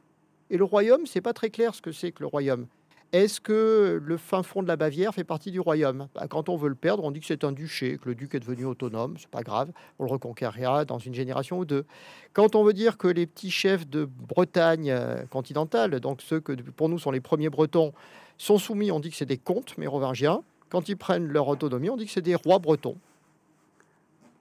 Et 0.50 0.58
le 0.58 0.64
royaume, 0.64 1.06
c'est 1.06 1.22
pas 1.22 1.34
très 1.34 1.50
clair 1.50 1.74
ce 1.76 1.82
que 1.82 1.92
c'est 1.92 2.12
que 2.12 2.22
le 2.22 2.28
royaume. 2.28 2.68
Est-ce 3.14 3.40
que 3.40 4.02
le 4.04 4.18
fin 4.18 4.42
fond 4.42 4.64
de 4.64 4.68
la 4.68 4.76
Bavière 4.76 5.14
fait 5.14 5.24
partie 5.24 5.52
du 5.52 5.60
royaume? 5.60 6.08
Bah, 6.16 6.26
Quand 6.28 6.50
on 6.50 6.58
veut 6.58 6.68
le 6.68 6.74
perdre, 6.74 7.04
on 7.04 7.12
dit 7.12 7.20
que 7.20 7.28
c'est 7.28 7.44
un 7.44 7.52
duché, 7.52 8.00
que 8.00 8.10
le 8.10 8.16
duc 8.16 8.34
est 8.34 8.40
devenu 8.40 8.66
autonome, 8.66 9.18
c'est 9.20 9.30
pas 9.30 9.44
grave, 9.44 9.72
on 10.00 10.06
le 10.06 10.10
reconquérera 10.10 10.84
dans 10.84 10.98
une 10.98 11.14
génération 11.14 11.60
ou 11.60 11.66
deux. 11.66 11.86
Quand 12.34 12.56
on 12.56 12.64
veut 12.64 12.74
dire 12.74 12.98
que 12.98 13.08
les 13.08 13.28
petits 13.28 13.52
chefs 13.52 13.88
de 13.88 14.06
Bretagne 14.06 14.90
euh, 14.90 15.28
continentale, 15.28 16.00
donc 16.00 16.24
ceux 16.24 16.40
que 16.40 16.54
pour 16.54 16.90
nous 16.90 16.98
sont 16.98 17.12
les 17.12 17.22
premiers 17.22 17.50
Bretons, 17.50 17.94
sont 18.40 18.58
soumis, 18.58 18.92
on 18.92 19.00
dit 19.00 19.12
que 19.12 19.16
c'est 19.16 19.28
des 19.28 19.38
comtes 19.38 19.78
mérovingiens. 19.78 20.42
Quand 20.70 20.90
ils 20.90 20.98
prennent 20.98 21.28
leur 21.28 21.48
autonomie, 21.48 21.92
on 21.92 21.98
dit 21.98 22.08
que 22.08 22.12
c'est 22.12 22.22
des 22.22 22.34
rois 22.34 22.58
bretons, 22.58 22.98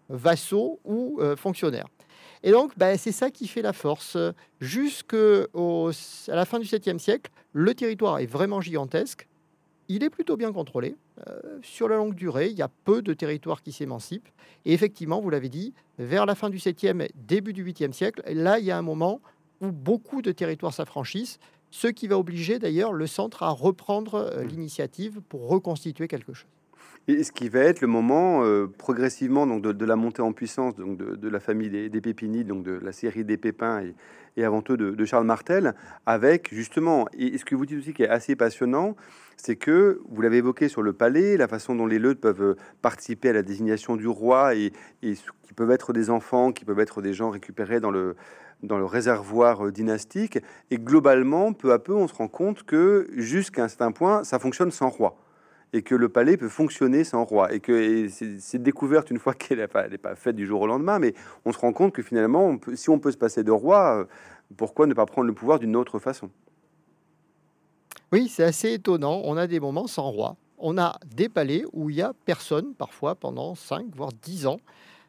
vassaux 0.09 0.81
ou 0.87 1.19
euh, 1.21 1.37
fonctionnaires. 1.37 1.89
Et 2.43 2.51
donc, 2.51 2.73
bah, 2.79 2.97
c'est 2.97 3.13
ça 3.13 3.31
qui 3.31 3.47
fait 3.49 3.63
la 3.63 3.75
force. 3.75 4.17
Jusqu'à 4.61 5.47
la 6.29 6.45
fin 6.47 6.59
du 6.59 6.67
7e 6.67 6.99
siècle, 6.99 7.31
le 7.53 7.75
territoire 7.75 8.19
est 8.19 8.27
vraiment 8.27 8.61
gigantesque. 8.61 9.29
Il 9.89 10.05
est 10.05 10.11
plutôt 10.11 10.37
bien 10.37 10.53
contrôlé. 10.53 10.97
Euh, 11.29 11.59
sur 11.63 11.89
la 11.89 11.97
longue 11.97 12.15
durée, 12.15 12.49
il 12.49 12.57
y 12.57 12.63
a 12.63 12.71
peu 12.85 13.03
de 13.03 13.13
territoires 13.13 13.63
qui 13.63 13.73
s'émancipent. 13.73 14.29
Et 14.65 14.73
effectivement, 14.73 15.21
vous 15.21 15.31
l'avez 15.31 15.49
dit, 15.49 15.75
vers 15.99 16.25
la 16.25 16.35
fin 16.35 16.51
du 16.51 16.59
7e, 16.59 17.09
début 17.15 17.53
du 17.53 17.65
8e 17.65 17.93
siècle, 17.93 18.23
là, 18.33 18.59
il 18.59 18.65
y 18.65 18.71
a 18.71 18.79
un 18.79 18.83
moment 18.83 19.21
où 19.61 19.71
beaucoup 19.71 20.23
de 20.23 20.33
territoires 20.33 20.73
s'affranchissent, 20.73 21.39
ce 21.71 21.89
qui 21.89 22.07
va 22.07 22.19
obliger 22.19 22.59
d'ailleurs 22.59 22.93
le 22.93 23.07
centre 23.07 23.43
à 23.43 23.51
reprendre 23.51 24.15
euh, 24.15 24.45
l'initiative 24.45 25.21
pour 25.29 25.49
reconstituer 25.49 26.09
quelque 26.09 26.33
chose. 26.33 26.47
Et 27.09 27.25
ce 27.25 27.33
qui 27.33 27.49
va 27.49 27.61
être 27.61 27.81
le 27.81 27.89
moment 27.89 28.45
euh, 28.45 28.69
progressivement 28.69 29.45
donc 29.45 29.61
de, 29.63 29.85
la 29.85 29.97
montée 29.97 30.23
en 30.23 30.33
puissance 30.33 30.77
donc 30.77 30.97
de, 30.97 31.29
la 31.29 31.41
famille 31.41 31.69
des, 31.69 31.89
des 31.89 32.01
Pépinides, 32.01 32.47
donc 32.47 32.63
de 32.63 32.79
la 32.81 32.93
série 32.93 33.25
des 33.25 33.37
Pépins 33.37 33.83
et, 34.37 34.45
avant 34.45 34.63
tout 34.63 34.77
de, 34.77 35.05
Charles 35.05 35.27
Martel, 35.27 35.75
avec 36.07 36.55
justement, 36.55 37.07
et 37.13 37.37
ce 37.37 37.45
que 37.45 37.57
vous 37.57 37.67
dites 37.67 37.81
aussi 37.81 37.93
qui 37.93 38.05
est 38.05 38.09
assez 38.09 38.37
passionnant, 38.37 38.97
c'est 39.37 39.57
que 39.57 40.01
vous 40.09 40.23
l'avez 40.23 40.39
évoqué 40.39 40.69
sur 40.69 40.81
le 40.81 40.93
palais, 40.93 41.37
la 41.37 41.49
façon 41.49 41.75
dont 41.75 41.87
les 41.87 41.99
leudes 41.99 42.19
peuvent 42.19 42.55
participer 42.83 43.31
à 43.31 43.33
la 43.33 43.43
désignation 43.43 43.97
du 43.97 44.07
roi 44.07 44.55
et, 44.55 44.73
et 45.03 45.15
qui 45.43 45.55
peuvent 45.55 45.73
être 45.73 45.93
des 45.93 46.09
enfants, 46.09 46.53
qui 46.53 46.65
peuvent 46.65 46.81
être 46.81 47.03
des 47.03 47.13
gens 47.13 47.31
récupérés 47.31 47.81
dans 47.81 47.91
le 47.91 48.15
dans 48.63 48.79
le 48.79 48.85
réservoir 48.85 49.67
euh, 49.67 49.73
dynastique. 49.73 50.39
Et 50.71 50.79
globalement, 50.79 51.53
peu 51.53 51.73
à 51.73 51.81
peu, 51.81 51.95
on 51.95 52.07
se 52.07 52.15
rend 52.15 52.29
compte 52.29 52.63
que 52.63 53.09
jusqu'à 53.17 53.65
un 53.65 53.69
certain 53.69 53.91
point, 53.91 54.23
ça 54.23 54.39
fonctionne 54.39 54.71
sans 54.71 54.89
roi 54.89 55.17
et 55.73 55.83
que 55.83 55.95
le 55.95 56.09
palais 56.09 56.37
peut 56.37 56.49
fonctionner 56.49 57.05
sans 57.05 57.25
roi. 57.25 57.53
Et 57.53 57.61
que 57.61 58.09
c'est 58.09 58.63
découverte 58.63 59.11
une 59.11 59.19
fois 59.19 59.35
qu'elle 59.39 59.59
n'est 59.59 59.99
pas, 59.99 60.15
faite 60.15 60.37
du 60.37 60.47
jour 60.47 60.63
au 60.63 60.67
lendemain, 60.67 60.99
mais 60.99 61.15
on 61.45 61.53
se 61.53 61.59
rend 61.59 61.73
compte 61.73 61.93
que 61.93 62.03
finalement, 62.03 62.59
si 62.75 62.91
on 62.91 62.99
peut 62.99 63.11
se 63.11 63.17
passer 63.17 63.43
de 63.43 63.51
roi, 63.51 64.01
euh, 64.01 64.05
pourquoi 64.57 64.87
ne 64.87 64.95
pas 64.95 65.07
prendre 65.07 65.27
le 65.27 65.35
pouvoir 65.35 65.59
d'une 65.59 65.77
autre 65.77 65.99
façon? 65.99 66.31
Oui, 68.13 68.29
c'est 68.29 68.45
assez 68.45 68.75
étonnant. 68.75 69.23
On 69.25 69.37
a 69.37 69.47
des 69.47 69.61
moments 69.61 69.87
sans 69.87 70.11
roi. 70.11 70.37
On 70.59 70.79
a 70.79 70.99
des 71.07 71.29
palais 71.29 71.65
où 71.73 71.91
il 71.91 71.97
y 71.97 72.03
a 72.03 72.13
personne, 72.27 72.75
parfois 72.75 73.15
pendant 73.15 73.55
5 73.55 73.87
voire 73.97 74.11
10 74.23 74.47
ans. 74.47 74.59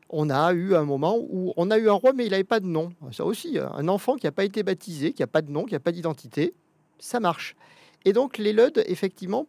On 0.10 0.30
a 0.30 0.54
eu 0.54 0.76
un 0.76 0.84
moment 0.84 1.18
où 1.18 1.54
on 1.58 1.70
a 1.72 1.78
eu 1.78 1.90
un 1.90 1.94
roi, 1.94 2.14
mais 2.14 2.26
il 2.26 2.32
n'avait 2.32 2.44
pas 2.44 2.60
de 2.60 2.66
nom. 2.66 2.94
Ça 3.12 3.26
aussi, 3.26 3.58
un 3.60 3.88
enfant 3.88 4.16
qui 4.16 4.26
n'a 4.26 4.32
pas 4.32 4.46
été 4.46 4.64
baptisé, 4.64 5.12
qui 5.12 5.22
n'a 5.22 5.28
pas 5.28 5.42
de 5.42 5.52
nom, 5.52 5.66
qui 5.66 5.74
n'a 5.74 5.80
pas 5.80 5.92
d'identité, 5.92 6.54
ça 7.00 7.20
marche. 7.20 7.56
Et 8.06 8.14
donc 8.14 8.38
les 8.38 8.54
LUD, 8.54 8.84
effectivement, 8.88 9.48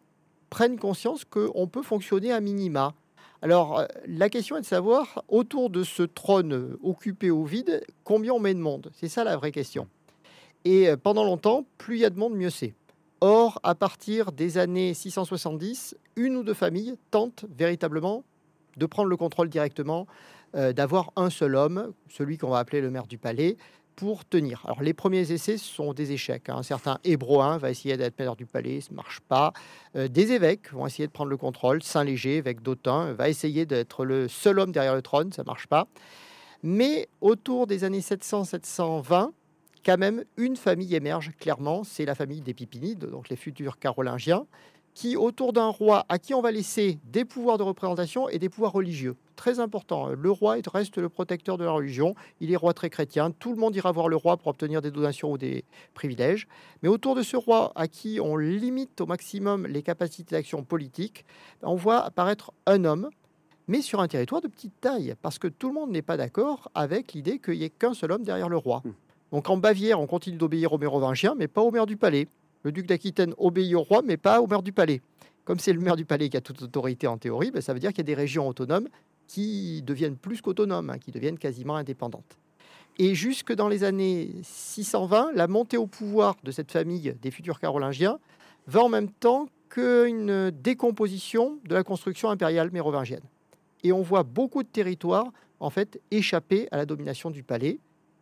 prennent 0.55 0.79
conscience 0.79 1.25
qu'on 1.25 1.67
peut 1.67 1.81
fonctionner 1.81 2.31
à 2.31 2.39
minima. 2.39 2.93
Alors, 3.41 3.77
euh, 3.77 3.85
la 4.07 4.29
question 4.29 4.55
est 4.55 4.61
de 4.61 4.65
savoir, 4.65 5.21
autour 5.27 5.69
de 5.69 5.83
ce 5.83 6.01
trône 6.01 6.77
occupé 6.81 7.29
au 7.29 7.43
vide, 7.43 7.85
combien 8.05 8.31
on 8.31 8.39
met 8.39 8.53
de 8.53 8.61
monde? 8.61 8.89
C'est 8.93 9.09
ça 9.09 9.25
la 9.25 9.35
vraie 9.35 9.51
question. 9.51 9.89
Et 10.63 10.87
euh, 10.87 10.95
pendant 10.95 11.25
longtemps, 11.25 11.65
plus 11.77 11.97
il 11.97 11.99
y 12.03 12.05
a 12.05 12.09
de 12.09 12.17
monde, 12.17 12.35
mieux 12.35 12.49
c'est. 12.49 12.73
Or, 13.19 13.59
à 13.63 13.75
partir 13.75 14.31
des 14.31 14.57
années 14.57 14.93
670, 14.93 15.97
une 16.15 16.37
ou 16.37 16.43
deux 16.43 16.53
familles 16.53 16.95
tentent 17.11 17.43
véritablement 17.53 18.23
de 18.77 18.85
prendre 18.85 19.09
le 19.09 19.17
contrôle 19.17 19.49
directement, 19.49 20.07
euh, 20.55 20.71
d'avoir 20.71 21.11
un 21.17 21.29
seul 21.29 21.57
homme, 21.57 21.91
celui 22.07 22.37
qu'on 22.37 22.51
va 22.51 22.59
appeler 22.59 22.79
le 22.79 22.91
maire 22.91 23.07
du 23.07 23.17
palais, 23.17 23.57
pour 23.95 24.25
tenir. 24.25 24.61
Alors, 24.65 24.81
les 24.81 24.93
premiers 24.93 25.31
essais 25.31 25.57
sont 25.57 25.93
des 25.93 26.11
échecs. 26.11 26.49
hein. 26.49 26.57
Un 26.57 26.63
certain 26.63 26.99
Hébroin 27.03 27.57
va 27.57 27.69
essayer 27.69 27.97
d'être 27.97 28.19
maire 28.19 28.35
du 28.35 28.45
palais, 28.45 28.81
ça 28.81 28.89
ne 28.91 28.95
marche 28.95 29.21
pas. 29.21 29.53
Euh, 29.95 30.07
des 30.07 30.31
évêques 30.31 30.71
vont 30.73 30.85
essayer 30.85 31.07
de 31.07 31.11
prendre 31.11 31.29
le 31.29 31.37
contrôle. 31.37 31.81
Saint-Léger, 31.81 32.37
évêque 32.37 32.61
d'Autun, 32.61 33.13
va 33.13 33.29
essayer 33.29 33.65
d'être 33.65 34.05
le 34.05 34.27
seul 34.27 34.59
homme 34.59 34.71
derrière 34.71 34.95
le 34.95 35.01
trône, 35.01 35.31
ça 35.31 35.43
ne 35.43 35.47
marche 35.47 35.67
pas. 35.67 35.87
Mais 36.63 37.07
autour 37.21 37.67
des 37.67 37.83
années 37.83 37.99
700-720, 37.99 39.31
quand 39.85 39.97
même, 39.97 40.23
une 40.35 40.55
famille 40.55 40.95
émerge 40.95 41.31
clairement, 41.39 41.83
c'est 41.83 42.05
la 42.05 42.15
famille 42.15 42.41
des 42.41 42.55
Pipinides, 42.55 43.05
donc 43.05 43.29
les 43.29 43.35
futurs 43.35 43.77
carolingiens, 43.77 44.45
qui, 44.95 45.15
autour 45.15 45.53
d'un 45.53 45.67
roi 45.67 46.05
à 46.09 46.17
qui 46.17 46.33
on 46.33 46.41
va 46.41 46.51
laisser 46.51 46.97
des 47.03 47.23
pouvoirs 47.23 47.57
de 47.57 47.63
représentation 47.63 48.27
et 48.29 48.39
des 48.39 48.49
pouvoirs 48.49 48.71
religieux. 48.71 49.15
Très 49.35 49.59
important, 49.59 50.09
le 50.09 50.31
roi 50.31 50.57
est- 50.57 50.67
reste 50.67 50.97
le 50.97 51.09
protecteur 51.09 51.57
de 51.57 51.65
la 51.65 51.71
religion, 51.71 52.15
il 52.39 52.51
est 52.51 52.55
roi 52.55 52.73
très 52.73 52.89
chrétien, 52.89 53.31
tout 53.31 53.51
le 53.51 53.57
monde 53.57 53.75
ira 53.75 53.91
voir 53.91 54.07
le 54.07 54.15
roi 54.15 54.37
pour 54.37 54.47
obtenir 54.47 54.81
des 54.81 54.91
donations 54.91 55.31
ou 55.31 55.37
des 55.37 55.65
privilèges. 55.93 56.47
Mais 56.81 56.89
autour 56.89 57.15
de 57.15 57.21
ce 57.21 57.35
roi 57.35 57.71
à 57.75 57.87
qui 57.87 58.19
on 58.21 58.37
limite 58.37 59.01
au 59.01 59.05
maximum 59.05 59.67
les 59.67 59.83
capacités 59.83 60.35
d'action 60.35 60.63
politique, 60.63 61.25
on 61.61 61.75
voit 61.75 61.99
apparaître 61.99 62.53
un 62.65 62.85
homme, 62.85 63.09
mais 63.67 63.81
sur 63.81 63.99
un 63.99 64.07
territoire 64.07 64.41
de 64.41 64.47
petite 64.47 64.79
taille, 64.79 65.15
parce 65.21 65.37
que 65.37 65.47
tout 65.47 65.67
le 65.67 65.73
monde 65.73 65.91
n'est 65.91 66.01
pas 66.01 66.17
d'accord 66.17 66.71
avec 66.73 67.13
l'idée 67.13 67.39
qu'il 67.39 67.55
n'y 67.55 67.63
ait 67.63 67.69
qu'un 67.69 67.93
seul 67.93 68.11
homme 68.13 68.23
derrière 68.23 68.49
le 68.49 68.57
roi. 68.57 68.81
Hmm. 68.85 68.93
Donc 69.31 69.49
en 69.49 69.57
Bavière, 69.57 69.99
on 69.99 70.07
continue 70.07 70.37
d'obéir 70.37 70.71
aux 70.71 70.77
mérovingiens, 70.77 71.35
mais 71.37 71.47
pas 71.47 71.61
au 71.61 71.71
maire 71.71 71.87
du 71.87 71.97
palais. 71.97 72.27
Le 72.63 72.71
duc 72.71 72.85
d'Aquitaine 72.85 73.33
obéit 73.37 73.75
au 73.75 73.81
roi, 73.81 74.01
mais 74.03 74.17
pas 74.17 74.39
au 74.39 74.47
maire 74.47 74.63
du 74.63 74.71
palais. 74.71 75.01
Comme 75.43 75.59
c'est 75.59 75.73
le 75.73 75.79
maire 75.79 75.95
du 75.95 76.05
palais 76.05 76.29
qui 76.29 76.37
a 76.37 76.41
toute 76.41 76.61
autorité 76.63 77.05
en 77.05 77.17
théorie, 77.19 77.51
ben, 77.51 77.61
ça 77.61 77.73
veut 77.73 77.79
dire 77.79 77.91
qu'il 77.91 77.99
y 77.99 78.01
a 78.01 78.03
des 78.05 78.15
régions 78.15 78.47
autonomes 78.47 78.87
qui 79.27 79.81
deviennent 79.81 80.17
plus 80.17 80.41
qu'autonomes, 80.41 80.89
hein, 80.89 80.97
qui 80.97 81.11
deviennent 81.11 81.37
quasiment 81.37 81.75
indépendantes. 81.75 82.37
Et 82.97 83.13
jusque 83.13 83.53
dans 83.53 83.67
les 83.67 83.83
années 83.83 84.31
620, 84.43 85.31
la 85.33 85.47
montée 85.47 85.77
au 85.77 85.87
pouvoir 85.87 86.35
de 86.43 86.51
cette 86.51 86.71
famille 86.71 87.15
des 87.21 87.31
futurs 87.31 87.59
carolingiens 87.59 88.19
va 88.67 88.83
en 88.83 88.89
même 88.89 89.09
temps 89.09 89.47
qu'une 89.69 90.51
décomposition 90.51 91.59
de 91.65 91.73
la 91.73 91.83
construction 91.83 92.29
impériale 92.29 92.71
mérovingienne. 92.71 93.23
Et 93.83 93.91
on 93.91 94.01
voit 94.01 94.23
beaucoup 94.23 94.63
de 94.63 94.67
territoires 94.67 95.31
en 95.59 95.69
fait 95.69 95.99
échapper 96.11 96.67
à 96.71 96.77
la 96.77 96.85
domination 96.85 97.31
du 97.31 97.43
palais 97.43 97.79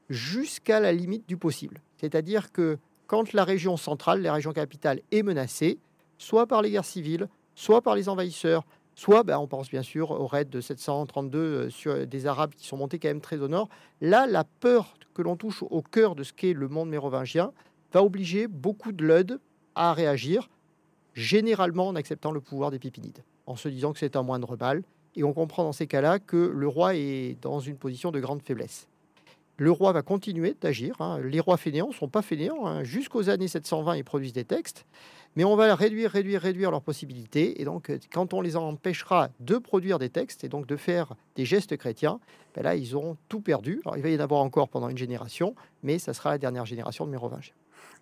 jusqu'à 0.10 0.80
la 0.80 0.91
limite 0.91 1.28
du 1.28 1.38
possible. 1.38 1.82
C'est-à-dire 1.97 2.51
que 2.51 2.78
quand 3.08 3.34
la 3.34 3.43
région 3.43 3.78
centrale, 3.78 4.22
la 4.22 4.34
région 4.34 4.54
capitale 4.54 5.01
est 5.12 5.24
menacée, 5.24 5.78
soit 6.18 6.47
par 6.47 6.62
les 6.62 6.72
guerres 6.72 6.86
civiles, 6.86 7.28
soit 7.56 7.82
par 7.82 7.95
les 7.95 8.10
envahisseurs, 8.10 8.66
soit, 8.96 9.24
ben, 9.24 9.38
on 9.38 9.48
pense 9.48 9.70
bien 9.70 9.84
sûr 9.84 10.12
au 10.12 10.28
raid 10.28 10.50
de 10.50 10.62
732 10.62 11.39
euh, 11.39 11.70
sur 11.70 12.06
des 12.06 12.28
Arabes 12.28 12.54
qui 12.56 12.68
sont 12.68 12.78
montés 12.78 13.00
quand 13.00 13.08
même 13.08 13.22
très 13.22 13.41
au 13.41 13.48
nord. 13.48 13.70
Là, 14.02 14.28
la 14.28 14.44
peur 14.44 14.96
que 15.14 15.22
l'on 15.22 15.36
touche 15.36 15.64
au 15.64 15.82
cœur 15.82 16.16
de 16.16 16.24
ce 16.24 16.34
qu'est 16.34 16.54
le 16.54 16.68
monde 16.68 16.89
mérovingien 16.89 17.52
va 17.91 18.04
obliger 18.04 18.48
beaucoup 18.48 18.91
de 18.91 19.06
LUD 19.06 19.39
à 19.76 19.94
réagir, 19.94 20.50
généralement 21.14 21.88
en 21.88 21.96
acceptant 21.96 22.32
le 22.32 22.41
pouvoir 22.41 22.72
des 22.72 22.80
Pipinides, 22.80 23.24
en 23.46 23.56
se 23.56 23.70
disant 23.70 23.94
que 23.94 24.00
c'est 24.00 24.16
un 24.16 24.24
moindre 24.24 24.58
mal. 24.58 24.84
Et 25.16 25.24
on 25.24 25.34
comprend 25.34 25.64
dans 25.64 25.74
ces 25.74 25.86
cas-là 25.86 26.18
que 26.18 26.38
le 26.38 26.68
roi 26.68 26.96
est 26.96 27.38
dans 27.41 27.60
une 27.60 27.78
position 27.78 28.12
de 28.12 28.20
grande 28.20 28.41
faiblesse. 28.41 28.88
Le 29.64 29.72
roi 29.72 29.93
va 29.93 30.01
continuer 30.01 30.57
d'agir. 30.59 30.97
hein. 30.99 31.22
Les 31.24 31.39
rois 31.39 31.55
fainéants 31.55 31.88
ne 31.88 31.93
sont 31.93 32.09
pas 32.09 32.22
fainéants. 32.22 32.68
hein. 32.68 32.84
Jusqu'aux 32.84 33.30
années 33.30 33.47
720, 33.47 33.95
ils 33.95 34.03
produisent 34.03 34.34
des 34.34 34.43
textes. 34.43 34.86
Mais 35.38 35.45
on 35.45 35.55
va 35.55 35.74
réduire, 35.74 36.11
réduire, 36.11 36.41
réduire 36.41 36.70
leurs 36.70 36.82
possibilités. 36.82 37.61
Et 37.61 37.64
donc, 37.64 37.89
euh, 37.89 37.97
quand 38.11 38.34
on 38.34 38.41
les 38.41 38.57
empêchera 38.57 39.30
de 39.39 39.57
produire 39.57 39.99
des 39.99 40.09
textes 40.09 40.43
et 40.43 40.49
donc 40.49 40.68
de 40.68 40.76
faire 40.76 41.16
des 41.38 41.45
gestes 41.45 41.78
chrétiens, 41.78 42.20
ben 42.53 42.64
là, 42.64 42.76
ils 42.76 42.93
auront 42.93 43.16
tout 43.30 43.39
perdu. 43.39 43.80
Alors, 43.86 43.95
il 43.95 44.03
va 44.03 44.09
y 44.09 44.18
en 44.18 44.20
avoir 44.20 44.41
encore 44.41 44.68
pendant 44.68 44.89
une 44.89 44.97
génération, 44.97 45.55
mais 45.82 45.97
ça 45.97 46.14
sera 46.14 46.32
la 46.32 46.39
dernière 46.39 46.66
génération 46.66 47.05
de 47.05 47.11
Mérovingiens. 47.11 47.53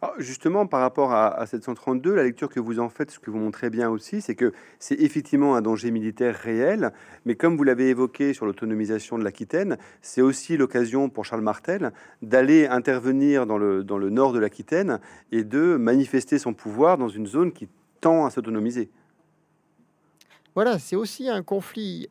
Alors, 0.03 0.15
justement, 0.17 0.65
par 0.65 0.81
rapport 0.81 1.11
à, 1.11 1.27
à 1.27 1.45
732, 1.45 2.15
la 2.15 2.23
lecture 2.23 2.49
que 2.49 2.59
vous 2.59 2.79
en 2.79 2.89
faites, 2.89 3.11
ce 3.11 3.19
que 3.19 3.29
vous 3.29 3.37
montrez 3.37 3.69
bien 3.69 3.87
aussi, 3.87 4.19
c'est 4.19 4.33
que 4.33 4.51
c'est 4.79 4.99
effectivement 4.99 5.55
un 5.55 5.61
danger 5.61 5.91
militaire 5.91 6.35
réel, 6.35 6.91
mais 7.25 7.35
comme 7.35 7.55
vous 7.55 7.63
l'avez 7.63 7.89
évoqué 7.89 8.33
sur 8.33 8.47
l'autonomisation 8.47 9.19
de 9.19 9.23
l'Aquitaine, 9.23 9.77
c'est 10.01 10.21
aussi 10.21 10.57
l'occasion 10.57 11.09
pour 11.09 11.25
Charles 11.25 11.43
Martel 11.43 11.91
d'aller 12.23 12.65
intervenir 12.65 13.45
dans 13.45 13.59
le, 13.59 13.83
dans 13.83 13.99
le 13.99 14.09
nord 14.09 14.33
de 14.33 14.39
l'Aquitaine 14.39 14.99
et 15.31 15.43
de 15.43 15.77
manifester 15.77 16.39
son 16.39 16.55
pouvoir 16.55 16.97
dans 16.97 17.09
une 17.09 17.27
zone 17.27 17.51
qui 17.51 17.69
tend 17.99 18.25
à 18.25 18.31
s'autonomiser. 18.31 18.89
Voilà, 20.55 20.79
c'est 20.79 20.95
aussi 20.95 21.29
un 21.29 21.43
conflit 21.43 22.07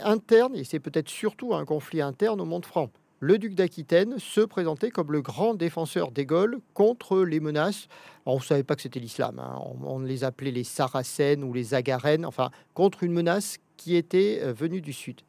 interne, 0.00 0.54
et 0.54 0.64
c'est 0.64 0.80
peut-être 0.80 1.08
surtout 1.08 1.54
un 1.54 1.64
conflit 1.64 2.02
interne 2.02 2.42
au 2.42 2.44
monde 2.44 2.66
franc. 2.66 2.90
Le 3.22 3.38
duc 3.38 3.54
d'Aquitaine 3.54 4.18
se 4.18 4.40
présentait 4.40 4.90
comme 4.90 5.12
le 5.12 5.22
grand 5.22 5.54
défenseur 5.54 6.10
des 6.10 6.26
Gaules 6.26 6.58
contre 6.74 7.20
les 7.20 7.38
menaces. 7.38 7.86
on 8.26 8.38
ne 8.38 8.42
savait 8.42 8.64
pas 8.64 8.74
que 8.74 8.82
c'était 8.82 8.98
l'islam, 8.98 9.38
hein. 9.38 9.60
on, 9.84 10.00
les 10.00 10.24
appelait 10.24 10.50
les 10.50 10.64
Saracènes 10.64 11.44
ou 11.44 11.52
les 11.52 11.72
Agarènes, 11.72 12.26
enfin, 12.26 12.50
contre 12.74 13.04
une 13.04 13.12
menace 13.12 13.58
qui 13.76 13.94
était 13.94 14.40
euh, 14.42 14.52
venue 14.52 14.80
du 14.80 14.92
sud. 14.92 15.20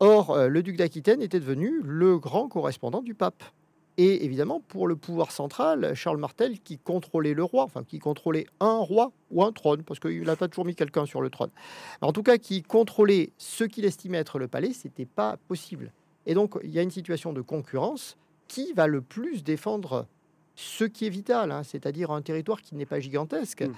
Or, 0.00 0.32
euh, 0.32 0.48
le 0.48 0.62
duc 0.62 0.76
d'Aquitaine 0.76 1.22
était 1.22 1.40
devenu 1.40 1.80
le 1.82 2.18
grand 2.18 2.46
correspondant 2.46 3.00
du 3.00 3.14
pape. 3.14 3.42
Et 3.96 4.22
évidemment, 4.26 4.60
pour 4.60 4.86
le 4.86 4.96
pouvoir 4.96 5.32
central, 5.32 5.94
Charles 5.94 6.18
Martel, 6.18 6.60
qui 6.60 6.76
contrôlait 6.76 7.32
le 7.32 7.42
roi, 7.42 7.64
enfin 7.64 7.84
qui 7.84 8.00
contrôlait 8.00 8.48
un 8.60 8.76
roi 8.76 9.12
ou 9.30 9.42
un 9.42 9.52
trône, 9.52 9.82
parce 9.82 9.98
qu'il 9.98 10.24
n'a 10.24 10.36
pas 10.36 10.48
toujours 10.48 10.66
mis 10.66 10.74
quelqu'un 10.74 11.06
sur 11.06 11.22
le 11.22 11.30
trône, 11.30 11.50
en 12.02 12.12
tout 12.12 12.22
cas 12.22 12.36
qui 12.36 12.62
contrôlait 12.62 13.32
ce 13.38 13.64
qu'il 13.64 13.86
estimait 13.86 14.18
être 14.18 14.38
le 14.38 14.46
palais, 14.46 14.74
c'était 14.74 15.06
pas 15.06 15.38
possible. 15.48 15.90
Et 16.26 16.34
donc, 16.34 16.58
il 16.62 16.70
y 16.70 16.78
a 16.78 16.82
une 16.82 16.90
situation 16.90 17.32
de 17.32 17.40
concurrence. 17.40 18.16
Qui 18.48 18.72
va 18.72 18.88
le 18.88 19.00
plus 19.00 19.44
défendre 19.44 20.08
ce 20.56 20.82
qui 20.82 21.06
est 21.06 21.10
vital, 21.10 21.52
hein, 21.52 21.62
c'est-à-dire 21.62 22.10
un 22.10 22.20
territoire 22.20 22.60
qui 22.62 22.74
n'est 22.74 22.84
pas 22.84 22.98
gigantesque, 22.98 23.62
hmm. 23.62 23.72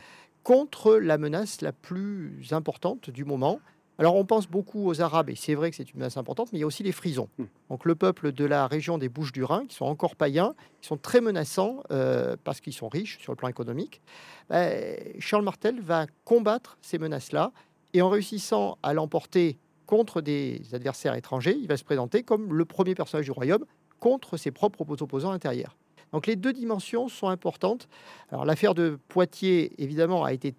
contre 0.44 0.94
la 0.94 1.18
menace 1.18 1.60
la 1.60 1.72
plus 1.72 2.52
importante 2.52 3.10
du 3.10 3.26
moment 3.26 3.60
alors 3.98 4.16
on 4.16 4.24
pense 4.24 4.48
beaucoup 4.48 4.88
aux 4.88 5.00
Arabes, 5.00 5.30
et 5.30 5.36
c'est 5.36 5.54
vrai 5.54 5.70
que 5.70 5.76
c'est 5.76 5.92
une 5.92 5.98
menace 5.98 6.16
importante, 6.16 6.48
mais 6.52 6.58
il 6.58 6.62
y 6.62 6.64
a 6.64 6.66
aussi 6.66 6.82
les 6.82 6.92
Frisons. 6.92 7.28
Hmm. 7.38 7.44
Donc 7.70 7.84
le 7.84 7.94
peuple 7.94 8.32
de 8.32 8.44
la 8.44 8.66
région 8.66 8.98
des 8.98 9.08
Bouches 9.08 9.32
du 9.32 9.44
Rhin, 9.44 9.66
qui 9.66 9.76
sont 9.76 9.84
encore 9.84 10.16
païens, 10.16 10.54
qui 10.80 10.88
sont 10.88 10.96
très 10.96 11.20
menaçants 11.20 11.82
euh, 11.90 12.36
parce 12.42 12.60
qu'ils 12.60 12.72
sont 12.72 12.88
riches 12.88 13.18
sur 13.20 13.32
le 13.32 13.36
plan 13.36 13.48
économique. 13.48 14.00
Ben, 14.48 14.98
Charles 15.18 15.44
Martel 15.44 15.80
va 15.80 16.06
combattre 16.24 16.78
ces 16.80 16.98
menaces-là, 16.98 17.52
et 17.94 18.02
en 18.02 18.08
réussissant 18.08 18.78
à 18.82 18.94
l'emporter 18.94 19.58
contre 19.92 20.22
des 20.22 20.62
adversaires 20.72 21.14
étrangers, 21.16 21.54
il 21.60 21.68
va 21.68 21.76
se 21.76 21.84
présenter 21.84 22.22
comme 22.22 22.54
le 22.54 22.64
premier 22.64 22.94
personnage 22.94 23.26
du 23.26 23.30
royaume 23.30 23.66
contre 24.00 24.38
ses 24.38 24.50
propres 24.50 24.86
opposants 25.02 25.32
intérieurs. 25.32 25.76
Donc 26.12 26.26
les 26.26 26.34
deux 26.34 26.54
dimensions 26.54 27.08
sont 27.08 27.28
importantes. 27.28 27.90
Alors 28.30 28.46
l'affaire 28.46 28.72
de 28.72 28.98
Poitiers, 29.08 29.70
évidemment, 29.76 30.24
a 30.24 30.32
été 30.32 30.54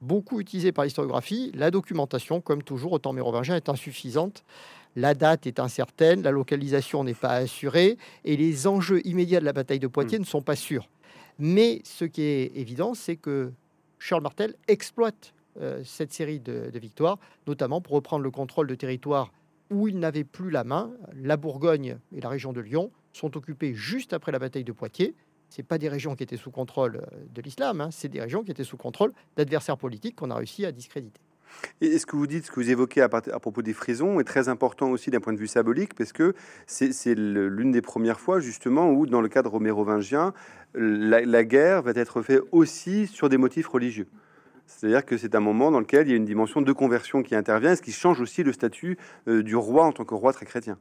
beaucoup 0.00 0.40
utilisée 0.40 0.72
par 0.72 0.86
l'historiographie. 0.86 1.52
La 1.54 1.70
documentation, 1.70 2.40
comme 2.40 2.62
toujours 2.62 2.92
au 2.92 2.98
temps 2.98 3.12
mérovingien, 3.12 3.56
est 3.56 3.68
insuffisante. 3.68 4.42
La 4.96 5.12
date 5.12 5.46
est 5.46 5.60
incertaine, 5.60 6.22
la 6.22 6.30
localisation 6.30 7.04
n'est 7.04 7.12
pas 7.12 7.34
assurée 7.34 7.98
et 8.24 8.38
les 8.38 8.66
enjeux 8.66 9.06
immédiats 9.06 9.40
de 9.40 9.44
la 9.44 9.52
bataille 9.52 9.80
de 9.80 9.86
Poitiers 9.86 10.16
hmm. 10.16 10.22
ne 10.22 10.26
sont 10.26 10.40
pas 10.40 10.56
sûrs. 10.56 10.88
Mais 11.38 11.82
ce 11.84 12.06
qui 12.06 12.22
est 12.22 12.56
évident, 12.56 12.94
c'est 12.94 13.16
que 13.16 13.52
Charles 13.98 14.22
Martel 14.22 14.54
exploite 14.66 15.34
cette 15.84 16.12
série 16.12 16.40
de, 16.40 16.70
victoires, 16.78 17.18
notamment 17.46 17.80
pour 17.80 17.94
reprendre 17.94 18.24
le 18.24 18.30
contrôle 18.30 18.66
de 18.66 18.74
territoires 18.74 19.32
où 19.70 19.88
il 19.88 19.98
n'avait 19.98 20.24
plus 20.24 20.50
la 20.50 20.64
main. 20.64 20.90
La 21.14 21.36
Bourgogne 21.36 21.98
et 22.14 22.20
la 22.20 22.28
région 22.28 22.52
de 22.52 22.60
Lyon 22.60 22.90
sont 23.12 23.36
occupées 23.36 23.74
juste 23.74 24.12
après 24.12 24.32
la 24.32 24.38
bataille 24.38 24.64
de 24.64 24.72
Poitiers. 24.72 25.14
Ce 25.48 25.60
pas 25.60 25.76
des 25.76 25.90
régions 25.90 26.16
qui 26.16 26.22
étaient 26.22 26.38
sous 26.38 26.50
contrôle 26.50 26.96
euh, 26.96 27.24
de 27.34 27.42
l'islam, 27.42 27.82
hein, 27.82 27.90
c'est 27.90 28.08
des 28.08 28.22
régions 28.22 28.42
qui 28.42 28.50
étaient 28.50 28.64
sous 28.64 28.78
contrôle 28.78 29.12
d'adversaires 29.36 29.76
politiques 29.76 30.16
qu'on 30.16 30.30
a 30.30 30.36
réussi 30.36 30.64
à 30.64 30.72
discréditer. 30.72 31.20
Et 31.82 31.98
ce 31.98 32.06
que 32.06 32.16
vous 32.16 32.26
dites, 32.26 32.46
ce 32.46 32.50
que 32.50 32.60
vous 32.60 32.70
évoquez 32.70 33.02
à, 33.02 33.10
propos 33.10 33.60
des 33.60 33.74
frisons 33.74 34.18
est 34.18 34.24
très 34.24 34.48
important 34.48 34.90
aussi 34.90 35.10
d'un 35.10 35.20
point 35.20 35.34
de 35.34 35.38
vue 35.38 35.46
symbolique, 35.46 35.92
parce 35.92 36.14
que 36.14 36.32
c'est 36.66 37.14
l'une 37.14 37.72
des 37.72 37.82
premières 37.82 38.18
fois 38.18 38.40
justement 38.40 38.90
où, 38.90 39.04
dans 39.04 39.20
le 39.20 39.28
cadre 39.28 39.60
mérovingien, 39.60 40.32
la, 40.72 41.20
la 41.20 41.44
guerre 41.44 41.82
va 41.82 41.90
être 41.94 42.22
faite 42.22 42.40
aussi 42.50 43.06
sur 43.06 43.28
des 43.28 43.36
motifs 43.36 43.68
religieux. 43.68 44.06
C'est-à-dire 44.76 45.04
que 45.04 45.16
c'est 45.16 45.34
un 45.34 45.40
moment 45.40 45.70
dans 45.70 45.80
lequel 45.80 46.08
il 46.08 46.10
y 46.10 46.14
a 46.14 46.16
une 46.16 46.24
dimension 46.24 46.60
de 46.60 46.72
conversion 46.72 47.22
qui 47.22 47.34
intervient, 47.34 47.76
ce 47.76 47.82
qui 47.82 47.92
change 47.92 48.20
aussi 48.20 48.42
le 48.42 48.52
statut 48.52 48.98
euh, 49.28 49.42
du 49.42 49.54
roi 49.54 49.84
en 49.84 49.92
tant 49.92 50.04
que 50.04 50.14
roi 50.14 50.32
très 50.32 50.46
chrétien. 50.46 50.78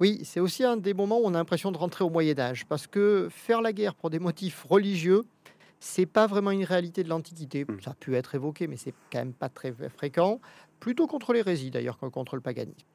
Oui, 0.00 0.20
c'est 0.24 0.40
aussi 0.40 0.62
un 0.62 0.76
des 0.76 0.92
moments 0.92 1.18
où 1.18 1.24
on 1.24 1.34
a 1.34 1.38
l'impression 1.38 1.72
de 1.72 1.78
rentrer 1.78 2.04
au 2.04 2.10
Moyen 2.10 2.38
Âge, 2.38 2.66
parce 2.66 2.86
que 2.86 3.28
faire 3.30 3.62
la 3.62 3.72
guerre 3.72 3.94
pour 3.94 4.10
des 4.10 4.18
motifs 4.18 4.64
religieux, 4.64 5.22
c'est 5.80 6.04
pas 6.04 6.26
vraiment 6.26 6.50
une 6.50 6.64
réalité 6.64 7.02
de 7.02 7.08
l'Antiquité. 7.08 7.64
Hmm. 7.64 7.80
Ça 7.82 7.92
a 7.92 7.94
pu 7.94 8.14
être 8.14 8.34
évoqué, 8.34 8.66
mais 8.66 8.76
c'est 8.76 8.94
quand 9.10 9.20
même 9.20 9.32
pas 9.32 9.48
très 9.48 9.72
fréquent. 9.88 10.40
Plutôt 10.80 11.06
contre 11.06 11.32
l'hérésie 11.32 11.70
d'ailleurs 11.70 11.98
que 11.98 12.06
contre 12.06 12.36
le 12.36 12.42
paganisme. 12.42 12.86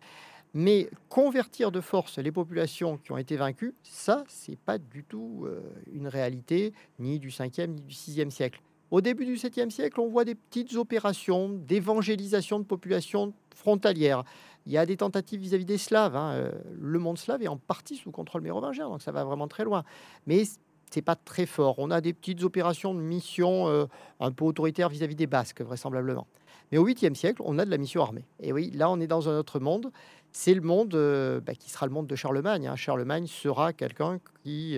Mais 0.54 0.90
convertir 1.10 1.72
de 1.72 1.80
force 1.80 2.20
les 2.20 2.32
populations 2.32 2.98
qui 2.98 3.12
ont 3.12 3.18
été 3.18 3.38
vaincues, 3.38 3.74
ça, 3.84 4.24
c'est 4.28 4.60
pas 4.60 4.78
du 4.78 5.04
tout 5.04 5.46
euh, 5.46 5.62
une 5.94 6.08
réalité 6.08 6.74
ni 7.00 7.20
du 7.20 7.30
5e 7.30 7.68
ni 7.68 7.82
du 7.82 7.94
6e 7.94 8.30
siècle. 8.30 8.62
Au 8.92 9.00
début 9.00 9.26
du 9.26 9.36
7e 9.36 9.70
siècle, 9.70 10.02
on 10.02 10.10
voit 10.10 10.26
des 10.26 10.36
petites 10.36 10.76
opérations 10.76 11.48
d'évangélisation 11.48 12.60
de 12.60 12.66
populations 12.66 13.34
frontalières. 13.56 14.26
Il 14.66 14.74
y 14.74 14.78
a 14.78 14.86
des 14.86 14.98
tentatives 14.98 15.40
vis-à-vis 15.40 15.64
des 15.64 15.78
Slaves. 15.78 16.18
Hein. 16.18 16.34
Euh, 16.34 16.52
le 16.78 17.00
monde 17.00 17.18
slave 17.18 17.42
est 17.42 17.48
en 17.48 17.56
partie 17.56 17.96
sous 17.96 18.12
contrôle 18.12 18.42
mérovingien, 18.42 18.90
donc 18.90 19.02
ça 19.02 19.14
va 19.14 19.24
vraiment 19.24 19.48
très 19.48 19.64
loin. 19.64 19.86
Mais 20.28 20.44
c'est 20.92 21.02
pas 21.02 21.16
très 21.16 21.46
fort. 21.46 21.76
On 21.78 21.90
a 21.90 22.02
des 22.02 22.12
petites 22.12 22.44
opérations 22.44 22.94
de 22.94 23.00
mission 23.00 23.70
euh, 23.70 23.86
un 24.20 24.34
peu 24.34 24.44
autoritaires 24.44 24.90
vis-à-vis 24.90 25.16
des 25.16 25.26
Basques, 25.26 25.62
vraisemblablement. 25.62 26.28
Mais 26.74 26.78
au 26.78 26.86
8e 26.86 27.16
siècle, 27.16 27.42
on 27.46 27.60
a 27.60 27.66
de 27.66 27.72
la 27.72 27.78
mission 27.78 28.02
armée. 28.02 28.26
Et 28.42 28.52
oui, 28.52 28.72
là, 28.72 28.90
on 28.90 29.00
est 29.00 29.08
dans 29.08 29.30
un 29.30 29.38
autre 29.38 29.62
monde. 29.62 29.90
C'est 30.34 30.54
le 30.54 30.62
monde 30.62 30.94
euh, 30.96 31.40
bah, 31.40 31.56
qui 31.56 31.70
sera 31.70 31.86
le 31.86 31.94
monde 31.94 32.08
de 32.08 32.16
Charlemagne. 32.18 32.68
Hein. 32.68 32.76
Charlemagne 32.76 33.28
sera 33.28 33.72
quelqu'un 33.72 34.20
qui, 34.44 34.78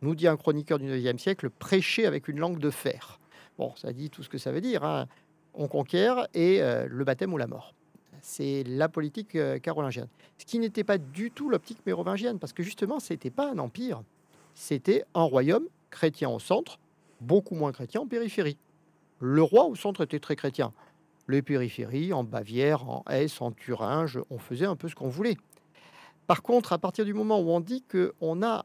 nous 0.00 0.16
dit 0.16 0.26
un 0.26 0.36
chroniqueur 0.36 0.80
du 0.80 0.86
9e 0.86 1.18
siècle, 1.18 1.48
prêchait 1.48 2.06
avec 2.06 2.26
une 2.26 2.40
langue 2.40 2.58
de 2.58 2.70
fer. 2.70 3.20
Bon, 3.58 3.74
ça 3.76 3.92
dit 3.92 4.10
tout 4.10 4.22
ce 4.22 4.28
que 4.28 4.38
ça 4.38 4.52
veut 4.52 4.60
dire. 4.60 4.84
Hein. 4.84 5.06
On 5.54 5.68
conquiert 5.68 6.26
et 6.34 6.62
euh, 6.62 6.86
le 6.88 7.04
baptême 7.04 7.32
ou 7.32 7.38
la 7.38 7.46
mort. 7.46 7.74
C'est 8.22 8.62
la 8.66 8.88
politique 8.88 9.34
euh, 9.34 9.58
carolingienne. 9.58 10.08
Ce 10.38 10.44
qui 10.44 10.58
n'était 10.58 10.84
pas 10.84 10.98
du 10.98 11.30
tout 11.30 11.50
l'optique 11.50 11.84
mérovingienne, 11.84 12.38
parce 12.38 12.52
que 12.52 12.62
justement, 12.62 13.00
ce 13.00 13.12
n'était 13.12 13.30
pas 13.30 13.50
un 13.50 13.58
empire. 13.58 14.02
C'était 14.54 15.04
un 15.14 15.24
royaume 15.24 15.66
chrétien 15.90 16.30
au 16.30 16.38
centre, 16.38 16.78
beaucoup 17.20 17.54
moins 17.54 17.72
chrétien 17.72 18.02
en 18.02 18.06
périphérie. 18.06 18.56
Le 19.20 19.42
roi 19.42 19.66
au 19.66 19.74
centre 19.74 20.02
était 20.02 20.20
très 20.20 20.36
chrétien. 20.36 20.72
Les 21.28 21.42
périphéries, 21.42 22.12
en 22.12 22.24
Bavière, 22.24 22.88
en 22.88 23.04
Hesse, 23.08 23.40
en 23.40 23.52
Thuringe, 23.52 24.20
on 24.30 24.38
faisait 24.38 24.66
un 24.66 24.76
peu 24.76 24.88
ce 24.88 24.94
qu'on 24.94 25.08
voulait. 25.08 25.36
Par 26.26 26.42
contre, 26.42 26.72
à 26.72 26.78
partir 26.78 27.04
du 27.04 27.14
moment 27.14 27.40
où 27.40 27.50
on 27.50 27.60
dit 27.60 27.82
qu'on 27.82 28.42
a 28.42 28.64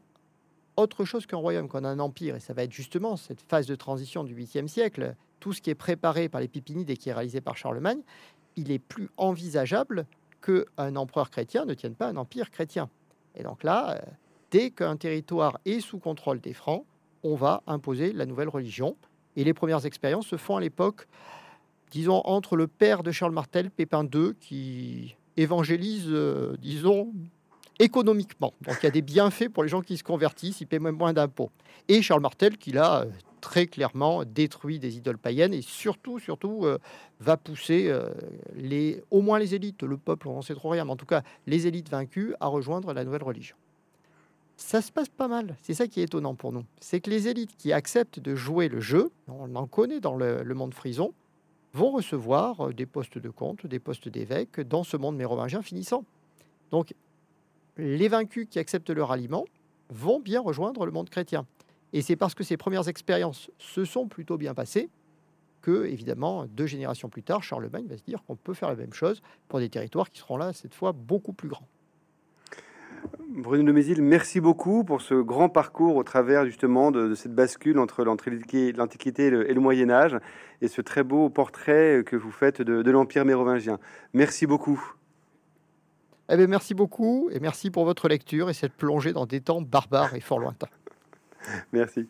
autre 0.78 1.04
chose 1.04 1.26
qu'un 1.26 1.36
royaume, 1.36 1.68
qu'on 1.68 1.84
a 1.84 1.88
un 1.88 1.98
empire. 1.98 2.36
Et 2.36 2.40
ça 2.40 2.54
va 2.54 2.62
être 2.62 2.72
justement 2.72 3.16
cette 3.16 3.40
phase 3.42 3.66
de 3.66 3.74
transition 3.74 4.24
du 4.24 4.34
8e 4.34 4.68
siècle, 4.68 5.14
tout 5.40 5.52
ce 5.52 5.60
qui 5.60 5.70
est 5.70 5.74
préparé 5.74 6.28
par 6.28 6.40
les 6.40 6.48
Pipinides 6.48 6.90
et 6.90 6.96
qui 6.96 7.08
est 7.08 7.12
réalisé 7.12 7.40
par 7.40 7.56
Charlemagne, 7.56 8.00
il 8.56 8.70
est 8.70 8.78
plus 8.78 9.10
envisageable 9.16 10.06
qu'un 10.40 10.96
empereur 10.96 11.30
chrétien 11.30 11.64
ne 11.64 11.74
tienne 11.74 11.94
pas 11.94 12.08
un 12.08 12.16
empire 12.16 12.50
chrétien. 12.50 12.88
Et 13.34 13.42
donc 13.42 13.64
là, 13.64 13.90
euh, 13.90 13.98
dès 14.50 14.70
qu'un 14.70 14.96
territoire 14.96 15.58
est 15.64 15.80
sous 15.80 15.98
contrôle 15.98 16.40
des 16.40 16.54
Francs, 16.54 16.84
on 17.22 17.34
va 17.34 17.62
imposer 17.66 18.12
la 18.12 18.26
nouvelle 18.26 18.48
religion. 18.48 18.96
Et 19.36 19.44
les 19.44 19.54
premières 19.54 19.84
expériences 19.84 20.26
se 20.26 20.36
font 20.36 20.56
à 20.56 20.60
l'époque, 20.60 21.06
disons, 21.90 22.22
entre 22.24 22.56
le 22.56 22.68
père 22.68 23.02
de 23.02 23.10
Charles 23.10 23.32
Martel, 23.32 23.70
Pépin 23.70 24.04
II, 24.04 24.34
qui 24.40 25.16
évangélise, 25.36 26.06
euh, 26.08 26.56
disons, 26.60 27.12
économiquement. 27.78 28.52
Donc 28.62 28.76
il 28.82 28.84
y 28.84 28.88
a 28.88 28.90
des 28.90 29.02
bienfaits 29.02 29.48
pour 29.48 29.62
les 29.62 29.68
gens 29.68 29.82
qui 29.82 29.96
se 29.96 30.02
convertissent, 30.02 30.60
ils 30.60 30.66
paient 30.66 30.78
même 30.78 30.96
moins 30.96 31.12
d'impôts. 31.12 31.50
Et 31.88 32.02
Charles 32.02 32.22
Martel, 32.22 32.58
qui 32.58 32.72
l'a 32.72 33.02
euh, 33.02 33.06
très 33.40 33.66
clairement 33.66 34.24
détruit 34.24 34.78
des 34.78 34.96
idoles 34.96 35.18
païennes 35.18 35.54
et 35.54 35.62
surtout, 35.62 36.18
surtout, 36.18 36.64
euh, 36.64 36.78
va 37.20 37.36
pousser 37.36 37.88
euh, 37.88 38.10
les, 38.56 39.02
au 39.10 39.22
moins 39.22 39.38
les 39.38 39.54
élites, 39.54 39.82
le 39.82 39.96
peuple, 39.96 40.28
on 40.28 40.38
ne 40.38 40.42
sait 40.42 40.54
trop 40.54 40.70
rien, 40.70 40.84
mais 40.84 40.92
en 40.92 40.96
tout 40.96 41.06
cas 41.06 41.22
les 41.46 41.66
élites 41.66 41.88
vaincues 41.88 42.34
à 42.40 42.48
rejoindre 42.48 42.92
la 42.92 43.04
nouvelle 43.04 43.22
religion. 43.22 43.56
Ça 44.56 44.82
se 44.82 44.90
passe 44.90 45.08
pas 45.08 45.28
mal, 45.28 45.56
c'est 45.62 45.74
ça 45.74 45.86
qui 45.86 46.00
est 46.00 46.04
étonnant 46.04 46.34
pour 46.34 46.52
nous. 46.52 46.64
C'est 46.80 47.00
que 47.00 47.10
les 47.10 47.28
élites 47.28 47.56
qui 47.56 47.72
acceptent 47.72 48.18
de 48.18 48.34
jouer 48.34 48.68
le 48.68 48.80
jeu, 48.80 49.12
on 49.28 49.54
en 49.54 49.68
connaît 49.68 50.00
dans 50.00 50.16
le, 50.16 50.42
le 50.42 50.54
monde 50.54 50.74
frison, 50.74 51.14
vont 51.74 51.92
recevoir 51.92 52.74
des 52.74 52.86
postes 52.86 53.18
de 53.18 53.30
comte, 53.30 53.66
des 53.66 53.78
postes 53.78 54.08
d'évêque 54.08 54.60
dans 54.60 54.82
ce 54.82 54.96
monde 54.96 55.16
mérovingien 55.16 55.62
finissant. 55.62 56.04
Donc 56.72 56.92
les 57.78 58.08
vaincus 58.08 58.46
qui 58.50 58.58
acceptent 58.58 58.90
le 58.90 59.02
ralliement 59.02 59.44
vont 59.88 60.20
bien 60.20 60.40
rejoindre 60.40 60.84
le 60.84 60.92
monde 60.92 61.08
chrétien. 61.08 61.46
Et 61.92 62.02
c'est 62.02 62.16
parce 62.16 62.34
que 62.34 62.44
ces 62.44 62.56
premières 62.56 62.88
expériences 62.88 63.50
se 63.58 63.84
sont 63.84 64.08
plutôt 64.08 64.36
bien 64.36 64.52
passées 64.52 64.90
que, 65.62 65.86
évidemment, 65.86 66.46
deux 66.46 66.66
générations 66.66 67.08
plus 67.08 67.22
tard, 67.22 67.42
Charlemagne 67.42 67.86
va 67.86 67.96
se 67.96 68.04
dire 68.04 68.22
qu'on 68.24 68.36
peut 68.36 68.54
faire 68.54 68.68
la 68.68 68.76
même 68.76 68.92
chose 68.92 69.22
pour 69.48 69.58
des 69.58 69.68
territoires 69.68 70.10
qui 70.10 70.20
seront 70.20 70.36
là, 70.36 70.52
cette 70.52 70.74
fois, 70.74 70.92
beaucoup 70.92 71.32
plus 71.32 71.48
grands. 71.48 71.66
Bruno 73.28 73.62
de 73.62 73.72
Mézil, 73.72 74.02
merci 74.02 74.40
beaucoup 74.40 74.84
pour 74.84 75.00
ce 75.00 75.14
grand 75.14 75.48
parcours 75.48 75.96
au 75.96 76.02
travers 76.02 76.44
justement 76.44 76.90
de, 76.90 77.14
cette 77.14 77.34
bascule 77.34 77.78
entre 77.78 78.02
l'Antiquité 78.02 79.26
et, 79.26 79.30
le 79.30 79.60
Moyen 79.60 79.88
Âge 79.88 80.16
et 80.60 80.68
ce 80.68 80.80
très 80.80 81.04
beau 81.04 81.30
portrait 81.30 82.02
que 82.04 82.16
vous 82.16 82.32
faites 82.32 82.60
de 82.60 82.90
l'Empire 82.90 83.24
mérovingien. 83.24 83.78
Merci 84.12 84.46
beaucoup. 84.46 84.97
Eh 86.30 86.36
bien, 86.36 86.46
merci 86.46 86.74
beaucoup 86.74 87.30
et 87.32 87.40
merci 87.40 87.70
pour 87.70 87.84
votre 87.84 88.08
lecture 88.08 88.50
et 88.50 88.54
cette 88.54 88.74
plongée 88.74 89.12
dans 89.12 89.26
des 89.26 89.40
temps 89.40 89.62
barbares 89.62 90.14
et 90.14 90.20
fort 90.20 90.38
lointains. 90.38 90.68
Merci. 91.72 92.08